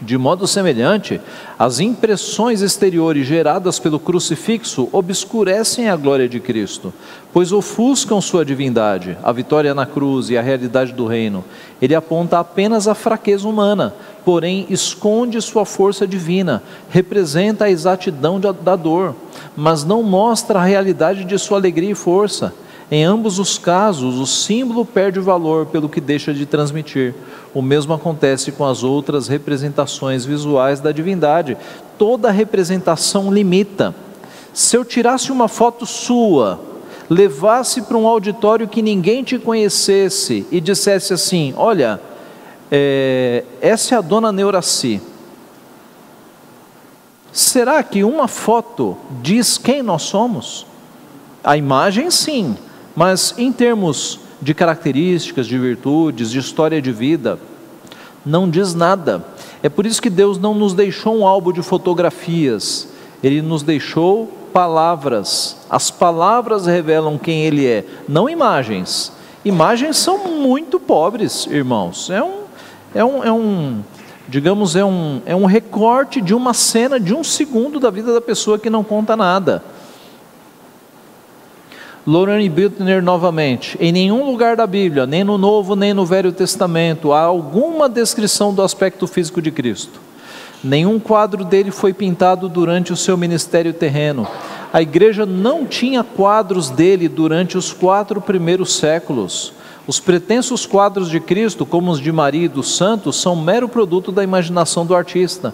De 0.00 0.18
modo 0.18 0.46
semelhante, 0.46 1.18
as 1.58 1.80
impressões 1.80 2.60
exteriores 2.60 3.26
geradas 3.26 3.78
pelo 3.78 3.98
crucifixo 3.98 4.90
obscurecem 4.92 5.88
a 5.88 5.96
glória 5.96 6.28
de 6.28 6.38
Cristo, 6.38 6.92
pois 7.32 7.50
ofuscam 7.50 8.20
sua 8.20 8.44
divindade, 8.44 9.16
a 9.22 9.32
vitória 9.32 9.74
na 9.74 9.86
cruz 9.86 10.28
e 10.28 10.36
a 10.36 10.42
realidade 10.42 10.92
do 10.92 11.06
reino. 11.06 11.42
Ele 11.80 11.94
aponta 11.94 12.38
apenas 12.38 12.86
a 12.86 12.94
fraqueza 12.94 13.48
humana, 13.48 13.94
porém 14.22 14.66
esconde 14.68 15.40
sua 15.40 15.64
força 15.64 16.06
divina, 16.06 16.62
representa 16.90 17.64
a 17.64 17.70
exatidão 17.70 18.38
da 18.38 18.76
dor, 18.76 19.14
mas 19.56 19.82
não 19.82 20.02
mostra 20.02 20.58
a 20.58 20.64
realidade 20.64 21.24
de 21.24 21.38
sua 21.38 21.56
alegria 21.56 21.92
e 21.92 21.94
força. 21.94 22.52
Em 22.90 23.04
ambos 23.04 23.40
os 23.40 23.58
casos, 23.58 24.16
o 24.18 24.26
símbolo 24.26 24.84
perde 24.84 25.18
valor 25.18 25.66
pelo 25.66 25.88
que 25.88 26.00
deixa 26.00 26.32
de 26.32 26.46
transmitir. 26.46 27.14
O 27.52 27.60
mesmo 27.60 27.92
acontece 27.92 28.52
com 28.52 28.64
as 28.64 28.84
outras 28.84 29.26
representações 29.26 30.24
visuais 30.24 30.78
da 30.78 30.92
divindade. 30.92 31.56
Toda 31.98 32.30
representação 32.30 33.32
limita. 33.32 33.94
Se 34.54 34.76
eu 34.76 34.84
tirasse 34.84 35.32
uma 35.32 35.48
foto 35.48 35.84
sua, 35.84 36.60
levasse 37.10 37.82
para 37.82 37.96
um 37.96 38.06
auditório 38.06 38.68
que 38.68 38.82
ninguém 38.82 39.24
te 39.24 39.36
conhecesse 39.36 40.46
e 40.52 40.60
dissesse 40.60 41.12
assim: 41.12 41.52
Olha, 41.56 42.00
é, 42.70 43.44
essa 43.60 43.96
é 43.96 43.98
a 43.98 44.00
dona 44.00 44.30
Neuraci. 44.30 45.00
Será 47.32 47.82
que 47.82 48.04
uma 48.04 48.28
foto 48.28 48.96
diz 49.20 49.58
quem 49.58 49.82
nós 49.82 50.02
somos? 50.02 50.66
A 51.44 51.56
imagem, 51.56 52.10
sim, 52.10 52.56
mas 52.96 53.34
em 53.36 53.52
termos 53.52 54.18
de 54.40 54.54
características, 54.54 55.46
de 55.46 55.58
virtudes, 55.58 56.30
de 56.30 56.38
história 56.38 56.80
de 56.80 56.90
vida, 56.90 57.38
não 58.24 58.48
diz 58.48 58.74
nada. 58.74 59.24
É 59.62 59.68
por 59.68 59.86
isso 59.86 60.02
que 60.02 60.10
Deus 60.10 60.38
não 60.38 60.54
nos 60.54 60.72
deixou 60.72 61.16
um 61.16 61.26
álbum 61.26 61.52
de 61.52 61.62
fotografias, 61.62 62.88
Ele 63.22 63.42
nos 63.42 63.62
deixou 63.62 64.26
palavras. 64.52 65.58
As 65.68 65.90
palavras 65.90 66.66
revelam 66.66 67.18
quem 67.18 67.44
Ele 67.44 67.66
é, 67.66 67.84
não 68.08 68.28
imagens. 68.28 69.12
Imagens 69.44 69.98
são 69.98 70.26
muito 70.26 70.80
pobres, 70.80 71.46
irmãos. 71.46 72.10
É 72.10 72.22
um, 72.22 72.34
é 72.94 73.04
um, 73.04 73.24
é 73.24 73.32
um 73.32 73.84
digamos, 74.28 74.74
é 74.74 74.84
um, 74.84 75.20
é 75.24 75.36
um 75.36 75.44
recorte 75.44 76.20
de 76.20 76.34
uma 76.34 76.52
cena 76.52 76.98
de 76.98 77.14
um 77.14 77.22
segundo 77.22 77.78
da 77.78 77.90
vida 77.90 78.12
da 78.12 78.20
pessoa 78.20 78.58
que 78.58 78.70
não 78.70 78.82
conta 78.82 79.16
nada. 79.16 79.62
Lorane 82.06 82.48
Biltner 82.48 83.02
novamente, 83.02 83.76
em 83.80 83.90
nenhum 83.90 84.24
lugar 84.24 84.54
da 84.54 84.64
Bíblia, 84.64 85.06
nem 85.06 85.24
no 85.24 85.36
Novo 85.36 85.74
nem 85.74 85.92
no 85.92 86.06
Velho 86.06 86.30
Testamento, 86.30 87.12
há 87.12 87.22
alguma 87.22 87.88
descrição 87.88 88.54
do 88.54 88.62
aspecto 88.62 89.08
físico 89.08 89.42
de 89.42 89.50
Cristo. 89.50 89.98
Nenhum 90.62 91.00
quadro 91.00 91.44
dele 91.44 91.72
foi 91.72 91.92
pintado 91.92 92.48
durante 92.48 92.92
o 92.92 92.96
seu 92.96 93.16
ministério 93.16 93.72
terreno. 93.72 94.24
A 94.72 94.80
igreja 94.80 95.26
não 95.26 95.66
tinha 95.66 96.04
quadros 96.04 96.70
dele 96.70 97.08
durante 97.08 97.58
os 97.58 97.72
quatro 97.72 98.20
primeiros 98.20 98.76
séculos. 98.76 99.52
Os 99.84 99.98
pretensos 99.98 100.64
quadros 100.64 101.10
de 101.10 101.18
Cristo, 101.18 101.66
como 101.66 101.90
os 101.90 102.00
de 102.00 102.12
Maria 102.12 102.44
e 102.44 102.48
dos 102.48 102.76
santos, 102.76 103.20
são 103.20 103.34
mero 103.34 103.68
produto 103.68 104.12
da 104.12 104.22
imaginação 104.22 104.86
do 104.86 104.94
artista. 104.94 105.52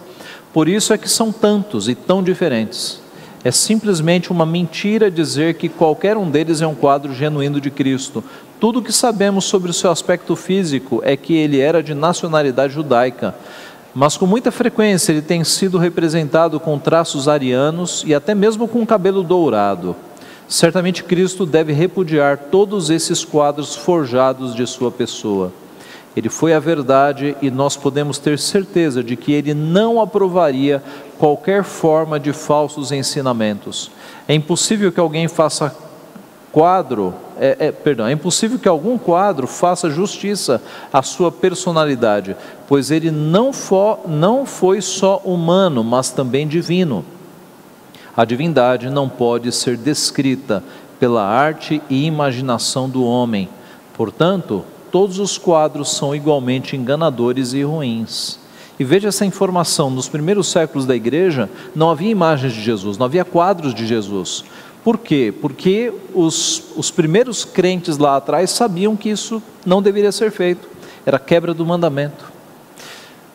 Por 0.52 0.68
isso 0.68 0.92
é 0.92 0.98
que 0.98 1.08
são 1.08 1.32
tantos 1.32 1.88
e 1.88 1.94
tão 1.94 2.22
diferentes. 2.22 3.01
É 3.44 3.50
simplesmente 3.50 4.30
uma 4.30 4.46
mentira 4.46 5.10
dizer 5.10 5.54
que 5.54 5.68
qualquer 5.68 6.16
um 6.16 6.30
deles 6.30 6.62
é 6.62 6.66
um 6.66 6.74
quadro 6.74 7.12
genuíno 7.12 7.60
de 7.60 7.70
Cristo. 7.70 8.22
Tudo 8.60 8.78
o 8.78 8.82
que 8.82 8.92
sabemos 8.92 9.44
sobre 9.46 9.70
o 9.70 9.74
seu 9.74 9.90
aspecto 9.90 10.36
físico 10.36 11.00
é 11.04 11.16
que 11.16 11.34
ele 11.34 11.58
era 11.58 11.82
de 11.82 11.92
nacionalidade 11.92 12.72
judaica, 12.72 13.34
mas 13.92 14.16
com 14.16 14.26
muita 14.26 14.52
frequência 14.52 15.10
ele 15.10 15.22
tem 15.22 15.42
sido 15.42 15.76
representado 15.76 16.60
com 16.60 16.78
traços 16.78 17.26
arianos 17.26 18.04
e 18.06 18.14
até 18.14 18.32
mesmo 18.32 18.68
com 18.68 18.86
cabelo 18.86 19.24
dourado. 19.24 19.96
Certamente 20.46 21.02
Cristo 21.02 21.44
deve 21.44 21.72
repudiar 21.72 22.38
todos 22.50 22.90
esses 22.90 23.24
quadros 23.24 23.74
forjados 23.74 24.54
de 24.54 24.66
sua 24.66 24.90
pessoa. 24.92 25.52
Ele 26.14 26.28
foi 26.28 26.52
a 26.52 26.60
verdade 26.60 27.34
e 27.40 27.50
nós 27.50 27.74
podemos 27.76 28.18
ter 28.18 28.38
certeza 28.38 29.02
de 29.02 29.16
que 29.16 29.32
ele 29.32 29.54
não 29.54 30.00
aprovaria 30.00 30.82
qualquer 31.22 31.62
forma 31.62 32.18
de 32.18 32.32
falsos 32.32 32.90
ensinamentos. 32.90 33.92
É 34.26 34.34
impossível 34.34 34.90
que 34.90 34.98
alguém 34.98 35.28
faça 35.28 35.72
quadro, 36.50 37.14
é, 37.38 37.56
é, 37.60 37.70
perdão, 37.70 38.08
é 38.08 38.12
impossível 38.12 38.58
que 38.58 38.66
algum 38.66 38.98
quadro 38.98 39.46
faça 39.46 39.88
justiça 39.88 40.60
à 40.92 41.00
sua 41.00 41.30
personalidade, 41.30 42.34
pois 42.66 42.90
ele 42.90 43.12
não, 43.12 43.52
não 44.08 44.44
foi 44.44 44.80
só 44.80 45.18
humano, 45.18 45.84
mas 45.84 46.10
também 46.10 46.48
divino. 46.48 47.04
A 48.16 48.24
divindade 48.24 48.90
não 48.90 49.08
pode 49.08 49.52
ser 49.52 49.76
descrita 49.76 50.60
pela 50.98 51.24
arte 51.24 51.80
e 51.88 52.04
imaginação 52.04 52.90
do 52.90 53.04
homem. 53.04 53.48
Portanto, 53.94 54.64
todos 54.90 55.20
os 55.20 55.38
quadros 55.38 55.94
são 55.94 56.16
igualmente 56.16 56.76
enganadores 56.76 57.52
e 57.52 57.62
ruins. 57.62 58.41
E 58.78 58.84
veja 58.84 59.08
essa 59.08 59.24
informação: 59.24 59.90
nos 59.90 60.08
primeiros 60.08 60.50
séculos 60.50 60.86
da 60.86 60.96
igreja 60.96 61.48
não 61.74 61.90
havia 61.90 62.10
imagens 62.10 62.52
de 62.52 62.62
Jesus, 62.62 62.98
não 62.98 63.06
havia 63.06 63.24
quadros 63.24 63.74
de 63.74 63.86
Jesus. 63.86 64.44
Por 64.84 64.98
quê? 64.98 65.32
Porque 65.40 65.92
os, 66.12 66.64
os 66.76 66.90
primeiros 66.90 67.44
crentes 67.44 67.98
lá 67.98 68.16
atrás 68.16 68.50
sabiam 68.50 68.96
que 68.96 69.10
isso 69.10 69.40
não 69.64 69.80
deveria 69.80 70.10
ser 70.10 70.32
feito, 70.32 70.68
era 71.06 71.18
quebra 71.18 71.54
do 71.54 71.64
mandamento. 71.64 72.32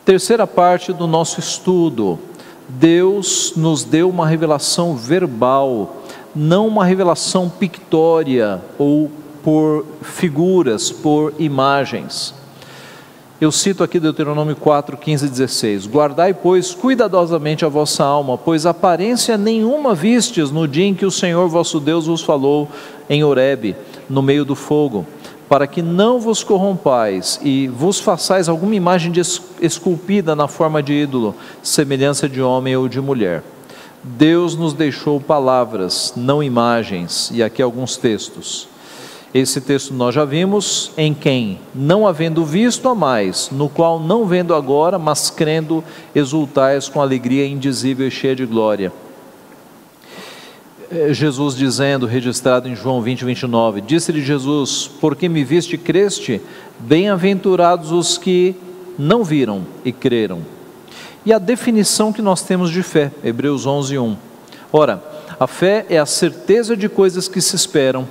Terceira 0.04 0.46
parte 0.46 0.92
do 0.92 1.08
nosso 1.08 1.40
estudo: 1.40 2.20
Deus 2.68 3.54
nos 3.56 3.84
deu 3.84 4.10
uma 4.10 4.28
revelação 4.28 4.96
verbal, 4.96 6.04
não 6.36 6.68
uma 6.68 6.84
revelação 6.84 7.50
pictória 7.50 8.62
ou 8.78 9.10
por 9.42 9.86
figuras, 10.02 10.92
por 10.92 11.34
imagens. 11.40 12.34
Eu 13.40 13.52
cito 13.52 13.84
aqui 13.84 14.00
Deuteronômio 14.00 14.56
4, 14.56 14.98
15 14.98 15.28
e 15.28 15.30
16: 15.30 15.86
Guardai, 15.86 16.34
pois, 16.34 16.74
cuidadosamente 16.74 17.64
a 17.64 17.68
vossa 17.68 18.04
alma, 18.04 18.36
pois 18.36 18.66
aparência 18.66 19.38
nenhuma 19.38 19.94
vistes 19.94 20.50
no 20.50 20.68
dia 20.68 20.86
em 20.86 20.96
que 20.96 21.06
o 21.06 21.12
Senhor 21.12 21.48
vosso 21.48 21.80
Deus 21.80 22.08
vos 22.08 22.24
falou 22.24 22.68
em 23.08 23.24
Horebe, 23.24 23.76
no 24.10 24.24
meio 24.24 24.44
do 24.44 24.56
fogo, 24.56 25.06
para 25.48 25.68
que 25.68 25.84
não 25.84 26.20
vos 26.20 26.44
corrompais 26.44 27.40
e 27.44 27.68
vos 27.68 28.00
façais 28.00 28.50
alguma 28.50 28.74
imagem 28.74 29.14
esculpida 29.62 30.36
na 30.36 30.48
forma 30.48 30.82
de 30.82 30.94
ídolo, 30.94 31.36
semelhança 31.62 32.28
de 32.28 32.42
homem 32.42 32.76
ou 32.76 32.90
de 32.90 33.00
mulher. 33.00 33.44
Deus 34.04 34.56
nos 34.56 34.74
deixou 34.74 35.22
palavras, 35.22 36.12
não 36.16 36.42
imagens, 36.42 37.30
e 37.32 37.44
aqui 37.44 37.62
alguns 37.62 37.98
textos. 37.98 38.68
Esse 39.34 39.60
texto 39.60 39.94
nós 39.94 40.16
já 40.16 40.24
vimos, 40.24 40.92
em 40.98 41.14
quem, 41.14 41.60
não 41.76 42.08
havendo 42.08 42.46
visto 42.46 42.88
a 42.88 42.96
mais, 42.96 43.50
no 43.52 43.68
qual 43.68 44.00
não 44.00 44.26
vendo 44.26 44.56
agora, 44.56 44.98
mas 44.98 45.30
crendo, 45.30 45.84
exultais 46.16 46.88
com 46.88 47.02
alegria 47.02 47.46
indizível 47.46 48.08
e 48.08 48.12
cheia 48.12 48.36
de 48.36 48.46
glória. 48.46 48.92
É, 50.90 51.14
Jesus 51.14 51.56
dizendo, 51.56 52.06
registrado 52.06 52.70
em 52.70 52.76
João 52.76 53.02
20, 53.02 53.26
29, 53.26 53.82
disse-lhe 53.82 54.22
Jesus: 54.22 54.90
Porque 55.02 55.28
me 55.28 55.44
viste 55.44 55.76
e 55.76 55.78
creste, 55.78 56.42
bem-aventurados 56.80 57.92
os 57.92 58.18
que 58.18 58.56
não 58.98 59.26
viram 59.26 59.68
e 59.84 59.92
creram. 59.92 60.40
E 61.26 61.34
a 61.34 61.38
definição 61.38 62.14
que 62.14 62.22
nós 62.22 62.42
temos 62.42 62.72
de 62.72 62.82
fé, 62.82 63.12
Hebreus 63.22 63.66
11, 63.66 63.98
1. 63.98 64.18
Ora, 64.72 65.04
a 65.38 65.46
fé 65.46 65.86
é 65.90 66.00
a 66.00 66.06
certeza 66.06 66.78
de 66.78 66.88
coisas 66.88 67.28
que 67.28 67.42
se 67.42 67.58
esperam 67.58 68.08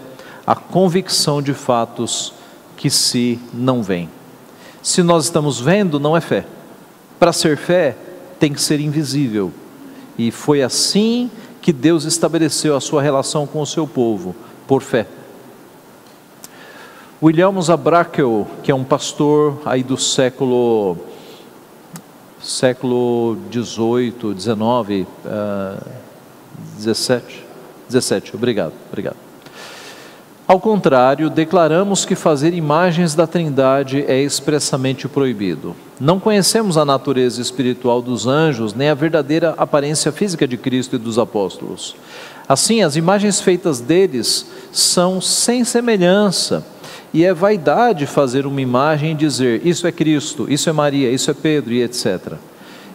a 0.46 0.54
convicção 0.54 1.42
de 1.42 1.52
fatos 1.52 2.32
que 2.76 2.88
se 2.88 3.38
não 3.52 3.82
veem. 3.82 4.08
Se 4.82 5.02
nós 5.02 5.24
estamos 5.24 5.58
vendo, 5.58 5.98
não 5.98 6.16
é 6.16 6.20
fé. 6.20 6.46
Para 7.18 7.32
ser 7.32 7.56
fé, 7.56 7.96
tem 8.38 8.52
que 8.52 8.60
ser 8.60 8.78
invisível. 8.78 9.52
E 10.16 10.30
foi 10.30 10.62
assim 10.62 11.30
que 11.60 11.72
Deus 11.72 12.04
estabeleceu 12.04 12.76
a 12.76 12.80
sua 12.80 13.02
relação 13.02 13.46
com 13.46 13.60
o 13.60 13.66
seu 13.66 13.86
povo, 13.86 14.36
por 14.68 14.82
fé. 14.82 15.06
William 17.20 17.52
Abrakel, 17.72 18.46
que 18.62 18.70
é 18.70 18.74
um 18.74 18.84
pastor 18.84 19.60
aí 19.64 19.82
do 19.82 19.96
século 19.96 20.96
século 22.40 23.36
18, 23.50 24.34
19, 24.34 25.06
uh, 25.24 25.84
17, 26.76 27.44
17, 27.88 28.36
obrigado, 28.36 28.74
obrigado. 28.88 29.25
Ao 30.48 30.60
contrário, 30.60 31.28
declaramos 31.28 32.04
que 32.04 32.14
fazer 32.14 32.54
imagens 32.54 33.16
da 33.16 33.26
Trindade 33.26 34.04
é 34.06 34.22
expressamente 34.22 35.08
proibido. 35.08 35.74
Não 35.98 36.20
conhecemos 36.20 36.76
a 36.76 36.84
natureza 36.84 37.42
espiritual 37.42 38.00
dos 38.00 38.28
anjos, 38.28 38.72
nem 38.72 38.88
a 38.88 38.94
verdadeira 38.94 39.54
aparência 39.58 40.12
física 40.12 40.46
de 40.46 40.56
Cristo 40.56 40.94
e 40.94 41.00
dos 41.00 41.18
apóstolos. 41.18 41.96
Assim, 42.48 42.80
as 42.80 42.94
imagens 42.94 43.40
feitas 43.40 43.80
deles 43.80 44.46
são 44.70 45.20
sem 45.20 45.64
semelhança, 45.64 46.64
e 47.12 47.24
é 47.24 47.34
vaidade 47.34 48.06
fazer 48.06 48.46
uma 48.46 48.60
imagem 48.60 49.12
e 49.12 49.14
dizer: 49.14 49.66
Isso 49.66 49.84
é 49.84 49.90
Cristo, 49.90 50.46
isso 50.48 50.70
é 50.70 50.72
Maria, 50.72 51.10
isso 51.10 51.28
é 51.28 51.34
Pedro 51.34 51.72
e 51.72 51.82
etc. 51.82 52.34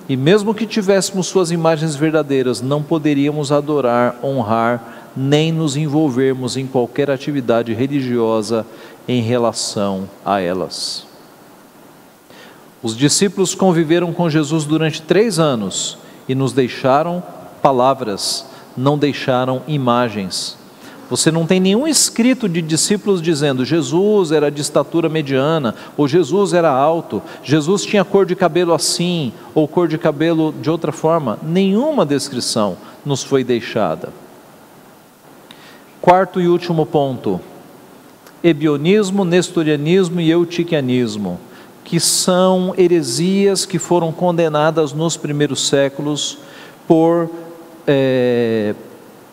E 0.07 0.15
mesmo 0.15 0.53
que 0.53 0.65
tivéssemos 0.65 1.27
suas 1.27 1.51
imagens 1.51 1.97
verdadeiras, 1.97 2.61
não 2.61 2.81
poderíamos 2.81 3.51
adorar, 3.51 4.15
honrar, 4.23 5.00
nem 5.15 5.51
nos 5.51 5.75
envolvermos 5.75 6.57
em 6.57 6.65
qualquer 6.65 7.09
atividade 7.09 7.73
religiosa 7.73 8.65
em 9.07 9.21
relação 9.21 10.09
a 10.25 10.39
elas. 10.39 11.05
Os 12.83 12.97
discípulos 12.97 13.53
conviveram 13.53 14.11
com 14.11 14.29
Jesus 14.29 14.65
durante 14.65 15.01
três 15.01 15.37
anos 15.37 15.97
e 16.27 16.33
nos 16.33 16.53
deixaram 16.53 17.21
palavras, 17.61 18.45
não 18.75 18.97
deixaram 18.97 19.61
imagens. 19.67 20.57
Você 21.11 21.29
não 21.29 21.45
tem 21.45 21.59
nenhum 21.59 21.85
escrito 21.85 22.47
de 22.47 22.61
discípulos 22.61 23.21
dizendo 23.21 23.65
Jesus 23.65 24.31
era 24.31 24.49
de 24.49 24.61
estatura 24.61 25.09
mediana, 25.09 25.75
ou 25.97 26.07
Jesus 26.07 26.53
era 26.53 26.71
alto, 26.71 27.21
Jesus 27.43 27.83
tinha 27.83 28.05
cor 28.05 28.25
de 28.25 28.33
cabelo 28.33 28.73
assim, 28.73 29.33
ou 29.53 29.67
cor 29.67 29.89
de 29.89 29.97
cabelo 29.97 30.53
de 30.61 30.69
outra 30.69 30.93
forma. 30.93 31.37
Nenhuma 31.43 32.05
descrição 32.05 32.77
nos 33.05 33.21
foi 33.23 33.43
deixada. 33.43 34.09
Quarto 36.01 36.41
e 36.41 36.47
último 36.47 36.83
ponto: 36.85 37.39
ebionismo, 38.43 39.23
nestorianismo 39.23 40.19
e 40.19 40.31
eutiquianismo, 40.31 41.39
que 41.83 41.99
são 41.99 42.73
heresias 42.75 43.65
que 43.65 43.77
foram 43.77 44.11
condenadas 44.11 44.93
nos 44.93 45.15
primeiros 45.15 45.67
séculos 45.67 46.39
por 46.87 47.29
é, 47.85 48.73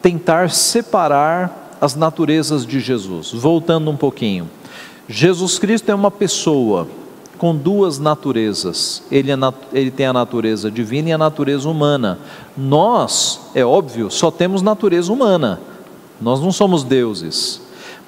tentar 0.03 0.51
separar 0.51 1.77
as 1.81 1.95
naturezas 1.95 2.67
de 2.67 2.81
Jesus. 2.81 3.33
Voltando 3.33 3.91
um 3.91 3.97
pouquinho, 3.97 4.51
Jesus 5.09 5.59
Cristo 5.59 5.91
é 5.91 5.95
uma 5.95 6.11
pessoa 6.11 6.87
com 7.39 7.57
duas 7.57 7.99
naturezas. 7.99 9.03
Ele, 9.11 9.31
é 9.31 9.37
nat 9.37 9.55
ele 9.73 9.91
tem 9.91 10.05
a 10.05 10.13
natureza 10.13 10.71
divina 10.71 11.09
e 11.09 11.13
a 11.13 11.19
natureza 11.19 11.67
humana. 11.67 12.19
Nós, 12.55 13.41
é 13.55 13.65
óbvio, 13.65 14.11
só 14.11 14.31
temos 14.31 14.61
natureza 14.61 15.11
humana. 15.11 15.61
Nós 16.21 16.41
não 16.41 16.51
somos 16.53 16.83
deuses. 16.83 17.61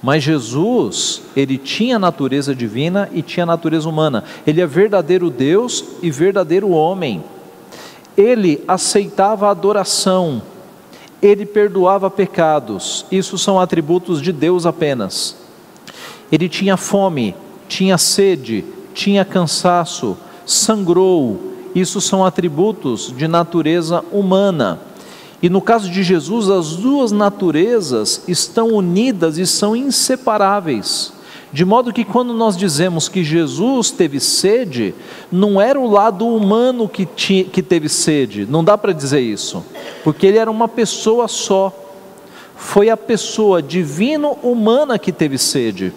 Mas 0.03 0.23
Jesus, 0.23 1.23
ele 1.37 1.59
tinha 1.59 1.99
natureza 1.99 2.55
divina 2.55 3.09
e 3.13 3.23
tinha 3.23 3.45
natureza 3.45 3.89
humana. 3.89 4.25
Ele 4.47 4.61
é 4.61 4.67
verdadeiro 4.67 5.31
Deus 5.31 5.85
e 6.03 6.11
verdadeiro 6.11 6.71
homem. 6.71 7.23
Ele 8.17 8.65
aceitava 8.67 9.47
a 9.47 9.51
adoração. 9.51 10.43
Ele 11.21 11.45
perdoava 11.45 12.11
pecados. 12.11 13.05
Isso 13.11 13.37
são 13.37 13.61
atributos 13.61 14.23
de 14.23 14.33
Deus 14.33 14.65
apenas. 14.65 15.37
Ele 16.33 16.49
tinha 16.49 16.79
fome, 16.79 17.35
tinha 17.69 17.99
sede, 17.99 18.65
tinha 18.95 19.25
cansaço, 19.25 20.17
sangrou. 20.47 21.39
Isso 21.75 22.01
são 22.01 22.25
atributos 22.25 23.13
de 23.15 23.29
natureza 23.29 24.03
humana. 24.11 24.81
E 25.43 25.49
no 25.49 25.61
caso 25.61 25.91
de 25.91 26.03
Jesus, 26.03 26.51
as 26.51 26.76
duas 26.76 27.12
naturezas 27.12 28.22
estão 28.28 28.68
unidas 28.68 29.38
e 29.38 29.47
são 29.47 29.74
inseparáveis. 29.74 31.12
De 31.53 31.64
modo 31.64 31.93
que 31.93 32.05
quando 32.05 32.32
nós 32.32 32.57
dizemos 32.57 33.09
que 33.09 33.24
Jesus 33.24 33.91
teve 33.91 34.20
sede, 34.20 34.95
não 35.32 35.61
era 35.61 35.80
o 35.80 35.91
lado 35.91 36.26
humano 36.26 36.88
que, 36.88 37.05
tinha, 37.05 37.45
que 37.45 37.62
teve 37.62 37.88
sede, 37.88 38.47
não 38.49 38.62
dá 38.62 38.78
para 38.78 38.93
dizer 38.93 39.20
isso, 39.20 39.64
porque 40.05 40.26
ele 40.26 40.38
era 40.38 40.51
uma 40.51 40.68
pessoa 40.68 41.26
só. 41.26 41.72
Foi 42.55 42.91
a 42.91 42.97
pessoa 42.97 43.61
divino-humana 43.61 44.99
que 44.99 45.11
teve 45.11 45.38
sede. 45.38 45.93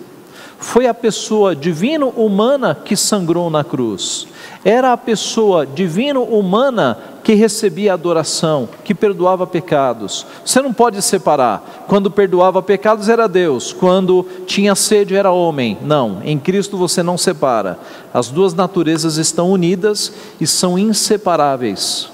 Foi 0.57 0.87
a 0.87 0.93
pessoa 0.93 1.53
divino-humana 1.53 2.73
que 2.73 2.95
sangrou 2.95 3.49
na 3.49 3.65
cruz. 3.65 4.25
Era 4.63 4.93
a 4.93 4.97
pessoa 4.97 5.67
divino-humana 5.67 6.97
que 7.23 7.33
recebia 7.33 7.93
adoração, 7.93 8.67
que 8.83 8.93
perdoava 8.93 9.47
pecados. 9.47 10.25
Você 10.45 10.61
não 10.61 10.73
pode 10.73 11.01
separar. 11.01 11.85
Quando 11.87 12.11
perdoava 12.11 12.61
pecados 12.61 13.07
era 13.07 13.27
Deus, 13.27 13.71
quando 13.71 14.27
tinha 14.45 14.75
sede 14.75 15.15
era 15.15 15.31
homem. 15.31 15.77
Não, 15.81 16.21
em 16.23 16.37
Cristo 16.37 16.77
você 16.77 17.01
não 17.01 17.17
separa. 17.17 17.79
As 18.13 18.29
duas 18.29 18.53
naturezas 18.53 19.17
estão 19.17 19.49
unidas 19.51 20.11
e 20.39 20.45
são 20.45 20.77
inseparáveis. 20.77 22.11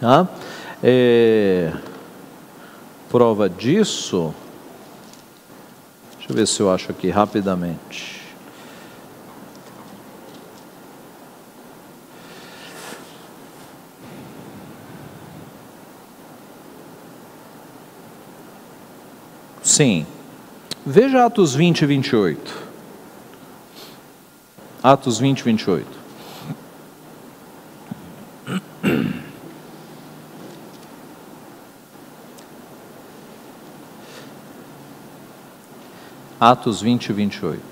Tá? 0.00 0.26
É, 0.82 1.72
prova 3.10 3.48
disso, 3.48 4.32
deixa 6.16 6.32
eu 6.32 6.36
ver 6.36 6.46
se 6.46 6.60
eu 6.60 6.70
acho 6.70 6.90
aqui 6.90 7.10
rapidamente. 7.10 8.27
Sim. 19.78 20.04
Veja 20.84 21.24
Atos 21.24 21.54
20 21.54 21.82
e 21.82 21.86
28. 21.86 22.54
Atos 24.82 25.20
20 25.20 25.38
e 25.38 25.44
28. 25.44 25.86
Atos 36.40 36.82
20 36.82 37.06
e 37.06 37.12
28. 37.12 37.62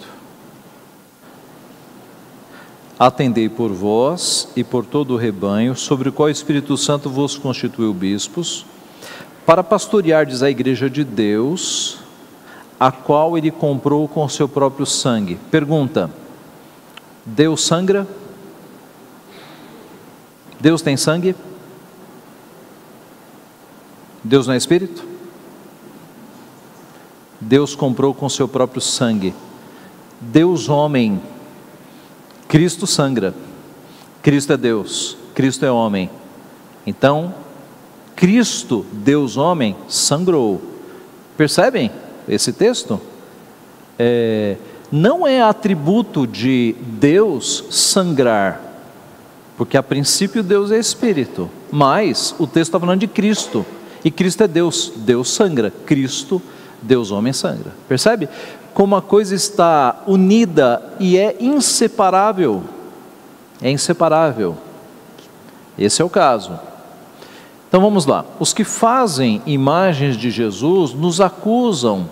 Atendei 2.97 3.49
por 3.49 3.73
vós 3.73 4.49
e 4.55 4.63
por 4.63 4.87
todo 4.87 5.15
o 5.15 5.17
rebanho, 5.17 5.75
sobre 5.75 6.11
o 6.11 6.13
qual 6.13 6.29
o 6.29 6.31
Espírito 6.31 6.77
Santo 6.77 7.11
vos 7.11 7.37
constituiu 7.37 7.93
bispos, 7.93 8.65
para 9.47 9.63
pastoreardes 9.63 10.43
a 10.43 10.51
igreja 10.51 10.91
de 10.91 11.05
Deus, 11.05 11.86
a 12.79 12.93
qual 12.93 13.37
ele 13.37 13.51
comprou 13.51 14.07
com 14.07 14.29
seu 14.29 14.49
próprio 14.49 14.87
sangue. 14.87 15.39
Pergunta: 15.51 16.11
Deus 17.25 17.65
sangra? 17.65 18.07
Deus 20.61 20.83
tem 20.83 20.97
sangue? 20.97 21.35
Deus 24.23 24.47
não 24.47 24.55
é 24.55 24.57
espírito? 24.57 25.05
Deus 27.41 27.75
comprou 27.75 28.15
com 28.15 28.29
seu 28.29 28.49
próprio 28.49 28.81
sangue. 28.81 29.35
Deus 30.21 30.69
homem. 30.69 31.21
Cristo 32.49 32.87
sangra. 32.87 33.35
Cristo 34.23 34.53
é 34.53 34.57
Deus. 34.57 35.17
Cristo 35.35 35.65
é 35.65 35.71
homem. 35.71 36.11
Então, 36.87 37.35
Cristo, 38.15 38.87
Deus 38.93 39.37
homem, 39.37 39.77
sangrou. 39.89 40.61
Percebem 41.37 41.91
esse 42.29 42.53
texto? 42.53 43.01
É, 43.99 44.57
não 44.91 45.27
é 45.27 45.43
atributo 45.43 46.27
de 46.27 46.77
Deus 46.81 47.65
sangrar, 47.71 48.61
porque 49.57 49.77
a 49.77 49.83
princípio 49.83 50.43
Deus 50.43 50.71
é 50.71 50.79
espírito, 50.79 51.51
mas 51.71 52.35
o 52.39 52.47
texto 52.47 52.69
está 52.69 52.81
falando 52.81 53.01
de 53.01 53.07
Cristo, 53.07 53.65
e 54.05 54.11
Cristo 54.11 54.45
é 54.45 54.49
Deus, 54.49 54.93
Deus 54.97 55.31
sangra, 55.31 55.73
Cristo, 55.85 56.41
Deus 56.81 57.11
homem 57.11 57.33
sangra. 57.33 57.73
Percebe? 57.89 58.29
Como 58.73 58.95
a 58.95 59.03
coisa 59.03 59.35
está 59.35 60.03
unida 60.07 60.83
e 61.01 61.17
é 61.17 61.37
inseparável. 61.41 62.63
É 63.61 63.71
inseparável. 63.71 64.57
Esse 65.79 66.03
é 66.03 66.05
o 66.05 66.11
caso. 66.11 66.59
Então 67.69 67.81
vamos 67.81 68.07
lá. 68.07 68.25
Os 68.39 68.53
que 68.53 68.65
fazem 68.65 69.43
imagens 69.47 70.17
de 70.17 70.31
Jesus 70.31 70.93
nos 70.93 71.21
acusam. 71.21 72.09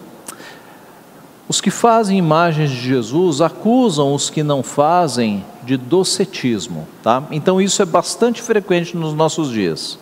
Os 1.47 1.61
que 1.61 1.71
fazem 1.71 2.17
imagens 2.17 2.71
de 2.71 2.81
Jesus 2.81 3.41
acusam 3.41 4.15
os 4.15 4.31
que 4.31 4.43
não 4.43 4.63
fazem 4.63 5.45
de 5.63 5.77
docetismo, 5.77 6.89
tá? 7.03 7.23
Então 7.31 7.61
isso 7.61 7.83
é 7.83 7.85
bastante 7.85 8.41
frequente 8.41 8.97
nos 8.97 9.13
nossos 9.13 9.51
dias. 9.51 9.99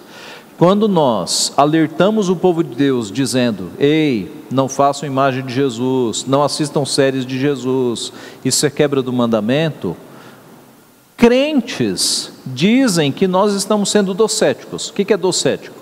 Quando 0.57 0.87
nós 0.87 1.53
alertamos 1.57 2.29
o 2.29 2.37
povo 2.37 2.63
de 2.63 2.77
Deus 2.77 3.11
dizendo: 3.11 3.71
"Ei, 3.77 4.31
não 4.53 4.69
façam 4.69 5.09
imagem 5.09 5.45
de 5.45 5.53
Jesus, 5.53 6.25
não 6.27 6.45
assistam 6.45 6.85
séries 6.85 7.27
de 7.27 7.37
Jesus, 7.39 8.13
isso 8.45 8.65
é 8.65 8.71
quebra 8.71 9.03
do 9.03 9.13
mandamento", 9.13 9.97
crentes 11.17 12.31
dizem 12.47 13.11
que 13.11 13.27
nós 13.27 13.55
estamos 13.55 13.91
sendo 13.91 14.15
docéticos. 14.15 14.91
O 14.91 14.93
que 14.93 15.13
é 15.13 15.17
docético? 15.17 15.82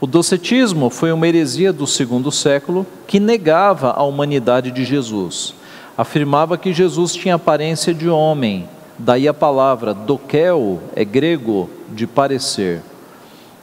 O 0.00 0.06
docetismo 0.06 0.90
foi 0.90 1.10
uma 1.10 1.26
heresia 1.26 1.72
do 1.72 1.84
segundo 1.84 2.30
século 2.30 2.86
que 3.06 3.18
negava 3.18 3.90
a 3.90 4.04
humanidade 4.04 4.70
de 4.70 4.84
Jesus. 4.84 5.54
Afirmava 5.96 6.56
que 6.56 6.72
Jesus 6.72 7.14
tinha 7.14 7.34
aparência 7.34 7.92
de 7.92 8.08
homem, 8.08 8.68
daí 8.96 9.26
a 9.26 9.34
palavra 9.34 9.92
dokel 9.92 10.80
é 10.94 11.04
grego 11.04 11.68
de 11.92 12.06
parecer. 12.06 12.80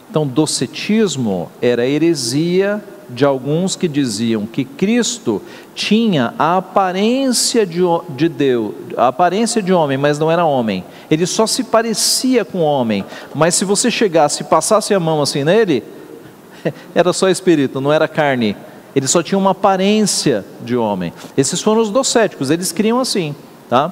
Então, 0.09 0.27
docetismo 0.27 1.49
era 1.61 1.87
heresia 1.87 2.83
de 3.09 3.23
alguns 3.23 3.77
que 3.77 3.87
diziam 3.87 4.45
que 4.45 4.65
Cristo 4.65 5.41
tinha 5.73 6.33
a 6.37 6.57
aparência 6.57 7.65
de, 7.65 7.81
de 8.09 8.27
Deus, 8.27 8.73
a 8.97 9.07
aparência 9.07 9.61
de 9.61 9.71
homem, 9.71 9.97
mas 9.97 10.19
não 10.19 10.29
era 10.29 10.43
homem. 10.43 10.83
Ele 11.09 11.25
só 11.25 11.47
se 11.47 11.63
parecia 11.63 12.43
com 12.43 12.59
homem, 12.59 13.05
mas 13.33 13.55
se 13.55 13.63
você 13.63 13.89
chegasse 13.89 14.43
e 14.43 14.45
passasse 14.45 14.93
a 14.93 14.99
mão 14.99 15.21
assim 15.21 15.43
nele, 15.43 15.83
era 16.93 17.13
só 17.13 17.29
espírito, 17.29 17.81
não 17.81 17.91
era 17.91 18.07
carne. 18.07 18.55
Ele 18.95 19.07
só 19.07 19.21
tinha 19.21 19.37
uma 19.37 19.51
aparência 19.51 20.45
de 20.63 20.75
homem. 20.75 21.13
Esses 21.37 21.61
foram 21.61 21.81
os 21.81 21.89
docéticos, 21.89 22.49
eles 22.49 22.71
criam 22.71 22.99
assim, 22.99 23.35
tá? 23.69 23.91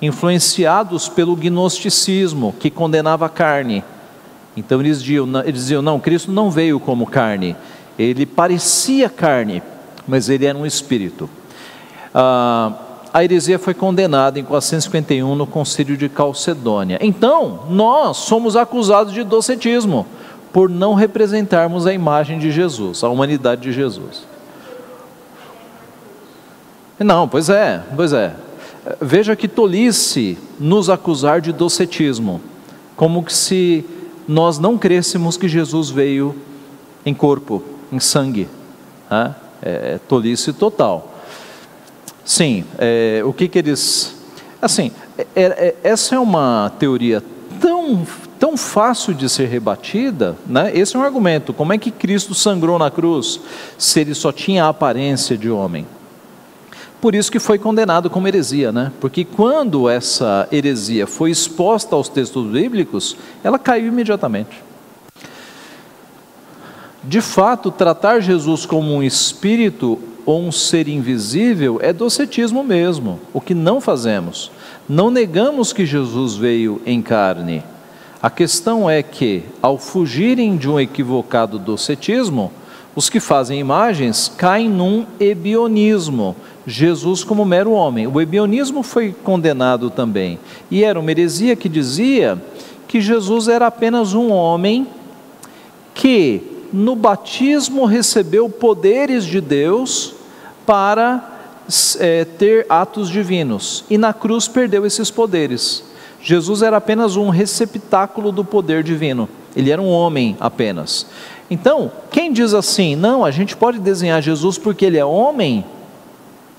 Influenciados 0.00 1.08
pelo 1.08 1.36
gnosticismo, 1.36 2.54
que 2.58 2.70
condenava 2.70 3.26
a 3.26 3.28
carne. 3.28 3.84
Então 4.56 4.80
eles 4.80 5.02
diziam, 5.02 5.28
eles 5.44 5.60
diziam, 5.62 5.82
não, 5.82 6.00
Cristo 6.00 6.32
não 6.32 6.50
veio 6.50 6.80
como 6.80 7.06
carne, 7.06 7.56
ele 7.98 8.24
parecia 8.24 9.08
carne, 9.08 9.62
mas 10.06 10.28
ele 10.28 10.46
era 10.46 10.56
um 10.56 10.64
espírito. 10.64 11.28
Ah, 12.14 12.72
a 13.12 13.24
heresia 13.24 13.58
foi 13.58 13.74
condenada 13.74 14.38
em 14.38 14.44
451 14.44 15.34
no 15.34 15.46
concílio 15.46 15.96
de 15.96 16.08
Calcedônia. 16.08 16.98
Então, 17.00 17.64
nós 17.68 18.16
somos 18.18 18.56
acusados 18.56 19.12
de 19.12 19.24
docetismo, 19.24 20.06
por 20.52 20.68
não 20.68 20.94
representarmos 20.94 21.86
a 21.86 21.92
imagem 21.92 22.38
de 22.38 22.50
Jesus, 22.50 23.02
a 23.02 23.08
humanidade 23.08 23.62
de 23.62 23.72
Jesus. 23.72 24.26
Não, 26.98 27.28
pois 27.28 27.48
é, 27.48 27.82
pois 27.94 28.12
é. 28.12 28.34
Veja 29.00 29.36
que 29.36 29.46
tolice 29.46 30.38
nos 30.58 30.90
acusar 30.90 31.40
de 31.40 31.52
docetismo, 31.52 32.40
como 32.96 33.28
se 33.28 33.84
nós 34.26 34.58
não 34.58 34.76
crêssemos 34.76 35.36
que 35.36 35.48
Jesus 35.48 35.90
veio 35.90 36.34
em 37.04 37.14
corpo, 37.14 37.62
em 37.92 38.00
sangue. 38.00 38.48
Né? 39.10 39.34
É, 39.62 39.70
é 39.94 40.00
tolice 40.08 40.52
total. 40.52 41.14
Sim, 42.24 42.64
é, 42.78 43.22
o 43.24 43.32
que, 43.32 43.48
que 43.48 43.58
eles. 43.58 44.14
Assim, 44.60 44.90
é, 45.16 45.26
é, 45.34 45.76
essa 45.82 46.14
é 46.14 46.18
uma 46.18 46.70
teoria 46.78 47.22
tão, 47.60 48.06
tão 48.38 48.56
fácil 48.56 49.14
de 49.14 49.28
ser 49.28 49.46
rebatida, 49.46 50.36
né? 50.46 50.70
esse 50.74 50.96
é 50.96 50.98
um 50.98 51.02
argumento. 51.02 51.52
Como 51.52 51.72
é 51.72 51.78
que 51.78 51.90
Cristo 51.90 52.34
sangrou 52.34 52.78
na 52.78 52.90
cruz 52.90 53.40
se 53.76 54.00
ele 54.00 54.14
só 54.14 54.32
tinha 54.32 54.64
a 54.64 54.68
aparência 54.68 55.36
de 55.36 55.50
homem? 55.50 55.86
Por 57.00 57.14
isso 57.14 57.30
que 57.30 57.38
foi 57.38 57.58
condenado 57.58 58.10
como 58.10 58.26
heresia, 58.26 58.72
né? 58.72 58.90
Porque 59.00 59.24
quando 59.24 59.88
essa 59.88 60.48
heresia 60.50 61.06
foi 61.06 61.30
exposta 61.30 61.94
aos 61.94 62.08
textos 62.08 62.44
bíblicos, 62.50 63.16
ela 63.44 63.58
caiu 63.58 63.86
imediatamente. 63.86 64.64
De 67.04 67.20
fato, 67.20 67.70
tratar 67.70 68.20
Jesus 68.20 68.66
como 68.66 68.92
um 68.92 69.02
espírito 69.02 69.98
ou 70.26 70.42
um 70.42 70.52
ser 70.52 70.88
invisível 70.88 71.78
é 71.80 71.92
docetismo 71.92 72.64
mesmo, 72.64 73.20
o 73.32 73.40
que 73.40 73.54
não 73.54 73.80
fazemos. 73.80 74.50
Não 74.88 75.08
negamos 75.08 75.72
que 75.72 75.86
Jesus 75.86 76.34
veio 76.34 76.82
em 76.84 77.00
carne. 77.00 77.62
A 78.20 78.28
questão 78.28 78.90
é 78.90 79.00
que, 79.00 79.44
ao 79.62 79.78
fugirem 79.78 80.56
de 80.56 80.68
um 80.68 80.80
equivocado 80.80 81.58
docetismo, 81.58 82.50
os 82.96 83.08
que 83.08 83.20
fazem 83.20 83.60
imagens 83.60 84.32
caem 84.36 84.68
num 84.68 85.06
ebionismo, 85.20 86.34
Jesus 86.66 87.22
como 87.22 87.44
mero 87.44 87.70
homem. 87.70 88.08
O 88.08 88.20
ebionismo 88.20 88.82
foi 88.82 89.14
condenado 89.22 89.88
também, 89.88 90.36
e 90.68 90.82
era 90.82 90.98
uma 90.98 91.10
heresia 91.10 91.54
que 91.54 91.68
dizia 91.68 92.36
que 92.88 93.00
Jesus 93.00 93.46
era 93.46 93.68
apenas 93.68 94.14
um 94.14 94.32
homem 94.32 94.86
que 95.94 96.42
no 96.72 96.96
batismo 96.96 97.84
recebeu 97.84 98.48
poderes 98.48 99.24
de 99.24 99.40
Deus 99.40 100.14
para 100.66 101.38
é, 102.00 102.24
ter 102.24 102.66
atos 102.68 103.08
divinos 103.10 103.84
e 103.88 103.96
na 103.96 104.12
cruz 104.12 104.48
perdeu 104.48 104.84
esses 104.84 105.10
poderes. 105.10 105.84
Jesus 106.20 106.62
era 106.62 106.76
apenas 106.76 107.16
um 107.16 107.28
receptáculo 107.28 108.32
do 108.32 108.44
poder 108.44 108.82
divino, 108.82 109.28
ele 109.56 109.70
era 109.70 109.80
um 109.80 109.88
homem 109.88 110.36
apenas. 110.40 111.06
Então, 111.50 111.90
quem 112.10 112.32
diz 112.32 112.52
assim, 112.52 112.94
não, 112.94 113.24
a 113.24 113.30
gente 113.30 113.56
pode 113.56 113.78
desenhar 113.78 114.20
Jesus 114.20 114.58
porque 114.58 114.84
ele 114.84 114.98
é 114.98 115.04
homem, 115.04 115.64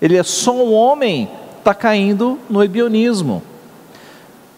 ele 0.01 0.17
é 0.17 0.23
só 0.23 0.53
um 0.55 0.73
homem, 0.73 1.29
está 1.59 1.73
caindo 1.73 2.39
no 2.49 2.63
ebionismo. 2.63 3.43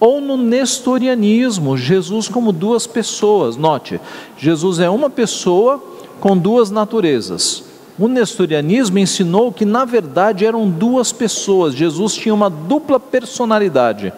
ou 0.02 0.20
no 0.20 0.36
nestorianismo, 0.36 1.78
Jesus 1.78 2.28
como 2.28 2.52
duas 2.52 2.88
pessoas. 2.88 3.56
Note, 3.56 4.02
Jesus 4.36 4.80
é 4.80 4.90
uma 4.90 5.12
pessoa 5.12 5.80
com 6.20 6.36
duas 6.36 6.72
naturezas. 6.72 7.64
O 8.00 8.08
nestorianismo 8.08 8.98
ensinou 8.98 9.54
que 9.54 9.64
na 9.64 9.86
verdade 9.86 10.44
eram 10.44 10.68
duas 10.68 11.12
pessoas. 11.12 11.76
Jesus 11.76 12.16
tinha 12.16 12.34
uma 12.34 12.50
dupla 12.50 13.00
personalidade. 13.00 14.12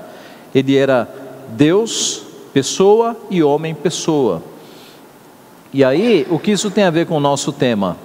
Ele 0.53 0.75
era 0.75 1.07
Deus, 1.49 2.23
pessoa 2.53 3.17
e 3.29 3.41
homem, 3.43 3.73
pessoa. 3.73 4.41
E 5.73 5.83
aí, 5.83 6.27
o 6.29 6.37
que 6.37 6.51
isso 6.51 6.69
tem 6.69 6.83
a 6.83 6.91
ver 6.91 7.07
com 7.07 7.17
o 7.17 7.19
nosso 7.19 7.51
tema? 7.51 7.97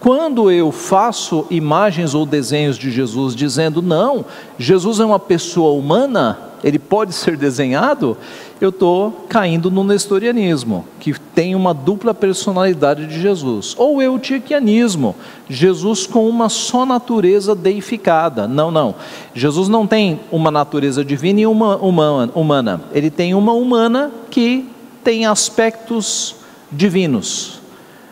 Quando 0.00 0.50
eu 0.50 0.70
faço 0.70 1.46
imagens 1.50 2.14
ou 2.14 2.24
desenhos 2.24 2.76
de 2.76 2.90
Jesus 2.90 3.34
dizendo, 3.34 3.82
não, 3.82 4.24
Jesus 4.58 5.00
é 5.00 5.04
uma 5.04 5.18
pessoa 5.18 5.78
humana, 5.78 6.38
ele 6.62 6.78
pode 6.78 7.12
ser 7.12 7.36
desenhado, 7.36 8.16
eu 8.60 8.70
estou 8.70 9.26
caindo 9.28 9.70
no 9.70 9.84
nestorianismo, 9.84 10.84
que 10.98 11.18
tem 11.18 11.54
uma 11.54 11.72
dupla 11.72 12.12
personalidade 12.12 13.06
de 13.06 13.20
Jesus. 13.20 13.74
Ou 13.78 14.02
eutiquianismo, 14.02 15.14
Jesus 15.48 16.06
com 16.06 16.28
uma 16.28 16.48
só 16.48 16.84
natureza 16.84 17.54
deificada. 17.54 18.48
Não, 18.48 18.70
não. 18.70 18.96
Jesus 19.34 19.68
não 19.68 19.86
tem 19.86 20.20
uma 20.32 20.50
natureza 20.50 21.04
divina 21.04 21.40
e 21.40 21.46
uma 21.46 21.76
humana. 21.76 22.80
Ele 22.92 23.10
tem 23.10 23.34
uma 23.34 23.52
humana 23.52 24.10
que 24.30 24.68
tem 25.04 25.24
aspectos 25.24 26.34
divinos. 26.70 27.60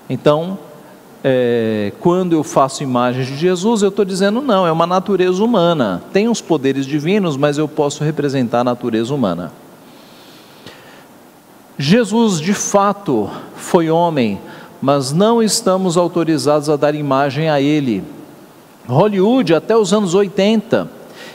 Então, 0.09 0.57
é, 1.25 1.93
quando 1.99 2.35
eu 2.35 2.45
faço 2.45 2.85
imagens 2.85 3.27
de 3.27 3.37
Jesus, 3.37 3.83
eu 3.83 3.89
estou 3.89 4.05
dizendo 4.05 4.41
não, 4.41 4.65
é 4.65 4.71
uma 4.71 4.87
natureza 4.87 5.43
humana. 5.43 6.01
Tem 6.13 6.29
os 6.29 6.41
poderes 6.41 6.87
divinos, 6.87 7.37
mas 7.37 7.59
eu 7.59 7.67
posso 7.67 8.05
representar 8.05 8.61
a 8.61 8.65
natureza 8.65 9.13
humana. 9.13 9.51
Jesus 11.79 12.41
de 12.41 12.55
fato 12.55 13.29
foi 13.55 13.91
homem, 13.91 14.41
mas 14.81 15.13
não 15.13 15.43
estamos 15.43 15.97
autorizados 15.97 16.71
a 16.71 16.77
dar 16.77 16.95
imagem 16.95 17.51
a 17.51 17.61
ele. 17.61 18.03
Hollywood, 18.89 19.55
até 19.55 19.77
os 19.77 19.93
anos 19.93 20.15
80, 20.15 20.89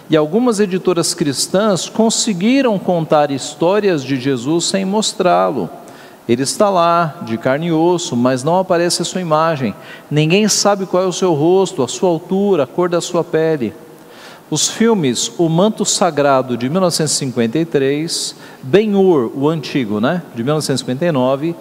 e 0.09 0.17
algumas 0.17 0.59
editoras 0.59 1.13
cristãs 1.13 1.87
conseguiram 1.87 2.79
contar 2.79 3.29
histórias 3.29 4.03
de 4.03 4.19
Jesus 4.19 4.65
sem 4.65 4.83
mostrá-lo. 4.83 5.69
Ele 6.27 6.43
está 6.43 6.69
lá, 6.69 7.17
de 7.23 7.37
carne 7.37 7.67
e 7.67 7.71
osso, 7.71 8.15
mas 8.15 8.43
não 8.43 8.57
aparece 8.57 9.01
a 9.01 9.05
sua 9.05 9.21
imagem. 9.21 9.75
Ninguém 10.09 10.47
sabe 10.47 10.85
qual 10.85 11.03
é 11.03 11.05
o 11.05 11.13
seu 11.13 11.33
rosto, 11.33 11.83
a 11.83 11.87
sua 11.87 12.09
altura, 12.09 12.63
a 12.63 12.67
cor 12.67 12.89
da 12.89 13.01
sua 13.01 13.23
pele. 13.23 13.73
Os 14.51 14.67
filmes 14.67 15.31
O 15.37 15.47
Manto 15.47 15.85
Sagrado, 15.85 16.57
de 16.57 16.69
1953, 16.69 18.35
Ben-Hur, 18.61 19.31
o 19.33 19.47
antigo, 19.47 20.01
né, 20.01 20.21
de 20.35 20.43
1959, 20.43 21.55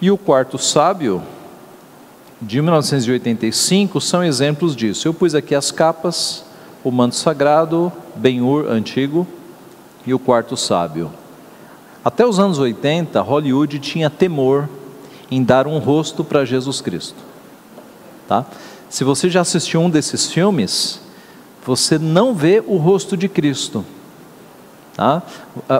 e 0.00 0.10
O 0.10 0.16
Quarto 0.16 0.56
Sábio, 0.56 1.22
de 2.40 2.62
1985, 2.62 4.00
são 4.00 4.24
exemplos 4.24 4.74
disso. 4.74 5.06
Eu 5.06 5.12
pus 5.12 5.34
aqui 5.34 5.54
as 5.54 5.70
capas, 5.70 6.42
O 6.82 6.90
Manto 6.90 7.16
Sagrado, 7.16 7.92
Ben-Hur, 8.16 8.66
antigo, 8.66 9.26
e 10.06 10.14
O 10.14 10.18
Quarto 10.18 10.56
Sábio. 10.56 11.12
Até 12.02 12.24
os 12.24 12.38
anos 12.38 12.58
80, 12.58 13.20
Hollywood 13.20 13.78
tinha 13.78 14.08
temor 14.08 14.70
em 15.30 15.44
dar 15.44 15.66
um 15.66 15.78
rosto 15.78 16.24
para 16.24 16.46
Jesus 16.46 16.80
Cristo. 16.80 17.22
Tá? 18.26 18.46
Se 18.88 19.04
você 19.04 19.28
já 19.28 19.42
assistiu 19.42 19.82
um 19.82 19.90
desses 19.90 20.32
filmes, 20.32 21.01
você 21.64 21.98
não 21.98 22.34
vê 22.34 22.62
o 22.66 22.76
rosto 22.76 23.16
de 23.16 23.28
Cristo. 23.28 23.84
Tá? 24.94 25.22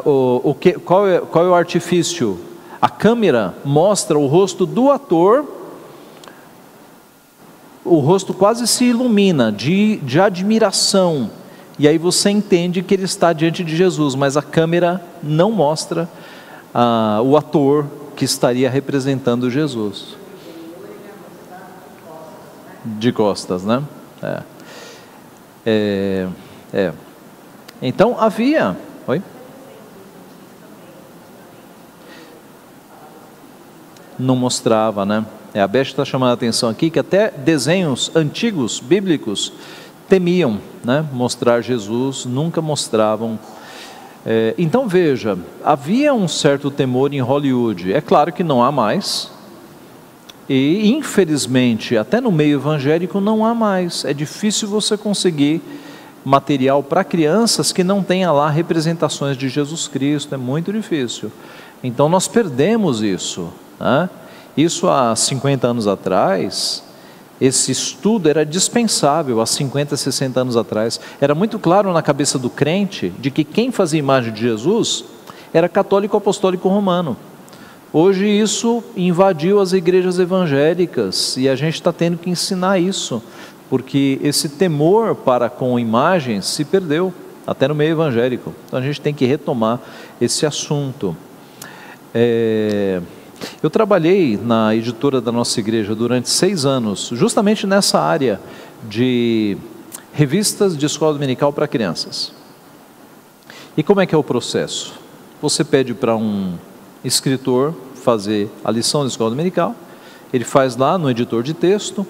O, 0.05 0.51
o 0.51 0.55
que, 0.55 0.73
qual, 0.75 1.07
é, 1.07 1.21
qual 1.21 1.45
é 1.45 1.49
o 1.49 1.55
artifício? 1.55 2.39
A 2.81 2.89
câmera 2.89 3.55
mostra 3.65 4.19
o 4.19 4.27
rosto 4.27 4.65
do 4.65 4.91
ator, 4.91 5.45
o 7.85 7.99
rosto 7.99 8.33
quase 8.33 8.67
se 8.67 8.85
ilumina 8.85 9.53
de, 9.53 9.97
de 9.99 10.21
admiração 10.21 11.31
e 11.79 11.89
aí 11.89 11.99
você 11.99 12.31
entende 12.31 12.83
que 12.83 12.95
ele 12.95 13.05
está 13.05 13.33
diante 13.33 13.65
de 13.65 13.75
Jesus, 13.77 14.15
mas 14.15 14.37
a 14.37 14.43
câmera 14.43 15.03
não 15.23 15.51
mostra 15.51 16.09
ah, 16.73 17.21
o 17.25 17.37
ator 17.37 17.87
que 18.15 18.25
estaria 18.25 18.69
representando 18.69 19.51
Jesus. 19.51 20.17
De 22.85 23.13
costas, 23.13 23.65
né? 23.65 23.83
É. 24.23 24.43
É, 25.65 26.29
é. 26.73 26.93
Então 27.81 28.17
havia. 28.19 28.77
Oi? 29.07 29.23
Não 34.19 34.37
mostrava, 34.37 35.05
né? 35.05 35.25
É, 35.55 35.61
a 35.61 35.67
Beth 35.67 35.83
está 35.83 36.05
chamando 36.05 36.31
a 36.31 36.35
atenção 36.35 36.69
aqui 36.69 36.91
que 36.91 36.99
até 36.99 37.31
desenhos 37.31 38.11
antigos, 38.15 38.81
bíblicos, 38.81 39.53
temiam 40.09 40.61
né, 40.85 41.05
mostrar 41.13 41.61
Jesus, 41.61 42.25
nunca 42.27 42.61
mostravam. 42.61 43.39
É, 44.25 44.55
então 44.57 44.87
veja, 44.87 45.39
havia 45.65 46.15
um 46.15 46.29
certo 46.29 46.71
temor 46.71 47.13
em 47.13 47.21
Hollywood, 47.21 47.93
é 47.93 48.01
claro 48.01 48.33
que 48.33 48.45
não 48.45 48.63
há 48.63 48.71
mais, 48.71 49.32
e 50.49 50.91
infelizmente, 50.91 51.97
até 51.97 52.21
no 52.21 52.33
meio 52.33 52.59
evangélico 52.59 53.21
não 53.21 53.45
há 53.45 53.55
mais, 53.55 54.05
é 54.05 54.13
difícil 54.13 54.69
você 54.69 54.97
conseguir 54.97 55.61
material 56.25 56.83
para 56.83 57.05
crianças 57.05 57.73
que 57.73 57.83
não 57.83 58.03
tenha 58.03 58.31
lá 58.31 58.49
representações 58.49 59.37
de 59.37 59.49
Jesus 59.49 59.89
Cristo, 59.89 60.35
é 60.35 60.39
muito 60.39 60.73
difícil. 60.73 61.31
Então 61.83 62.09
nós 62.09 62.29
perdemos 62.29 63.03
isso. 63.03 63.53
Né? 63.79 64.09
Isso 64.57 64.89
há 64.89 65.15
50 65.17 65.67
anos 65.67 65.87
atrás, 65.89 66.83
esse 67.41 67.73
estudo 67.73 68.29
era 68.29 68.47
dispensável 68.47 69.41
há 69.41 69.47
50, 69.47 69.97
60 69.97 70.41
anos 70.41 70.57
atrás. 70.57 71.01
Era 71.21 71.35
muito 71.35 71.59
claro 71.59 71.93
na 71.93 72.03
cabeça 72.03 72.39
do 72.39 72.49
crente 72.49 73.13
de 73.19 73.31
que 73.31 73.43
quem 73.43 73.73
fazia 73.73 73.99
imagem 73.99 74.33
de 74.33 74.43
Jesus 74.43 75.05
era 75.53 75.69
católico 75.69 76.17
apostólico 76.17 76.69
romano. 76.69 77.17
Hoje 77.95 78.27
isso 78.27 78.83
invadiu 78.97 79.61
as 79.61 79.75
igrejas 79.75 80.19
evangélicas 80.19 81.37
e 81.37 81.47
a 81.47 81.55
gente 81.55 81.75
está 81.75 81.93
tendo 81.93 82.17
que 82.17 82.31
ensinar 82.31 82.79
isso, 82.79 83.23
porque 83.69 84.19
esse 84.23 84.49
temor 84.49 85.15
para 85.15 85.51
com 85.51 85.79
imagens 85.79 86.47
se 86.47 86.65
perdeu, 86.65 87.13
até 87.47 87.69
no 87.69 87.75
meio 87.75 87.91
evangélico. 87.91 88.55
Então 88.67 88.79
a 88.79 88.83
gente 88.83 88.99
tem 88.99 89.13
que 89.13 89.27
retomar 89.27 89.79
esse 90.19 90.47
assunto. 90.47 91.15
É... 92.15 93.03
Eu 93.63 93.69
trabalhei 93.69 94.39
na 94.43 94.75
editora 94.75 95.21
da 95.21 95.31
nossa 95.31 95.61
igreja 95.61 95.95
durante 95.95 96.31
seis 96.31 96.65
anos, 96.65 97.11
justamente 97.13 97.67
nessa 97.67 98.01
área 98.01 98.41
de 98.89 99.59
revistas 100.15 100.79
de 100.79 100.87
escola 100.87 101.13
dominical 101.13 101.53
para 101.53 101.69
crianças. 101.69 102.33
E 103.77 103.83
como 103.83 104.01
é 104.01 104.07
que 104.07 104.15
é 104.15 104.19
o 104.19 104.25
processo? 104.25 104.95
Você 105.43 105.63
pede 105.63 105.93
para 105.93 106.17
um 106.17 106.57
escritor 107.05 107.75
fazer 107.95 108.51
a 108.65 108.71
lição 108.71 109.03
da 109.03 109.09
escola 109.09 109.31
dominical, 109.31 109.75
ele 110.33 110.45
faz 110.45 110.77
lá 110.77 110.97
no 110.97 111.11
editor 111.11 111.43
de 111.43 111.55
texto, 111.55 112.07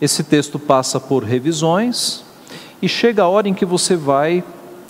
esse 0.00 0.22
texto 0.22 0.58
passa 0.58 1.00
por 1.00 1.24
revisões 1.24 2.22
e 2.80 2.88
chega 2.88 3.22
a 3.22 3.28
hora 3.28 3.48
em 3.48 3.54
que 3.54 3.64
você 3.64 3.96
vai 3.96 4.44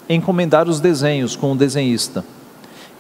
encomendar 0.09 0.69
os 0.69 0.81
desenhos 0.81 1.37
com 1.37 1.53
o 1.53 1.57
desenhista. 1.57 2.25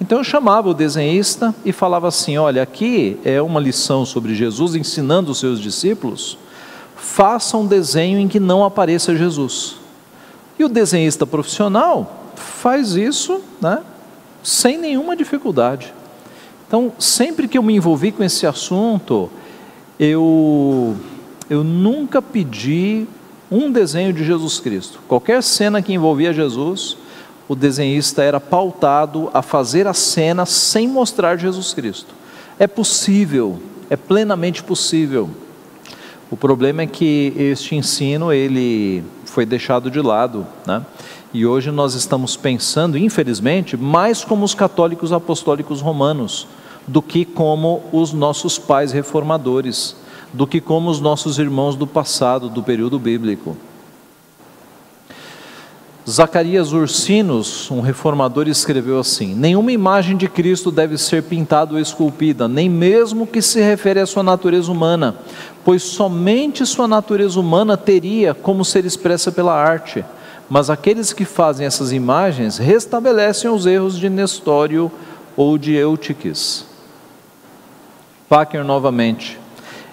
Então 0.01 0.19
eu 0.19 0.25
chamava 0.25 0.69
o 0.69 0.75
desenhista 0.75 1.55
e 1.65 1.73
falava 1.73 2.09
assim: 2.09 2.37
olha, 2.37 2.63
aqui 2.63 3.19
é 3.25 3.41
uma 3.41 3.61
lição 3.61 4.05
sobre 4.05 4.35
Jesus 4.35 4.75
ensinando 4.75 5.33
os 5.33 5.39
seus 5.39 5.61
discípulos, 5.61 6.39
faça 6.97 7.57
um 7.57 7.67
desenho 7.67 8.19
em 8.19 8.29
que 8.29 8.39
não 8.39 8.65
apareça 8.65 9.17
Jesus. 9.17 9.77
E 10.59 10.65
o 10.65 10.69
desenhista 10.69 11.27
profissional 11.27 12.25
faz 12.35 12.95
isso 12.95 13.41
né, 13.61 13.83
sem 14.47 14.79
nenhuma 14.79 15.17
dificuldade. 15.17 15.93
Então, 16.69 16.93
sempre 17.01 17.49
que 17.49 17.59
eu 17.59 17.65
me 17.65 17.75
envolvi 17.75 18.13
com 18.13 18.23
esse 18.23 18.47
assunto, 18.47 19.29
eu, 19.99 20.95
eu 21.51 21.65
nunca 21.65 22.23
pedi 22.23 23.09
um 23.51 23.73
desenho 23.73 24.13
de 24.13 24.25
Jesus 24.25 24.61
Cristo. 24.61 25.01
Qualquer 25.09 25.43
cena 25.43 25.83
que 25.83 25.93
envolvia 25.93 26.33
Jesus, 26.33 26.97
o 27.49 27.57
desenhista 27.57 28.23
era 28.23 28.39
pautado 28.39 29.29
a 29.35 29.43
fazer 29.43 29.89
a 29.89 29.95
cena 29.95 30.47
sem 30.47 30.87
mostrar 30.87 31.37
Jesus 31.37 31.75
Cristo. 31.75 32.15
É 32.57 32.69
possível, 32.69 33.61
é 33.91 33.97
plenamente 33.97 34.63
possível. 34.63 35.29
O 36.31 36.37
problema 36.37 36.83
é 36.83 36.87
que 36.87 37.33
este 37.37 37.75
ensino 37.75 38.33
ele 38.33 39.03
foi 39.25 39.45
deixado 39.45 39.91
de 39.91 40.01
lado, 40.01 40.47
né? 40.65 40.87
E 41.33 41.45
hoje 41.45 41.71
nós 41.71 41.95
estamos 41.95 42.37
pensando, 42.37 42.97
infelizmente, 42.97 43.77
mais 43.77 44.25
como 44.25 44.45
os 44.45 44.55
católicos 44.55 45.13
apostólicos 45.13 45.81
romanos 45.81 46.47
do 46.87 47.03
que 47.03 47.25
como 47.25 47.83
os 47.93 48.13
nossos 48.13 48.59
pais 48.59 48.93
reformadores, 48.93 49.97
do 50.33 50.47
que 50.47 50.61
como 50.61 50.89
os 50.89 51.01
nossos 51.01 51.39
irmãos 51.39 51.75
do 51.75 51.87
passado, 51.87 52.49
do 52.49 52.63
período 52.63 52.99
bíblico. 52.99 53.57
Zacarias 56.09 56.73
Ursinos, 56.73 57.69
um 57.69 57.81
reformador, 57.81 58.47
escreveu 58.47 59.01
assim: 59.01 59.35
Nenhuma 59.35 59.73
imagem 59.73 60.17
de 60.17 60.29
Cristo 60.29 60.71
deve 60.71 60.97
ser 60.97 61.25
pintada 61.25 61.75
ou 61.75 61.81
esculpida, 61.81 62.47
nem 62.47 62.71
mesmo 62.71 63.27
que 63.27 63.43
se 63.43 63.61
refere 63.61 63.99
à 63.99 64.07
sua 64.07 64.23
natureza 64.23 64.71
humana, 64.71 65.17
pois 65.65 65.83
somente 65.83 66.65
sua 66.65 66.87
natureza 66.87 67.41
humana 67.41 67.77
teria 67.77 68.33
como 68.35 68.65
ser 68.65 68.85
expressa 68.85 69.33
pela 69.33 69.53
arte. 69.53 70.05
Mas 70.49 70.71
aqueles 70.71 71.13
que 71.13 71.25
fazem 71.25 71.67
essas 71.67 71.93
imagens 71.93 72.59
restabelecem 72.59 73.51
os 73.51 73.67
erros 73.67 73.99
de 73.99 74.09
Nestório 74.09 74.91
ou 75.37 75.59
de 75.59 75.75
Eutiques. 75.75 76.65
Packer 78.29 78.65
novamente. 78.65 79.39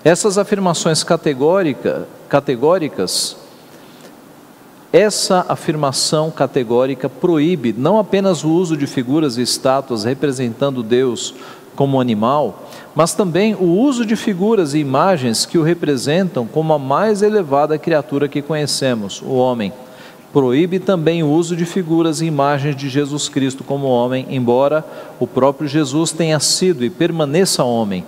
Essas 0.03 0.37
afirmações 0.37 1.03
categórica, 1.03 2.07
categóricas 2.29 3.37
essa 4.93 5.43
afirmação 5.49 6.29
categórica 6.29 7.09
proíbe 7.09 7.73
não 7.75 7.97
apenas 7.97 8.43
o 8.43 8.51
uso 8.51 8.77
de 8.77 8.85
figuras 8.85 9.37
e 9.37 9.41
estátuas 9.41 10.03
representando 10.03 10.83
Deus 10.83 11.33
como 11.75 11.99
animal, 11.99 12.69
mas 12.93 13.15
também 13.15 13.55
o 13.55 13.65
uso 13.65 14.05
de 14.05 14.15
figuras 14.15 14.75
e 14.75 14.77
imagens 14.77 15.47
que 15.47 15.57
o 15.57 15.63
representam 15.63 16.45
como 16.45 16.71
a 16.73 16.77
mais 16.77 17.23
elevada 17.23 17.75
criatura 17.79 18.27
que 18.27 18.43
conhecemos, 18.43 19.19
o 19.23 19.33
homem. 19.33 19.73
Proíbe 20.33 20.79
também 20.79 21.21
o 21.21 21.29
uso 21.29 21.55
de 21.55 21.63
figuras 21.63 22.19
e 22.19 22.25
imagens 22.25 22.75
de 22.75 22.89
Jesus 22.89 23.29
Cristo 23.29 23.63
como 23.63 23.85
homem, 23.85 24.25
embora 24.31 24.83
o 25.19 25.27
próprio 25.27 25.67
Jesus 25.67 26.11
tenha 26.11 26.39
sido 26.39 26.83
e 26.83 26.89
permaneça 26.89 27.63
homem. 27.63 28.03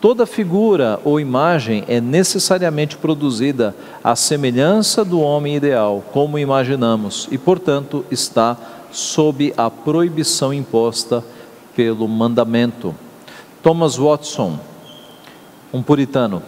Toda 0.00 0.26
figura 0.26 0.98
ou 1.04 1.20
imagem 1.20 1.84
é 1.86 2.00
necessariamente 2.00 2.96
produzida 2.96 3.72
à 4.02 4.16
semelhança 4.16 5.04
do 5.04 5.20
homem 5.20 5.54
ideal, 5.54 6.02
como 6.12 6.40
imaginamos, 6.40 7.28
e, 7.30 7.38
portanto, 7.38 8.04
está 8.10 8.56
sob 8.90 9.54
a 9.56 9.70
proibição 9.70 10.52
imposta 10.52 11.22
pelo 11.76 12.08
mandamento. 12.08 12.92
Thomas 13.62 13.96
Watson, 13.96 14.58
um 15.72 15.84
puritano. 15.84 16.42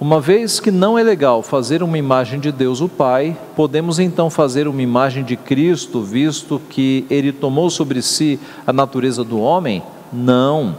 Uma 0.00 0.20
vez 0.20 0.58
que 0.58 0.72
não 0.72 0.98
é 0.98 1.04
legal 1.04 1.40
fazer 1.40 1.80
uma 1.80 1.96
imagem 1.96 2.40
de 2.40 2.50
Deus 2.50 2.80
o 2.80 2.88
Pai, 2.88 3.36
podemos 3.54 4.00
então 4.00 4.28
fazer 4.28 4.66
uma 4.66 4.82
imagem 4.82 5.22
de 5.22 5.36
Cristo, 5.36 6.02
visto 6.02 6.60
que 6.68 7.06
ele 7.08 7.30
tomou 7.30 7.70
sobre 7.70 8.02
si 8.02 8.40
a 8.66 8.72
natureza 8.72 9.22
do 9.22 9.38
homem? 9.38 9.84
Não. 10.12 10.76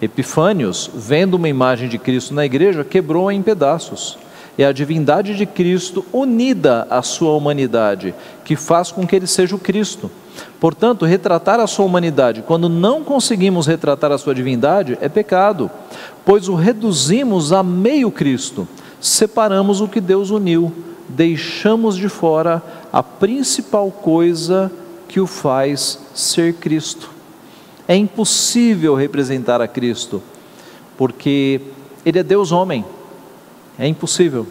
Epifânios, 0.00 0.90
vendo 0.94 1.34
uma 1.34 1.48
imagem 1.48 1.90
de 1.90 1.98
Cristo 1.98 2.32
na 2.32 2.46
igreja, 2.46 2.82
quebrou-a 2.82 3.34
em 3.34 3.42
pedaços. 3.42 4.16
É 4.56 4.64
a 4.64 4.72
divindade 4.72 5.36
de 5.36 5.46
Cristo 5.46 6.04
unida 6.12 6.86
à 6.88 7.02
sua 7.02 7.32
humanidade 7.32 8.14
que 8.44 8.54
faz 8.54 8.92
com 8.92 9.06
que 9.06 9.16
ele 9.16 9.26
seja 9.26 9.56
o 9.56 9.58
Cristo. 9.58 10.10
Portanto, 10.60 11.04
retratar 11.04 11.60
a 11.60 11.66
sua 11.66 11.84
humanidade 11.84 12.42
quando 12.46 12.68
não 12.68 13.02
conseguimos 13.04 13.66
retratar 13.66 14.12
a 14.12 14.18
sua 14.18 14.34
divindade 14.34 14.96
é 15.00 15.08
pecado, 15.08 15.70
pois 16.24 16.48
o 16.48 16.54
reduzimos 16.54 17.52
a 17.52 17.62
meio 17.62 18.10
Cristo, 18.10 18.66
separamos 19.00 19.80
o 19.80 19.88
que 19.88 20.00
Deus 20.00 20.30
uniu, 20.30 20.72
deixamos 21.08 21.96
de 21.96 22.08
fora 22.08 22.62
a 22.92 23.02
principal 23.02 23.90
coisa 23.90 24.70
que 25.08 25.20
o 25.20 25.26
faz 25.26 25.98
ser 26.14 26.54
Cristo. 26.54 27.10
É 27.86 27.94
impossível 27.94 28.94
representar 28.94 29.60
a 29.60 29.68
Cristo, 29.68 30.22
porque 30.96 31.60
Ele 32.06 32.18
é 32.18 32.22
Deus 32.22 32.50
homem. 32.50 32.84
É 33.78 33.86
impossível. 33.86 34.46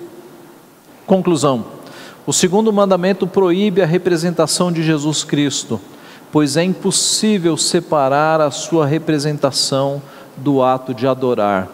Conclusão: 1.05 1.65
o 2.26 2.34
segundo 2.34 2.71
mandamento 2.71 3.28
proíbe 3.28 3.82
a 3.82 3.86
representação 3.86 4.71
de 4.71 4.82
Jesus 4.82 5.24
Cristo, 5.24 5.80
pois 6.32 6.57
é 6.57 6.63
impossível 6.63 7.57
separar 7.57 8.39
a 8.41 8.51
sua 8.51 8.86
representação 8.86 10.01
do 10.38 10.63
ato 10.63 10.93
de 10.93 11.05
adorar. 11.05 11.67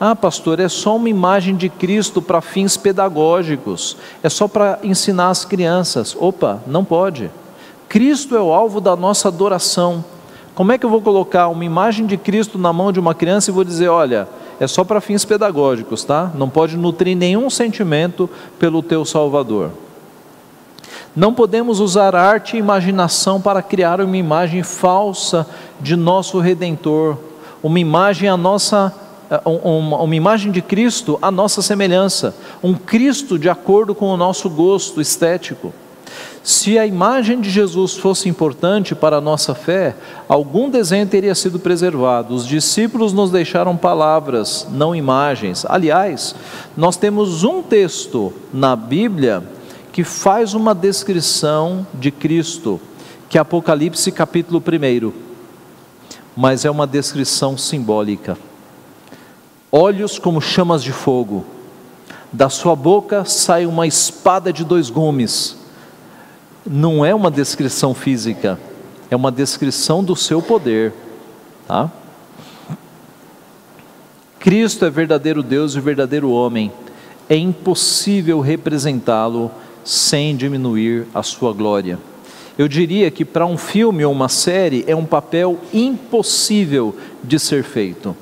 Ah, 0.00 0.16
pastor, 0.16 0.58
é 0.58 0.68
só 0.68 0.96
uma 0.96 1.08
imagem 1.08 1.54
de 1.54 1.68
Cristo 1.68 2.20
para 2.20 2.40
fins 2.40 2.76
pedagógicos, 2.76 3.96
é 4.20 4.28
só 4.28 4.48
para 4.48 4.80
ensinar 4.82 5.30
as 5.30 5.44
crianças. 5.44 6.16
Opa, 6.18 6.60
não 6.66 6.84
pode. 6.84 7.30
Cristo 7.88 8.34
é 8.34 8.40
o 8.40 8.52
alvo 8.52 8.80
da 8.80 8.96
nossa 8.96 9.28
adoração. 9.28 10.04
Como 10.54 10.72
é 10.72 10.78
que 10.78 10.84
eu 10.84 10.90
vou 10.90 11.00
colocar 11.00 11.46
uma 11.48 11.64
imagem 11.64 12.04
de 12.04 12.16
Cristo 12.16 12.58
na 12.58 12.72
mão 12.72 12.90
de 12.90 12.98
uma 12.98 13.14
criança 13.14 13.50
e 13.50 13.54
vou 13.54 13.62
dizer, 13.62 13.88
olha, 13.88 14.26
é 14.60 14.66
só 14.66 14.84
para 14.84 15.00
fins 15.00 15.24
pedagógicos, 15.24 16.04
tá? 16.04 16.30
Não 16.34 16.48
pode 16.48 16.76
nutrir 16.76 17.16
nenhum 17.16 17.48
sentimento 17.50 18.28
pelo 18.58 18.82
teu 18.82 19.04
Salvador. 19.04 19.70
Não 21.14 21.34
podemos 21.34 21.78
usar 21.80 22.16
arte 22.16 22.56
e 22.56 22.58
imaginação 22.58 23.40
para 23.40 23.62
criar 23.62 24.00
uma 24.00 24.16
imagem 24.16 24.62
falsa 24.62 25.46
de 25.80 25.94
nosso 25.94 26.38
Redentor, 26.38 27.18
uma 27.62 27.78
imagem 27.78 28.28
a 28.28 28.36
nossa 28.36 28.94
eh, 29.30 29.40
uma 29.44 30.16
imagem 30.16 30.50
de 30.50 30.62
Cristo 30.62 31.18
à 31.20 31.30
nossa 31.30 31.60
semelhança, 31.60 32.34
um 32.62 32.74
Cristo 32.74 33.38
de 33.38 33.48
acordo 33.48 33.94
com 33.94 34.06
o 34.06 34.16
nosso 34.16 34.48
gosto 34.48 35.00
estético. 35.00 35.72
Se 36.42 36.76
a 36.76 36.84
imagem 36.84 37.40
de 37.40 37.48
Jesus 37.48 37.96
fosse 37.96 38.28
importante 38.28 38.96
para 38.96 39.18
a 39.18 39.20
nossa 39.20 39.54
fé, 39.54 39.94
algum 40.28 40.68
desenho 40.68 41.06
teria 41.06 41.36
sido 41.36 41.60
preservado. 41.60 42.34
Os 42.34 42.46
discípulos 42.46 43.12
nos 43.12 43.30
deixaram 43.30 43.76
palavras, 43.76 44.66
não 44.68 44.94
imagens. 44.94 45.64
Aliás, 45.68 46.34
nós 46.76 46.96
temos 46.96 47.44
um 47.44 47.62
texto 47.62 48.32
na 48.52 48.74
Bíblia 48.74 49.44
que 49.92 50.02
faz 50.02 50.52
uma 50.52 50.74
descrição 50.74 51.86
de 51.94 52.10
Cristo, 52.10 52.80
que 53.28 53.38
é 53.38 53.40
Apocalipse 53.40 54.10
capítulo 54.10 54.60
1. 54.60 55.12
Mas 56.36 56.64
é 56.64 56.70
uma 56.70 56.88
descrição 56.88 57.56
simbólica. 57.56 58.36
Olhos 59.70 60.18
como 60.18 60.40
chamas 60.40 60.82
de 60.82 60.92
fogo, 60.92 61.44
da 62.32 62.48
sua 62.48 62.74
boca 62.74 63.24
sai 63.24 63.64
uma 63.64 63.86
espada 63.86 64.52
de 64.52 64.64
dois 64.64 64.90
gumes 64.90 65.61
não 66.66 67.04
é 67.04 67.14
uma 67.14 67.30
descrição 67.30 67.94
física, 67.94 68.58
é 69.10 69.16
uma 69.16 69.32
descrição 69.32 70.02
do 70.02 70.14
seu 70.16 70.40
poder, 70.40 70.92
tá? 71.66 71.90
Cristo 74.38 74.84
é 74.84 74.90
verdadeiro 74.90 75.42
Deus 75.42 75.74
e 75.76 75.80
verdadeiro 75.80 76.30
homem. 76.30 76.72
É 77.28 77.36
impossível 77.36 78.40
representá-lo 78.40 79.50
sem 79.84 80.36
diminuir 80.36 81.06
a 81.14 81.22
sua 81.22 81.52
glória. 81.52 81.98
Eu 82.58 82.66
diria 82.66 83.10
que 83.10 83.24
para 83.24 83.46
um 83.46 83.56
filme 83.56 84.04
ou 84.04 84.12
uma 84.12 84.28
série 84.28 84.84
é 84.86 84.94
um 84.94 85.06
papel 85.06 85.58
impossível 85.72 86.94
de 87.22 87.38
ser 87.38 87.62
feito. 87.62 88.16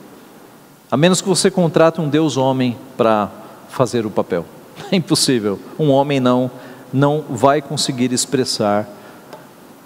A 0.91 0.97
menos 0.97 1.21
que 1.21 1.29
você 1.29 1.51
contrate 1.51 2.01
um 2.01 2.09
Deus 2.09 2.37
homem 2.37 2.77
para 2.97 3.31
fazer 3.69 4.05
o 4.05 4.11
papel. 4.11 4.45
É 4.93 4.97
impossível. 4.97 5.59
Um 5.79 5.91
homem 5.91 6.19
não 6.19 6.51
não 6.93 7.23
vai 7.29 7.63
conseguir 7.63 8.13
expressar 8.13 8.89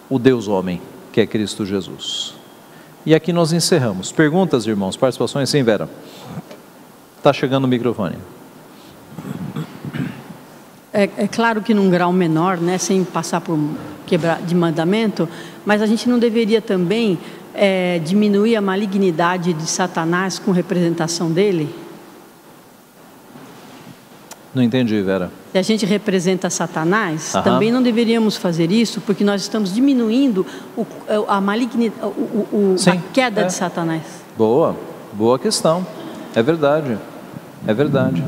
o 0.09 0.19
Deus 0.19 0.49
homem, 0.49 0.81
que 1.13 1.21
é 1.21 1.27
Cristo 1.27 1.65
Jesus. 1.65 2.35
E 3.07 3.15
aqui 3.15 3.33
nós 3.33 3.53
encerramos. 3.53 4.11
Perguntas, 4.11 4.67
irmãos? 4.67 4.97
Participações? 4.97 5.51
Sim, 5.51 5.63
Vera. 5.63 5.89
Está 7.19 7.33
chegando 7.33 7.65
o 7.65 7.69
microfone. 7.69 8.17
É, 10.93 11.11
é, 11.17 11.29
claro 11.29 11.61
que 11.61 11.75
num 11.75 11.91
grau 11.91 12.13
menor, 12.13 12.57
né, 12.57 12.79
sem 12.79 13.03
passar 13.03 13.41
por 13.41 13.59
quebrar 14.07 14.41
de 14.41 14.55
mandamento, 14.55 15.29
mas 15.65 15.83
a 15.83 15.87
gente 15.87 16.09
não 16.09 16.19
deveria 16.19 16.63
também 16.63 17.19
é, 17.53 17.99
diminuir 17.99 18.57
a 18.57 18.61
malignidade 18.61 19.53
de 19.53 19.67
Satanás 19.67 20.39
com 20.39 20.53
representação 20.53 21.31
dele? 21.31 21.75
Não 24.55 24.63
entendi, 24.63 25.03
Vera. 25.03 25.33
Se 25.51 25.59
a 25.59 25.63
gente 25.63 25.85
representa 25.85 26.49
Satanás, 26.49 27.33
também 27.43 27.73
não 27.73 27.83
deveríamos 27.83 28.37
fazer 28.37 28.71
isso, 28.71 29.01
porque 29.01 29.25
nós 29.25 29.43
estamos 29.43 29.75
diminuindo 29.75 30.47
o, 30.77 30.87
a 31.27 31.41
malignidade, 31.41 32.01
o, 32.07 32.73
o, 32.73 32.75
Sim, 32.79 32.91
a 32.91 32.97
queda 33.13 33.41
é. 33.41 33.45
de 33.47 33.53
Satanás. 33.53 34.03
Boa, 34.39 34.77
boa 35.13 35.39
questão. 35.41 35.85
É 36.37 36.43
verdade. 36.43 36.97
É 37.67 37.75
verdade. 37.75 38.23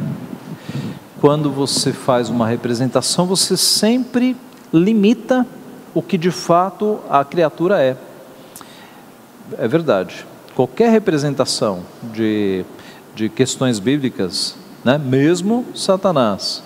Quando 1.21 1.51
você 1.51 1.93
faz 1.93 2.29
uma 2.29 2.47
representação, 2.47 3.25
você 3.25 3.57
sempre 3.57 4.37
limita 4.73 5.47
o 5.95 6.03
que 6.03 6.19
de 6.19 6.33
fato 6.33 6.99
a 7.09 7.25
criatura 7.25 7.81
é. 7.81 7.97
É 9.59 9.69
verdade. 9.69 10.27
Qualquer 10.57 10.91
representação 10.91 11.83
de, 12.13 12.65
de 13.15 13.29
questões 13.29 13.79
bíblicas 13.79 14.57
né? 14.85 14.99
mesmo 14.99 15.65
Satanás, 15.75 16.63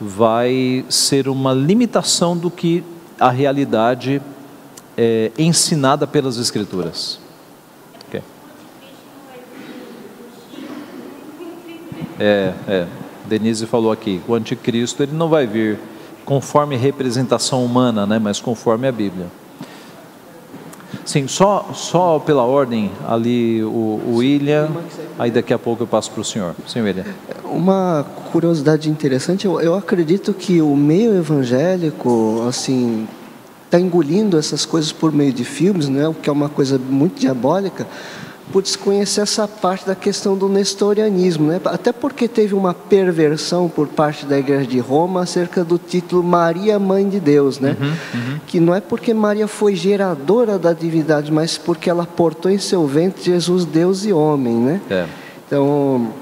vai 0.00 0.84
ser 0.88 1.28
uma 1.28 1.52
limitação 1.52 2.36
do 2.36 2.50
que 2.50 2.84
a 3.18 3.30
realidade 3.30 4.20
é 4.96 5.30
ensinada 5.38 6.06
pelas 6.06 6.38
Escrituras. 6.38 7.18
Okay. 8.08 8.22
É, 12.18 12.52
é. 12.66 12.86
Denise 13.26 13.66
falou 13.66 13.90
aqui, 13.90 14.20
o 14.28 14.34
anticristo 14.34 15.02
ele 15.02 15.12
não 15.12 15.28
vai 15.28 15.46
vir 15.46 15.78
conforme 16.24 16.76
representação 16.76 17.64
humana, 17.64 18.06
né? 18.06 18.18
mas 18.18 18.40
conforme 18.40 18.86
a 18.86 18.92
Bíblia. 18.92 19.26
Sim, 21.04 21.26
só, 21.28 21.70
só 21.74 22.18
pela 22.18 22.42
ordem, 22.42 22.90
ali 23.06 23.62
o, 23.62 24.00
o 24.06 24.14
William, 24.16 24.70
aí 25.18 25.30
daqui 25.30 25.52
a 25.52 25.58
pouco 25.58 25.82
eu 25.82 25.86
passo 25.86 26.10
para 26.10 26.20
o 26.20 26.24
senhor. 26.24 26.54
Sim, 26.66 26.80
William. 26.80 27.04
Uma 27.44 28.04
curiosidade 28.32 28.90
interessante, 28.90 29.46
eu, 29.46 29.60
eu 29.60 29.74
acredito 29.74 30.32
que 30.32 30.60
o 30.60 30.76
meio 30.76 31.14
evangélico, 31.16 32.44
assim, 32.48 33.06
está 33.64 33.78
engolindo 33.80 34.38
essas 34.38 34.64
coisas 34.64 34.92
por 34.92 35.12
meio 35.12 35.32
de 35.32 35.44
filmes, 35.44 35.88
né, 35.88 36.08
o 36.08 36.14
que 36.14 36.28
é 36.28 36.32
uma 36.32 36.48
coisa 36.48 36.78
muito 36.78 37.20
diabólica, 37.20 37.86
por 38.52 38.62
desconhecer 38.62 39.22
essa 39.22 39.46
parte 39.48 39.86
da 39.86 39.94
questão 39.94 40.36
do 40.36 40.48
nestorianismo, 40.48 41.48
né? 41.48 41.60
até 41.64 41.92
porque 41.92 42.28
teve 42.28 42.54
uma 42.54 42.72
perversão 42.72 43.68
por 43.68 43.88
parte 43.88 44.24
da 44.24 44.38
Igreja 44.38 44.66
de 44.66 44.78
Roma 44.78 45.22
acerca 45.22 45.64
do 45.64 45.78
título 45.78 46.22
Maria 46.22 46.78
Mãe 46.78 47.08
de 47.08 47.18
Deus, 47.18 47.58
né? 47.58 47.76
Uhum, 47.78 47.86
uhum. 47.86 48.40
que 48.46 48.60
não 48.60 48.74
é 48.74 48.80
porque 48.80 49.12
Maria 49.12 49.48
foi 49.48 49.74
geradora 49.74 50.58
da 50.58 50.72
divindade, 50.72 51.32
mas 51.32 51.58
porque 51.58 51.90
ela 51.90 52.06
portou 52.06 52.50
em 52.50 52.58
seu 52.58 52.86
ventre 52.86 53.24
Jesus 53.24 53.64
Deus 53.64 54.04
e 54.04 54.12
homem, 54.12 54.54
né? 54.54 54.80
É. 54.90 55.06
Então 55.46 56.12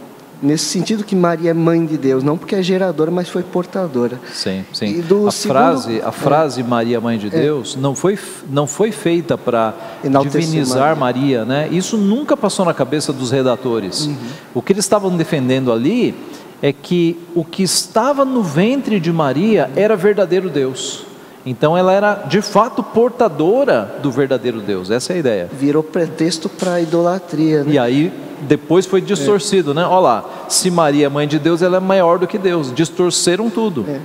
nesse 0.42 0.64
sentido 0.64 1.04
que 1.04 1.14
Maria 1.14 1.50
é 1.50 1.54
mãe 1.54 1.84
de 1.84 1.96
Deus, 1.96 2.22
não 2.22 2.36
porque 2.36 2.54
é 2.54 2.62
geradora, 2.62 3.10
mas 3.10 3.28
foi 3.28 3.42
portadora. 3.42 4.20
Sim, 4.32 4.64
sim. 4.72 5.00
a 5.00 5.30
segundo, 5.30 5.32
frase, 5.32 6.00
a 6.02 6.12
frase 6.12 6.60
é, 6.60 6.64
Maria 6.64 7.00
mãe 7.00 7.18
de 7.18 7.28
é. 7.28 7.30
Deus 7.30 7.76
é, 7.76 7.80
não 7.80 7.94
foi 7.94 8.18
não 8.50 8.66
foi 8.66 8.92
feita 8.92 9.36
para 9.36 9.74
divinizar 10.22 10.96
Maria. 10.96 11.44
Maria, 11.44 11.44
né? 11.44 11.68
Isso 11.70 11.96
nunca 11.96 12.36
passou 12.36 12.64
na 12.64 12.74
cabeça 12.74 13.12
dos 13.12 13.30
redatores. 13.30 14.06
Uhum. 14.06 14.16
O 14.54 14.62
que 14.62 14.72
eles 14.72 14.84
estavam 14.84 15.16
defendendo 15.16 15.72
ali 15.72 16.14
é 16.62 16.72
que 16.72 17.18
o 17.34 17.44
que 17.44 17.62
estava 17.62 18.24
no 18.24 18.42
ventre 18.42 18.98
de 18.98 19.12
Maria 19.12 19.70
era 19.76 19.96
verdadeiro 19.96 20.48
Deus. 20.48 21.04
Então 21.46 21.76
ela 21.76 21.92
era 21.92 22.14
de 22.14 22.40
fato 22.40 22.82
portadora 22.82 23.98
do 24.02 24.10
verdadeiro 24.10 24.60
Deus. 24.60 24.90
Essa 24.90 25.12
é 25.12 25.16
a 25.16 25.18
ideia. 25.18 25.50
Virou 25.52 25.82
pretexto 25.82 26.48
para 26.48 26.80
idolatria. 26.80 27.62
Né? 27.64 27.72
E 27.72 27.78
aí 27.78 28.12
depois 28.42 28.86
foi 28.86 29.00
distorcido, 29.00 29.72
é. 29.72 29.74
né? 29.74 29.84
Olha 29.84 30.00
lá, 30.00 30.24
se 30.48 30.70
Maria 30.70 31.06
é 31.06 31.08
mãe 31.08 31.28
de 31.28 31.38
Deus, 31.38 31.60
ela 31.60 31.76
é 31.76 31.80
maior 31.80 32.18
do 32.18 32.26
que 32.26 32.38
Deus. 32.38 32.72
Distorceram 32.72 33.50
tudo. 33.50 33.84
É. 33.88 34.00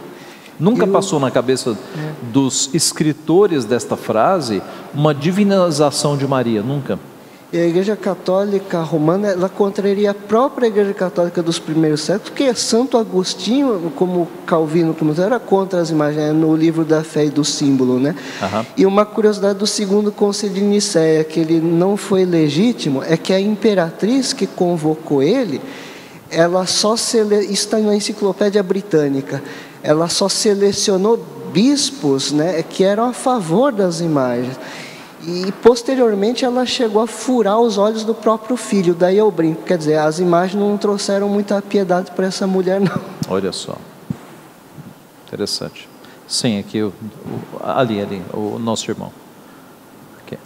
Nunca 0.60 0.86
passou 0.86 1.22
na 1.22 1.32
cabeça 1.32 1.72
é. 1.72 2.12
dos 2.34 2.70
escritores 2.74 3.64
desta 3.64 3.96
frase 3.96 4.62
uma 4.94 5.16
divinização 5.16 6.18
de 6.18 6.28
Maria, 6.28 6.62
nunca. 6.62 7.00
E 7.52 7.58
a 7.58 7.66
Igreja 7.66 7.96
Católica 7.96 8.80
Romana, 8.82 9.30
ela 9.30 9.50
contraria 9.50 10.12
a 10.12 10.14
própria 10.14 10.68
Igreja 10.68 10.94
Católica 10.94 11.42
dos 11.42 11.58
primeiros 11.58 12.02
séculos, 12.02 12.30
porque 12.30 12.54
Santo 12.54 12.96
Agostinho, 12.96 13.92
como 13.96 14.28
Calvino, 14.46 14.94
como 14.94 15.20
era 15.20 15.40
contra 15.40 15.82
as 15.82 15.90
imagens, 15.90 16.32
no 16.36 16.56
livro 16.56 16.86
da 16.86 17.04
fé 17.04 17.26
e 17.26 17.30
do 17.32 17.44
símbolo, 17.44 18.00
né? 18.00 18.16
Uhum. 18.40 18.66
E 18.78 18.86
uma 18.86 19.04
curiosidade 19.04 19.58
do 19.58 19.66
segundo 19.66 20.12
Concílio 20.12 20.54
de 20.54 20.62
Nicéia, 20.62 21.24
que 21.24 21.40
ele 21.40 21.60
não 21.60 21.98
foi 21.98 22.24
legítimo, 22.24 23.02
é 23.04 23.18
que 23.18 23.34
a 23.34 23.42
imperatriz 23.42 24.32
que 24.32 24.46
convocou 24.46 25.24
ele, 25.24 25.60
ela 26.30 26.68
só 26.68 26.96
sele... 26.96 27.38
está 27.52 27.80
na 27.80 27.96
enciclopédia 27.96 28.62
britânica, 28.62 29.42
ela 29.82 30.08
só 30.08 30.30
selecionou 30.30 31.18
bispos, 31.52 32.32
né, 32.32 32.62
que 32.62 32.84
eram 32.84 33.06
a 33.06 33.14
favor 33.14 33.72
das 33.72 34.02
imagens. 34.02 34.56
E 35.22 35.52
posteriormente 35.62 36.46
ela 36.46 36.66
chegou 36.66 37.02
a 37.02 37.08
furar 37.08 37.60
os 37.60 37.78
olhos 37.78 38.04
do 38.04 38.16
próprio 38.16 38.56
filho. 38.56 38.94
Daí 38.94 39.18
eu 39.18 39.30
brinco, 39.30 39.64
quer 39.64 39.78
dizer, 39.78 39.98
as 39.98 40.20
imagens 40.20 40.60
não 40.60 40.78
trouxeram 40.78 41.28
muita 41.28 41.62
piedade 41.62 42.12
para 42.12 42.28
essa 42.28 42.48
mulher, 42.48 42.80
não. 42.80 43.02
Olha 43.28 43.52
só, 43.52 43.76
interessante. 45.28 45.88
Sim, 46.28 46.60
aqui 46.60 46.82
o, 46.82 46.94
ali, 47.62 48.00
ali, 48.02 48.22
o 48.34 48.58
nosso 48.60 48.90
irmão. 48.90 49.12
Okay. 50.24 50.38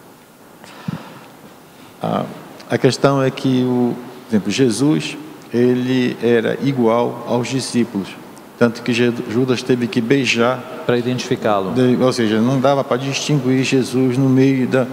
A, 2.02 2.26
a 2.70 2.78
questão 2.78 3.22
é 3.22 3.30
que 3.30 3.64
o, 3.64 3.94
por 4.24 4.32
exemplo, 4.32 4.52
Jesus 4.52 5.18
ele 5.54 6.18
era 6.24 6.58
igual 6.64 7.24
aos 7.28 7.48
discípulos. 7.48 8.10
Tanto 8.58 8.82
que 8.82 8.94
Judas 8.94 9.64
teve 9.64 9.88
que 9.88 10.00
beijar. 10.00 10.84
Para 10.86 10.98
identificá-lo. 10.98 11.74
Ou 12.02 12.14
seja, 12.14 12.40
não 12.42 12.60
dava 12.60 12.84
para 12.84 12.98
distinguir 12.98 13.64
Jesus 13.64 14.18
no 14.18 14.28
meio 14.30 14.68
da, 14.68 14.86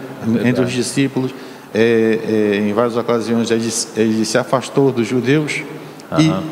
entre 0.44 0.64
os 0.64 0.72
discípulos. 0.72 1.32
É, 1.72 2.18
é, 2.54 2.56
em 2.56 2.72
várias 2.72 2.96
ocasiões 2.96 3.50
ele, 3.50 3.68
ele, 3.96 4.24
se 4.24 4.36
afastou 4.36 4.90
dos 4.90 5.06
judeus 5.06 5.62
uhum. 6.10 6.42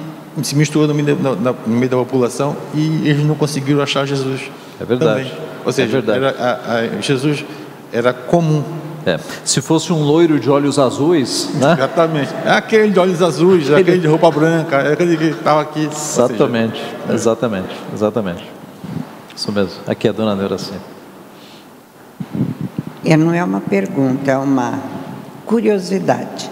e 0.40 0.44
se 0.44 0.54
misturou 0.54 0.86
no 0.86 0.94
meio, 0.94 1.16
da, 1.16 1.52
no 1.66 1.76
meio, 1.76 1.90
da 1.90 1.96
população 1.96 2.56
e 2.72 3.08
eles 3.08 3.24
não 3.24 3.34
conseguiram 3.34 3.82
achar 3.82 4.06
Jesus. 4.06 4.42
É 4.80 4.84
verdade. 4.84 5.30
Também. 5.30 5.48
Ou 5.64 5.72
seja, 5.72 5.88
é 5.88 6.00
verdade. 6.00 6.18
Era, 6.18 6.30
a, 6.38 6.78
a, 6.78 7.00
Jesus 7.00 7.44
era 7.92 8.12
comum 8.12 8.62
é. 9.08 9.20
Se 9.44 9.60
fosse 9.60 9.92
um 9.92 10.02
loiro 10.02 10.38
de 10.38 10.50
olhos 10.50 10.78
azuis, 10.78 11.50
né? 11.54 11.74
Exatamente. 11.74 12.34
É 12.44 12.50
aquele 12.50 12.92
de 12.92 12.98
olhos 12.98 13.22
azuis, 13.22 13.70
é 13.70 13.76
aquele 13.76 13.98
de 13.98 14.06
roupa 14.06 14.30
branca, 14.30 14.76
é 14.76 14.92
aquele 14.92 15.16
que 15.16 15.24
estava 15.24 15.62
aqui. 15.62 15.86
Exatamente, 15.86 16.78
seja, 16.78 17.12
é. 17.12 17.14
exatamente, 17.14 17.76
exatamente. 17.94 18.50
Isso 19.34 19.52
mesmo. 19.52 19.80
Aqui 19.86 20.06
é 20.06 20.10
a 20.10 20.12
dona 20.12 20.34
Neuracinha. 20.34 20.80
E 23.04 23.16
não 23.16 23.32
é 23.32 23.42
uma 23.42 23.60
pergunta, 23.60 24.30
é 24.30 24.36
uma 24.36 24.78
curiosidade. 25.46 26.50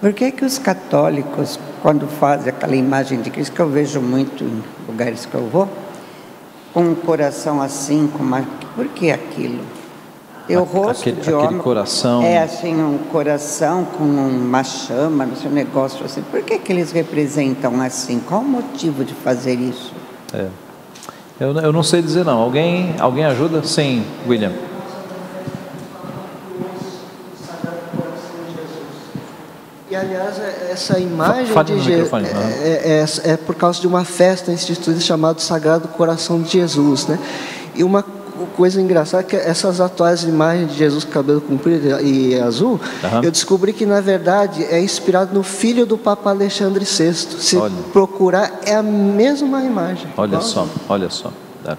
Por 0.00 0.12
que 0.12 0.30
que 0.30 0.44
os 0.44 0.58
católicos, 0.58 1.58
quando 1.80 2.06
fazem 2.06 2.50
aquela 2.50 2.76
imagem 2.76 3.20
de 3.20 3.30
Cristo, 3.30 3.52
que 3.52 3.60
eu 3.60 3.68
vejo 3.68 4.00
muito 4.00 4.44
em 4.44 4.62
lugares 4.86 5.26
que 5.26 5.34
eu 5.34 5.48
vou, 5.48 5.68
com 6.74 6.82
um 6.82 6.94
coração 6.94 7.62
assim, 7.62 8.06
com 8.06 8.22
uma... 8.22 8.44
por 8.74 8.86
que 8.88 9.10
aquilo? 9.10 9.60
E 10.48 10.56
o 10.56 10.64
rosto 10.64 11.08
aquele, 11.08 11.20
de 11.20 11.32
homem 11.32 11.58
coração... 11.58 12.22
é 12.22 12.42
assim 12.42 12.74
um 12.74 12.98
coração 13.10 13.84
com 13.84 14.04
uma 14.04 14.64
chama, 14.64 15.24
no 15.24 15.36
seu 15.36 15.50
negócio 15.50 16.04
assim. 16.04 16.22
Por 16.22 16.42
que, 16.42 16.58
que 16.58 16.72
eles 16.72 16.90
representam 16.90 17.80
assim? 17.80 18.20
Qual 18.20 18.40
o 18.40 18.44
motivo 18.44 19.04
de 19.04 19.14
fazer 19.14 19.54
isso? 19.54 19.92
É. 20.34 20.48
Eu, 21.38 21.54
eu 21.58 21.72
não 21.72 21.82
sei 21.82 22.02
dizer 22.02 22.24
não. 22.24 22.38
Alguém, 22.38 22.94
alguém 22.98 23.24
ajuda? 23.24 23.62
Sim, 23.62 24.04
William. 24.28 24.52
E 29.92 29.94
aliás, 29.94 30.38
é, 30.38 30.70
essa 30.72 30.98
imagem 30.98 31.44
de 31.64 31.78
Jesus 31.80 32.10
é, 32.12 32.68
é, 32.68 33.04
é, 33.04 33.32
é, 33.32 33.36
por 33.36 33.54
causa 33.54 33.78
de 33.78 33.86
uma 33.86 34.04
festa 34.04 34.50
instituída 34.50 34.98
chamada 35.00 35.38
Sagrado 35.38 35.86
Coração 35.88 36.40
de 36.40 36.50
Jesus, 36.50 37.06
né? 37.06 37.18
E 37.74 37.84
uma 37.84 38.02
coisa 38.56 38.80
engraçada 38.80 39.22
é 39.22 39.26
que 39.26 39.36
essas 39.36 39.80
atuais 39.80 40.22
imagens 40.24 40.72
de 40.72 40.78
Jesus 40.78 41.04
com 41.04 41.10
cabelo 41.10 41.40
comprido 41.40 42.00
e 42.00 42.38
azul, 42.38 42.80
uhum. 43.02 43.22
eu 43.22 43.30
descobri 43.30 43.72
que 43.72 43.86
na 43.86 44.00
verdade 44.00 44.64
é 44.64 44.80
inspirado 44.80 45.34
no 45.34 45.42
filho 45.42 45.86
do 45.86 45.98
Papa 45.98 46.30
Alexandre 46.30 46.84
VI. 46.84 47.14
Se 47.14 47.56
olha. 47.56 47.72
procurar, 47.92 48.60
é 48.64 48.74
a 48.74 48.82
mesma 48.82 49.62
imagem. 49.62 50.08
Olha 50.16 50.40
só, 50.40 50.66
olha 50.88 51.10
só. 51.10 51.32
É. 51.64 51.76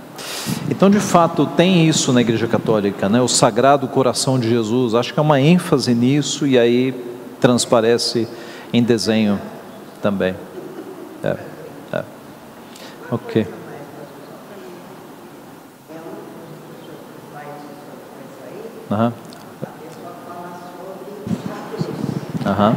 Então, 0.70 0.90
de 0.90 1.00
fato, 1.00 1.46
tem 1.46 1.88
isso 1.88 2.14
na 2.14 2.22
Igreja 2.22 2.48
Católica, 2.48 3.10
né? 3.10 3.22
O 3.22 3.28
Sagrado 3.28 3.88
Coração 3.88 4.40
de 4.40 4.50
Jesus. 4.50 4.96
Acho 4.96 5.14
que 5.14 5.20
é 5.20 5.22
uma 5.22 5.42
ênfase 5.42 5.94
nisso 5.94 6.48
e 6.48 6.58
aí 6.58 6.94
transparece 7.42 8.28
em 8.72 8.82
desenho 8.82 9.40
também. 10.02 10.36
É, 11.22 11.38
é. 11.92 12.04
Ok. 13.12 13.46
Aham. 18.94 19.14
Aham. 22.46 22.76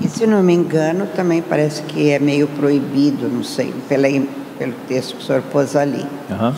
E 0.00 0.08
se 0.08 0.26
não 0.26 0.42
me 0.42 0.54
engano, 0.54 1.06
também 1.14 1.42
parece 1.42 1.82
que 1.82 2.10
é 2.10 2.18
meio 2.18 2.48
proibido, 2.48 3.28
não 3.28 3.44
sei, 3.44 3.74
pela, 3.86 4.08
pelo 4.58 4.72
texto 4.88 5.16
que 5.16 5.22
o 5.22 5.26
senhor 5.26 5.42
pôs 5.52 5.76
ali. 5.76 6.06
Uhum. 6.30 6.54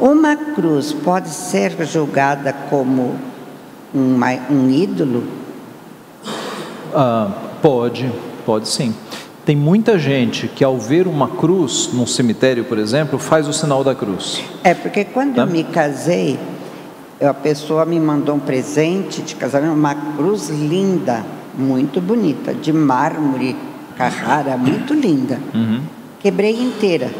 Uma 0.00 0.34
cruz 0.34 0.92
pode 0.92 1.28
ser 1.28 1.72
julgada 1.86 2.52
como 2.68 3.16
uma, 3.94 4.32
um 4.50 4.68
ídolo? 4.68 5.22
Ah, 6.92 7.30
pode, 7.62 8.12
pode 8.44 8.68
sim. 8.68 8.92
Tem 9.44 9.54
muita 9.54 9.98
gente 9.98 10.48
que, 10.48 10.64
ao 10.64 10.78
ver 10.78 11.06
uma 11.06 11.28
cruz 11.28 11.90
num 11.92 12.06
cemitério, 12.06 12.64
por 12.64 12.78
exemplo, 12.78 13.18
faz 13.18 13.46
o 13.46 13.52
sinal 13.52 13.84
da 13.84 13.94
cruz. 13.94 14.42
É, 14.62 14.72
porque 14.72 15.04
quando 15.04 15.34
tá? 15.34 15.42
eu 15.42 15.46
me 15.46 15.64
casei, 15.64 16.38
a 17.20 17.34
pessoa 17.34 17.84
me 17.84 18.00
mandou 18.00 18.36
um 18.36 18.40
presente 18.40 19.20
de 19.20 19.34
casamento, 19.34 19.74
uma 19.74 19.94
cruz 19.94 20.48
linda, 20.48 21.24
muito 21.56 22.00
bonita, 22.00 22.54
de 22.54 22.72
mármore, 22.72 23.54
Carrara, 23.96 24.56
muito 24.56 24.94
linda. 24.94 25.38
Uhum. 25.54 25.82
Quebrei 26.20 26.58
inteira 26.60 27.10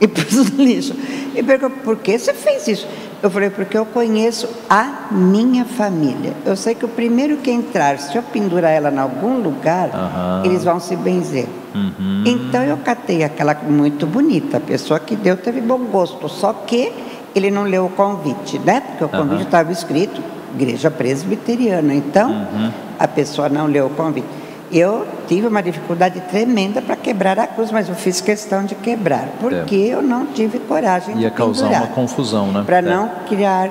e 0.00 0.06
pus 0.08 0.52
no 0.52 0.64
lixo. 0.64 0.94
E 1.34 1.42
perguntou, 1.42 1.78
por 1.82 1.96
que 1.96 2.18
você 2.18 2.32
fez 2.32 2.68
isso? 2.68 2.86
Eu 3.26 3.30
falei, 3.30 3.50
porque 3.50 3.76
eu 3.76 3.84
conheço 3.84 4.48
a 4.70 5.08
minha 5.10 5.64
família. 5.64 6.32
Eu 6.44 6.54
sei 6.54 6.76
que 6.76 6.84
o 6.84 6.88
primeiro 6.88 7.38
que 7.38 7.50
entrar, 7.50 7.98
se 7.98 8.16
eu 8.16 8.22
pendurar 8.22 8.70
ela 8.70 8.88
em 8.88 8.98
algum 8.98 9.40
lugar, 9.40 9.88
uhum. 9.88 10.44
eles 10.44 10.62
vão 10.62 10.78
se 10.78 10.94
benzer. 10.94 11.48
Uhum. 11.74 12.22
Então 12.24 12.62
eu 12.62 12.76
catei 12.76 13.24
aquela 13.24 13.52
muito 13.68 14.06
bonita, 14.06 14.58
a 14.58 14.60
pessoa 14.60 15.00
que 15.00 15.16
deu 15.16 15.36
teve 15.36 15.60
bom 15.60 15.78
gosto, 15.86 16.28
só 16.28 16.52
que 16.52 16.92
ele 17.34 17.50
não 17.50 17.64
leu 17.64 17.86
o 17.86 17.90
convite, 17.90 18.60
né? 18.60 18.80
Porque 18.80 19.04
o 19.04 19.08
convite 19.08 19.42
estava 19.42 19.70
uhum. 19.70 19.72
escrito 19.72 20.22
igreja 20.54 20.90
presbiteriana. 20.90 21.94
Então, 21.94 22.30
uhum. 22.30 22.70
a 22.98 23.08
pessoa 23.08 23.48
não 23.48 23.66
leu 23.66 23.86
o 23.86 23.90
convite. 23.90 24.26
Eu 24.70 25.06
tive 25.28 25.46
uma 25.46 25.62
dificuldade 25.62 26.20
tremenda 26.22 26.82
para 26.82 26.96
quebrar 26.96 27.38
a 27.38 27.46
cruz, 27.46 27.70
mas 27.70 27.88
eu 27.88 27.94
fiz 27.94 28.20
questão 28.20 28.64
de 28.64 28.74
quebrar, 28.74 29.28
porque 29.40 29.76
é. 29.76 29.94
eu 29.94 30.02
não 30.02 30.26
tive 30.26 30.58
coragem 30.58 31.16
Ia 31.18 31.30
de 31.30 31.36
causar 31.36 31.68
uma 31.68 31.86
confusão, 31.88 32.50
né? 32.50 32.62
Para 32.66 32.78
é. 32.78 32.82
não 32.82 33.10
criar 33.28 33.70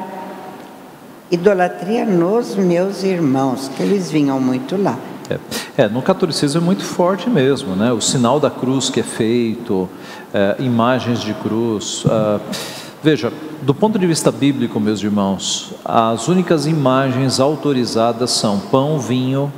idolatria 1.29 2.05
nos 2.05 2.55
meus 2.55 3.03
irmãos, 3.03 3.69
que 3.75 3.83
eles 3.83 4.09
vinham 4.09 4.39
muito 4.39 4.81
lá. 4.81 4.97
É. 5.29 5.83
é. 5.83 5.87
no 5.87 6.01
catolicismo 6.01 6.61
é 6.61 6.63
muito 6.63 6.83
forte 6.83 7.29
mesmo, 7.29 7.75
né? 7.75 7.91
O 7.91 7.99
sinal 7.99 8.39
da 8.39 8.49
cruz 8.49 8.89
que 8.89 8.99
é 8.99 9.03
feito, 9.03 9.89
é, 10.33 10.55
imagens 10.59 11.19
de 11.19 11.33
cruz. 11.33 12.05
Uh, 12.05 12.39
veja, 13.01 13.33
do 13.61 13.73
ponto 13.73 13.97
de 13.97 14.05
vista 14.05 14.31
bíblico, 14.31 14.79
meus 14.79 15.01
irmãos, 15.01 15.73
as 15.83 16.27
únicas 16.27 16.67
imagens 16.67 17.39
autorizadas 17.39 18.31
são 18.31 18.59
pão, 18.59 18.99
vinho 18.99 19.51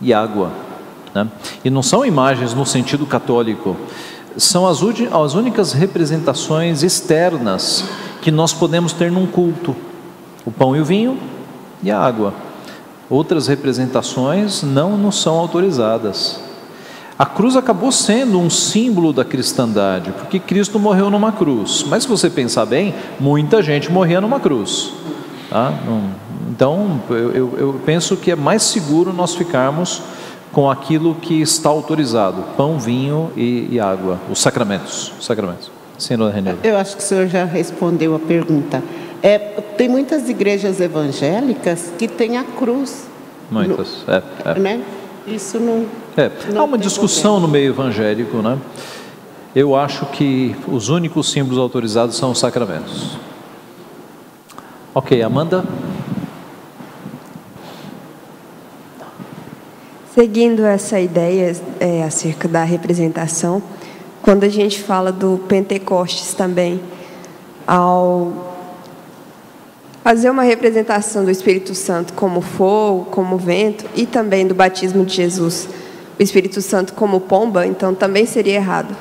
e 0.00 0.14
água. 0.14 0.50
Né? 1.14 1.26
E 1.64 1.70
não 1.70 1.82
são 1.82 2.04
imagens 2.04 2.54
no 2.54 2.64
sentido 2.64 3.06
católico, 3.06 3.76
são 4.36 4.66
as, 4.66 4.78
as 5.12 5.34
únicas 5.34 5.72
representações 5.72 6.82
externas 6.82 7.84
que 8.22 8.30
nós 8.30 8.52
podemos 8.52 8.92
ter 8.92 9.10
num 9.10 9.26
culto: 9.26 9.74
o 10.44 10.50
pão 10.50 10.76
e 10.76 10.80
o 10.80 10.84
vinho 10.84 11.18
e 11.82 11.90
a 11.90 11.98
água. 11.98 12.32
Outras 13.08 13.48
representações 13.48 14.62
não 14.62 14.96
nos 14.96 15.20
são 15.20 15.36
autorizadas. 15.36 16.40
A 17.18 17.26
cruz 17.26 17.54
acabou 17.54 17.92
sendo 17.92 18.38
um 18.38 18.48
símbolo 18.48 19.12
da 19.12 19.24
cristandade, 19.24 20.10
porque 20.12 20.38
Cristo 20.38 20.78
morreu 20.78 21.10
numa 21.10 21.32
cruz. 21.32 21.84
Mas 21.86 22.04
se 22.04 22.08
você 22.08 22.30
pensar 22.30 22.64
bem, 22.64 22.94
muita 23.18 23.62
gente 23.62 23.92
morria 23.92 24.20
numa 24.22 24.40
cruz. 24.40 24.92
Tá? 25.50 25.74
Então, 26.48 27.00
eu, 27.10 27.32
eu, 27.32 27.54
eu 27.58 27.80
penso 27.84 28.16
que 28.16 28.30
é 28.30 28.36
mais 28.36 28.62
seguro 28.62 29.12
nós 29.12 29.34
ficarmos 29.34 30.00
com 30.52 30.70
aquilo 30.70 31.14
que 31.14 31.40
está 31.40 31.68
autorizado: 31.68 32.42
pão, 32.56 32.78
vinho 32.78 33.30
e, 33.36 33.68
e 33.70 33.80
água, 33.80 34.18
os 34.30 34.40
sacramentos. 34.40 35.12
Os 35.18 35.26
sacramentos. 35.26 35.70
Senhor 35.98 36.32
René. 36.32 36.56
Eu 36.64 36.76
acho 36.78 36.96
que 36.96 37.02
o 37.02 37.06
senhor 37.06 37.26
já 37.26 37.44
respondeu 37.44 38.14
a 38.14 38.18
pergunta. 38.18 38.82
É, 39.22 39.38
tem 39.76 39.88
muitas 39.88 40.28
igrejas 40.28 40.80
evangélicas 40.80 41.92
que 41.98 42.08
têm 42.08 42.38
a 42.38 42.44
cruz. 42.44 43.06
Muitas, 43.50 44.04
no, 44.06 44.14
é, 44.14 44.22
é. 44.44 44.58
Né? 44.58 44.82
Isso 45.26 45.58
não. 45.58 45.84
É, 46.16 46.30
não 46.52 46.62
há 46.62 46.64
uma 46.64 46.78
discussão 46.78 47.32
problema. 47.32 47.46
no 47.46 47.52
meio 47.52 47.70
evangélico, 47.72 48.38
né? 48.38 48.58
Eu 49.54 49.74
acho 49.74 50.06
que 50.06 50.54
os 50.68 50.88
únicos 50.88 51.30
símbolos 51.30 51.58
autorizados 51.58 52.16
são 52.16 52.30
os 52.30 52.38
sacramentos. 52.38 53.18
Ok, 54.94 55.20
Amanda. 55.22 55.64
Seguindo 60.12 60.66
essa 60.66 60.98
ideia 60.98 61.56
é, 61.78 62.02
acerca 62.02 62.48
da 62.48 62.64
representação, 62.64 63.62
quando 64.20 64.42
a 64.42 64.48
gente 64.48 64.82
fala 64.82 65.12
do 65.12 65.40
Pentecostes 65.46 66.34
também, 66.34 66.80
ao 67.64 68.32
fazer 70.02 70.28
uma 70.28 70.42
representação 70.42 71.24
do 71.24 71.30
Espírito 71.30 71.76
Santo 71.76 72.12
como 72.14 72.40
fogo, 72.40 73.04
como 73.12 73.38
vento, 73.38 73.84
e 73.94 74.04
também 74.04 74.48
do 74.48 74.54
batismo 74.54 75.04
de 75.04 75.14
Jesus, 75.14 75.68
o 76.18 76.22
Espírito 76.22 76.60
Santo 76.60 76.92
como 76.94 77.20
pomba, 77.20 77.64
então 77.64 77.94
também 77.94 78.26
seria 78.26 78.54
errado. 78.54 78.96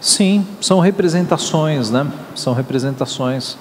Sim, 0.00 0.44
são 0.60 0.80
representações, 0.80 1.88
né? 1.88 2.04
São 2.34 2.52
representações. 2.52 3.56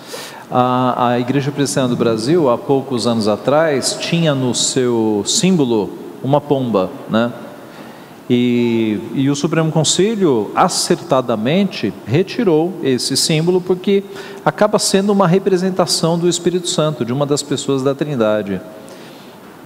A, 0.50 1.12
a 1.12 1.20
Igreja 1.20 1.52
Presbiteriana 1.52 1.90
do 1.90 1.96
Brasil, 1.96 2.50
há 2.50 2.58
poucos 2.58 3.06
anos 3.06 3.28
atrás, 3.28 3.96
tinha 4.02 4.34
no 4.34 4.56
seu 4.56 5.24
símbolo 5.28 6.01
uma 6.24 6.40
pomba, 6.40 6.90
né? 7.10 7.32
E, 8.30 8.98
e, 9.14 9.30
o 9.30 9.36
Supremo 9.36 9.70
Conselho 9.74 10.52
acertadamente 10.56 11.94
retirou 12.06 12.80
esse 12.82 13.18
símbolo 13.18 13.60
porque 13.60 14.06
acaba 14.46 14.80
sendo 14.80 15.12
uma 15.12 15.28
representação 15.28 16.18
do 16.18 16.30
Espírito 16.30 16.70
Santo, 16.70 17.04
de 17.04 17.12
uma 17.12 17.26
das 17.26 17.44
pessoas 17.44 17.84
da 17.84 17.94
Trindade. 17.94 18.62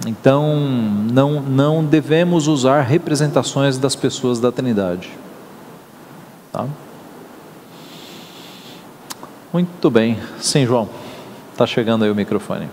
Então, 0.04 0.56
não, 1.12 1.40
não 1.40 1.84
devemos 1.84 2.48
usar 2.48 2.80
representações 2.80 3.78
das 3.78 3.94
pessoas 3.94 4.40
da 4.40 4.50
Trindade. 4.50 5.10
Tá? 6.52 6.66
Muito 9.52 9.88
bem. 9.90 10.18
Sim, 10.40 10.66
João. 10.66 10.88
Está 11.52 11.66
chegando 11.66 12.04
aí 12.04 12.10
o 12.10 12.14
microfone. 12.16 12.68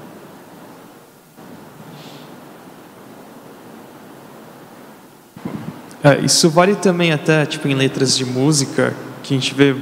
É, 6.04 6.20
isso 6.20 6.50
vale 6.50 6.76
também 6.76 7.14
até 7.14 7.46
tipo 7.46 7.66
em 7.66 7.74
letras 7.74 8.18
de 8.18 8.26
música, 8.26 8.94
que 9.24 9.34
a 9.34 9.38
gente 9.38 9.54
vê 9.54 9.74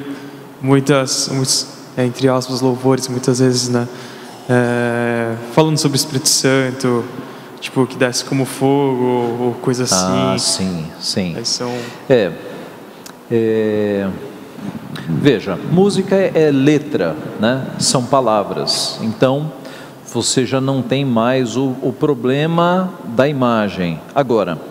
muitas, 0.61 1.27
muitos, 1.29 1.65
é, 1.97 2.05
entre 2.05 2.29
aspas, 2.29 2.61
louvores 2.61 3.07
muitas 3.07 3.39
vezes, 3.39 3.69
né? 3.69 3.87
É, 4.47 5.33
falando 5.51 5.79
sobre 5.79 5.95
o 5.95 5.99
Espírito 5.99 6.29
Santo, 6.29 7.03
tipo 7.59 7.87
que 7.87 7.95
desce 7.95 8.23
como 8.23 8.45
fogo 8.45 9.37
ou 9.39 9.53
coisa 9.63 9.85
assim. 9.85 9.95
Ah, 9.95 10.35
sim, 10.37 10.85
sim. 10.99 11.35
são... 11.43 11.73
É, 12.07 12.31
é, 13.31 14.07
veja, 15.09 15.57
música 15.71 16.15
é, 16.15 16.31
é 16.35 16.51
letra, 16.51 17.15
né? 17.39 17.65
São 17.79 18.05
palavras. 18.05 18.99
Então 19.01 19.51
você 20.13 20.45
já 20.45 20.61
não 20.61 20.83
tem 20.83 21.03
mais 21.03 21.57
o, 21.57 21.75
o 21.81 21.91
problema 21.91 22.91
da 23.05 23.27
imagem. 23.27 23.99
Agora 24.13 24.69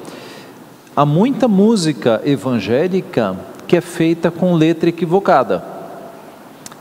Há 0.94 1.06
muita 1.06 1.46
música 1.46 2.20
evangélica 2.24 3.36
que 3.66 3.76
é 3.76 3.80
feita 3.80 4.30
com 4.30 4.54
letra 4.54 4.88
equivocada. 4.88 5.62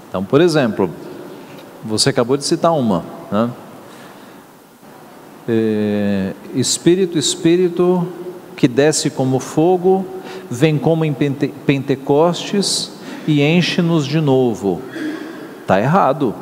Então, 0.10 0.24
por 0.24 0.42
exemplo, 0.42 0.90
você 1.84 2.10
acabou 2.10 2.36
de 2.36 2.44
citar 2.44 2.74
uma, 2.74 3.04
né? 3.32 3.50
É, 5.48 6.34
espírito, 6.54 7.18
Espírito 7.18 8.08
que 8.56 8.68
desce 8.68 9.10
como 9.10 9.40
fogo, 9.40 10.06
vem 10.50 10.78
como 10.78 11.06
em 11.06 11.14
Pente 11.14 11.48
Pentecostes 11.66 12.92
e 13.28 13.42
enche-nos 13.42 14.06
de 14.06 14.20
novo. 14.20 14.82
Está 15.62 15.80
errado, 15.80 16.36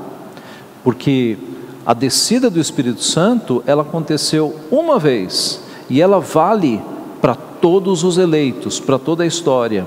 porque 0.83 1.37
a 1.85 1.93
descida 1.93 2.49
do 2.49 2.59
Espírito 2.59 3.03
Santo 3.03 3.63
ela 3.67 3.81
aconteceu 3.81 4.55
uma 4.71 4.97
vez 4.97 5.61
e 5.89 6.01
ela 6.01 6.19
vale 6.19 6.81
todos 7.61 8.03
os 8.03 8.17
eleitos, 8.17 8.79
para 8.79 8.97
toda 8.97 9.23
a 9.23 9.27
história. 9.27 9.85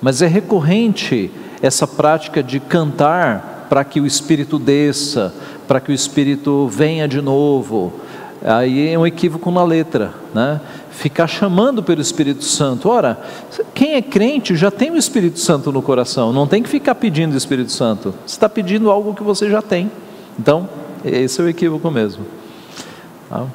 Mas 0.00 0.22
é 0.22 0.26
recorrente 0.26 1.30
essa 1.62 1.86
prática 1.86 2.42
de 2.42 2.58
cantar 2.58 3.66
para 3.68 3.84
que 3.84 4.00
o 4.00 4.06
Espírito 4.06 4.58
desça, 4.58 5.32
para 5.68 5.80
que 5.80 5.92
o 5.92 5.94
Espírito 5.94 6.66
venha 6.68 7.06
de 7.06 7.20
novo. 7.20 7.92
Aí 8.42 8.88
é 8.88 8.98
um 8.98 9.06
equívoco 9.06 9.50
na 9.50 9.62
letra, 9.62 10.14
né? 10.34 10.60
Ficar 10.90 11.26
chamando 11.26 11.82
pelo 11.82 12.00
Espírito 12.00 12.42
Santo. 12.44 12.88
Ora, 12.88 13.20
quem 13.74 13.94
é 13.94 14.02
crente 14.02 14.56
já 14.56 14.70
tem 14.70 14.90
o 14.90 14.96
Espírito 14.96 15.38
Santo 15.38 15.70
no 15.70 15.82
coração, 15.82 16.32
não 16.32 16.46
tem 16.46 16.62
que 16.62 16.68
ficar 16.68 16.94
pedindo 16.94 17.34
o 17.34 17.36
Espírito 17.36 17.70
Santo. 17.70 18.14
Você 18.26 18.34
está 18.34 18.48
pedindo 18.48 18.90
algo 18.90 19.14
que 19.14 19.22
você 19.22 19.50
já 19.50 19.62
tem. 19.62 19.90
Então, 20.38 20.68
esse 21.04 21.40
é 21.40 21.44
o 21.44 21.48
equívoco 21.48 21.90
mesmo. 21.90 22.24
Tá? 23.28 23.46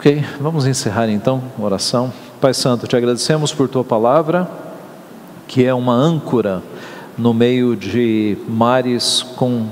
Ok, 0.00 0.24
vamos 0.40 0.66
encerrar 0.66 1.10
então 1.10 1.42
a 1.58 1.62
oração. 1.62 2.10
Pai 2.40 2.54
Santo, 2.54 2.86
te 2.86 2.96
agradecemos 2.96 3.52
por 3.52 3.68
tua 3.68 3.84
palavra, 3.84 4.50
que 5.46 5.62
é 5.66 5.74
uma 5.74 5.92
âncora 5.92 6.62
no 7.18 7.34
meio 7.34 7.76
de 7.76 8.38
mares 8.48 9.22
com 9.36 9.66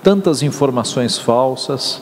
tantas 0.00 0.44
informações 0.44 1.18
falsas. 1.18 2.00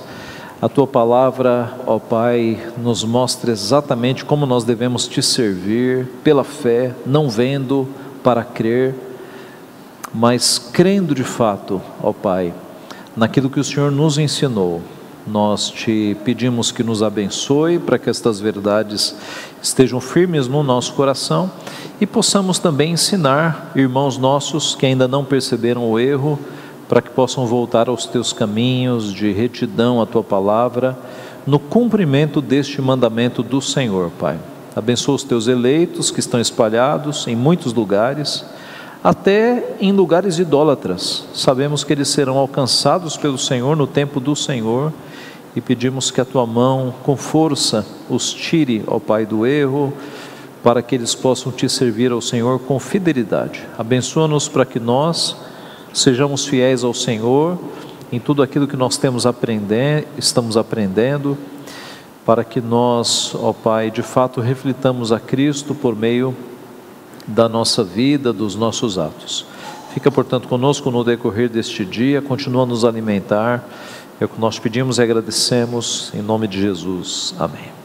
A 0.61 0.69
tua 0.69 0.87
palavra, 0.87 1.73
ó 1.87 1.99
Pai, 1.99 2.61
nos 2.77 3.05
mostra 3.05 3.51
exatamente 3.51 4.23
como 4.23 4.45
nós 4.45 4.65
devemos 4.65 5.09
te 5.09 5.23
servir 5.23 6.07
pela 6.23 6.45
fé, 6.45 6.95
não 7.07 7.31
vendo 7.31 7.89
para 8.23 8.45
crer, 8.45 8.95
mas 10.13 10.59
crendo 10.59 11.15
de 11.15 11.25
fato, 11.25 11.81
ó 12.03 12.13
Pai, 12.13 12.53
naquilo 13.17 13.49
que 13.49 13.59
o 13.59 13.65
Senhor 13.65 13.91
nos 13.91 14.19
ensinou 14.19 14.83
nós 15.27 15.71
te 15.71 16.17
pedimos 16.25 16.73
que 16.73 16.83
nos 16.83 17.03
abençoe 17.03 17.79
para 17.79 17.99
que 17.99 18.11
estas 18.11 18.41
verdades 18.41 19.15
estejam 19.63 20.01
firmes 20.01 20.49
no 20.49 20.63
nosso 20.63 20.95
coração 20.95 21.51
e 22.01 22.07
possamos 22.07 22.59
também 22.59 22.93
ensinar 22.93 23.71
irmãos 23.77 24.19
nossos 24.19 24.75
que 24.75 24.87
ainda 24.87 25.07
não 25.07 25.25
perceberam 25.25 25.89
o 25.89 25.99
erro 25.99 26.39
para 26.89 27.01
que 27.01 27.11
possam 27.11 27.47
voltar 27.47 27.89
aos 27.89 28.05
teus 28.05 28.33
caminhos 28.33 29.15
de 29.15 29.33
retidão 29.33 30.03
à 30.03 30.07
tua 30.07 30.23
palavra, 30.23 30.99
no 31.47 31.59
cumprimento 31.59 32.41
deste 32.41 32.83
mandamento 32.83 33.43
do 33.43 33.63
Senhor, 33.63 34.11
Pai. 34.19 34.39
Abençoa 34.77 35.15
os 35.15 35.23
teus 35.23 35.47
eleitos 35.47 36.11
que 36.11 36.21
estão 36.21 36.41
espalhados 36.41 37.27
em 37.27 37.37
muitos 37.37 37.73
lugares, 37.73 38.45
até 39.03 39.75
em 39.81 39.93
lugares 39.93 40.39
idólatras. 40.39 41.25
Sabemos 41.35 41.83
que 41.83 41.93
eles 41.93 42.09
serão 42.09 42.37
alcançados 42.37 43.17
pelo 43.17 43.39
Senhor 43.39 43.77
no 43.77 43.87
tempo 43.87 44.21
do 44.21 44.37
Senhor 44.37 44.93
e 45.55 45.61
pedimos 45.61 46.11
que 46.11 46.21
a 46.21 46.25
tua 46.25 46.47
mão, 46.47 46.95
com 47.03 47.17
força, 47.17 47.85
os 48.09 48.33
tire, 48.33 48.83
ó 48.87 48.99
Pai, 48.99 49.27
do 49.27 49.47
erro, 49.47 49.93
para 50.63 50.81
que 50.81 50.95
eles 50.95 51.15
possam 51.15 51.53
te 51.53 51.69
servir 51.69 52.13
ao 52.13 52.21
Senhor 52.21 52.59
com 52.61 52.79
fidelidade. 52.79 53.67
Abençoa-nos 53.77 54.49
para 54.49 54.65
que 54.65 54.81
nós 54.81 55.37
sejamos 55.93 56.47
fiéis 56.47 56.85
ao 56.85 56.95
Senhor 56.95 57.59
em 58.11 58.21
tudo 58.21 58.43
aquilo 58.43 58.69
que 58.69 58.77
nós 58.77 58.97
temos 58.97 59.27
aprender, 59.27 60.07
estamos 60.17 60.57
aprendendo, 60.57 61.37
para 62.25 62.45
que 62.45 62.61
nós, 62.61 63.35
ó 63.35 63.53
Pai, 63.53 63.91
de 63.91 64.03
fato 64.03 64.41
reflitamos 64.41 65.11
a 65.13 65.19
Cristo 65.19 65.75
por 65.75 65.97
meio 65.97 66.35
da 67.27 67.49
nossa 67.49 67.83
vida, 67.83 68.33
dos 68.33 68.55
nossos 68.55 68.99
atos. 68.99 69.47
Fica, 69.93 70.11
portanto, 70.11 70.49
conosco 70.49 70.91
no 70.91 71.05
decorrer 71.05 71.49
deste 71.49 71.85
dia, 71.85 72.23
continua 72.23 72.63
a 72.63 72.67
nos 72.67 72.85
alimentar 72.85 73.65
é 74.21 74.25
o 74.25 74.29
que 74.29 74.41
nós 74.41 74.59
pedimos 74.59 74.99
e 74.99 75.03
agradecemos 75.03 76.13
em 76.15 76.23
nome 76.23 76.47
de 76.47 76.61
Jesus. 76.61 77.35
Amém. 77.39 77.82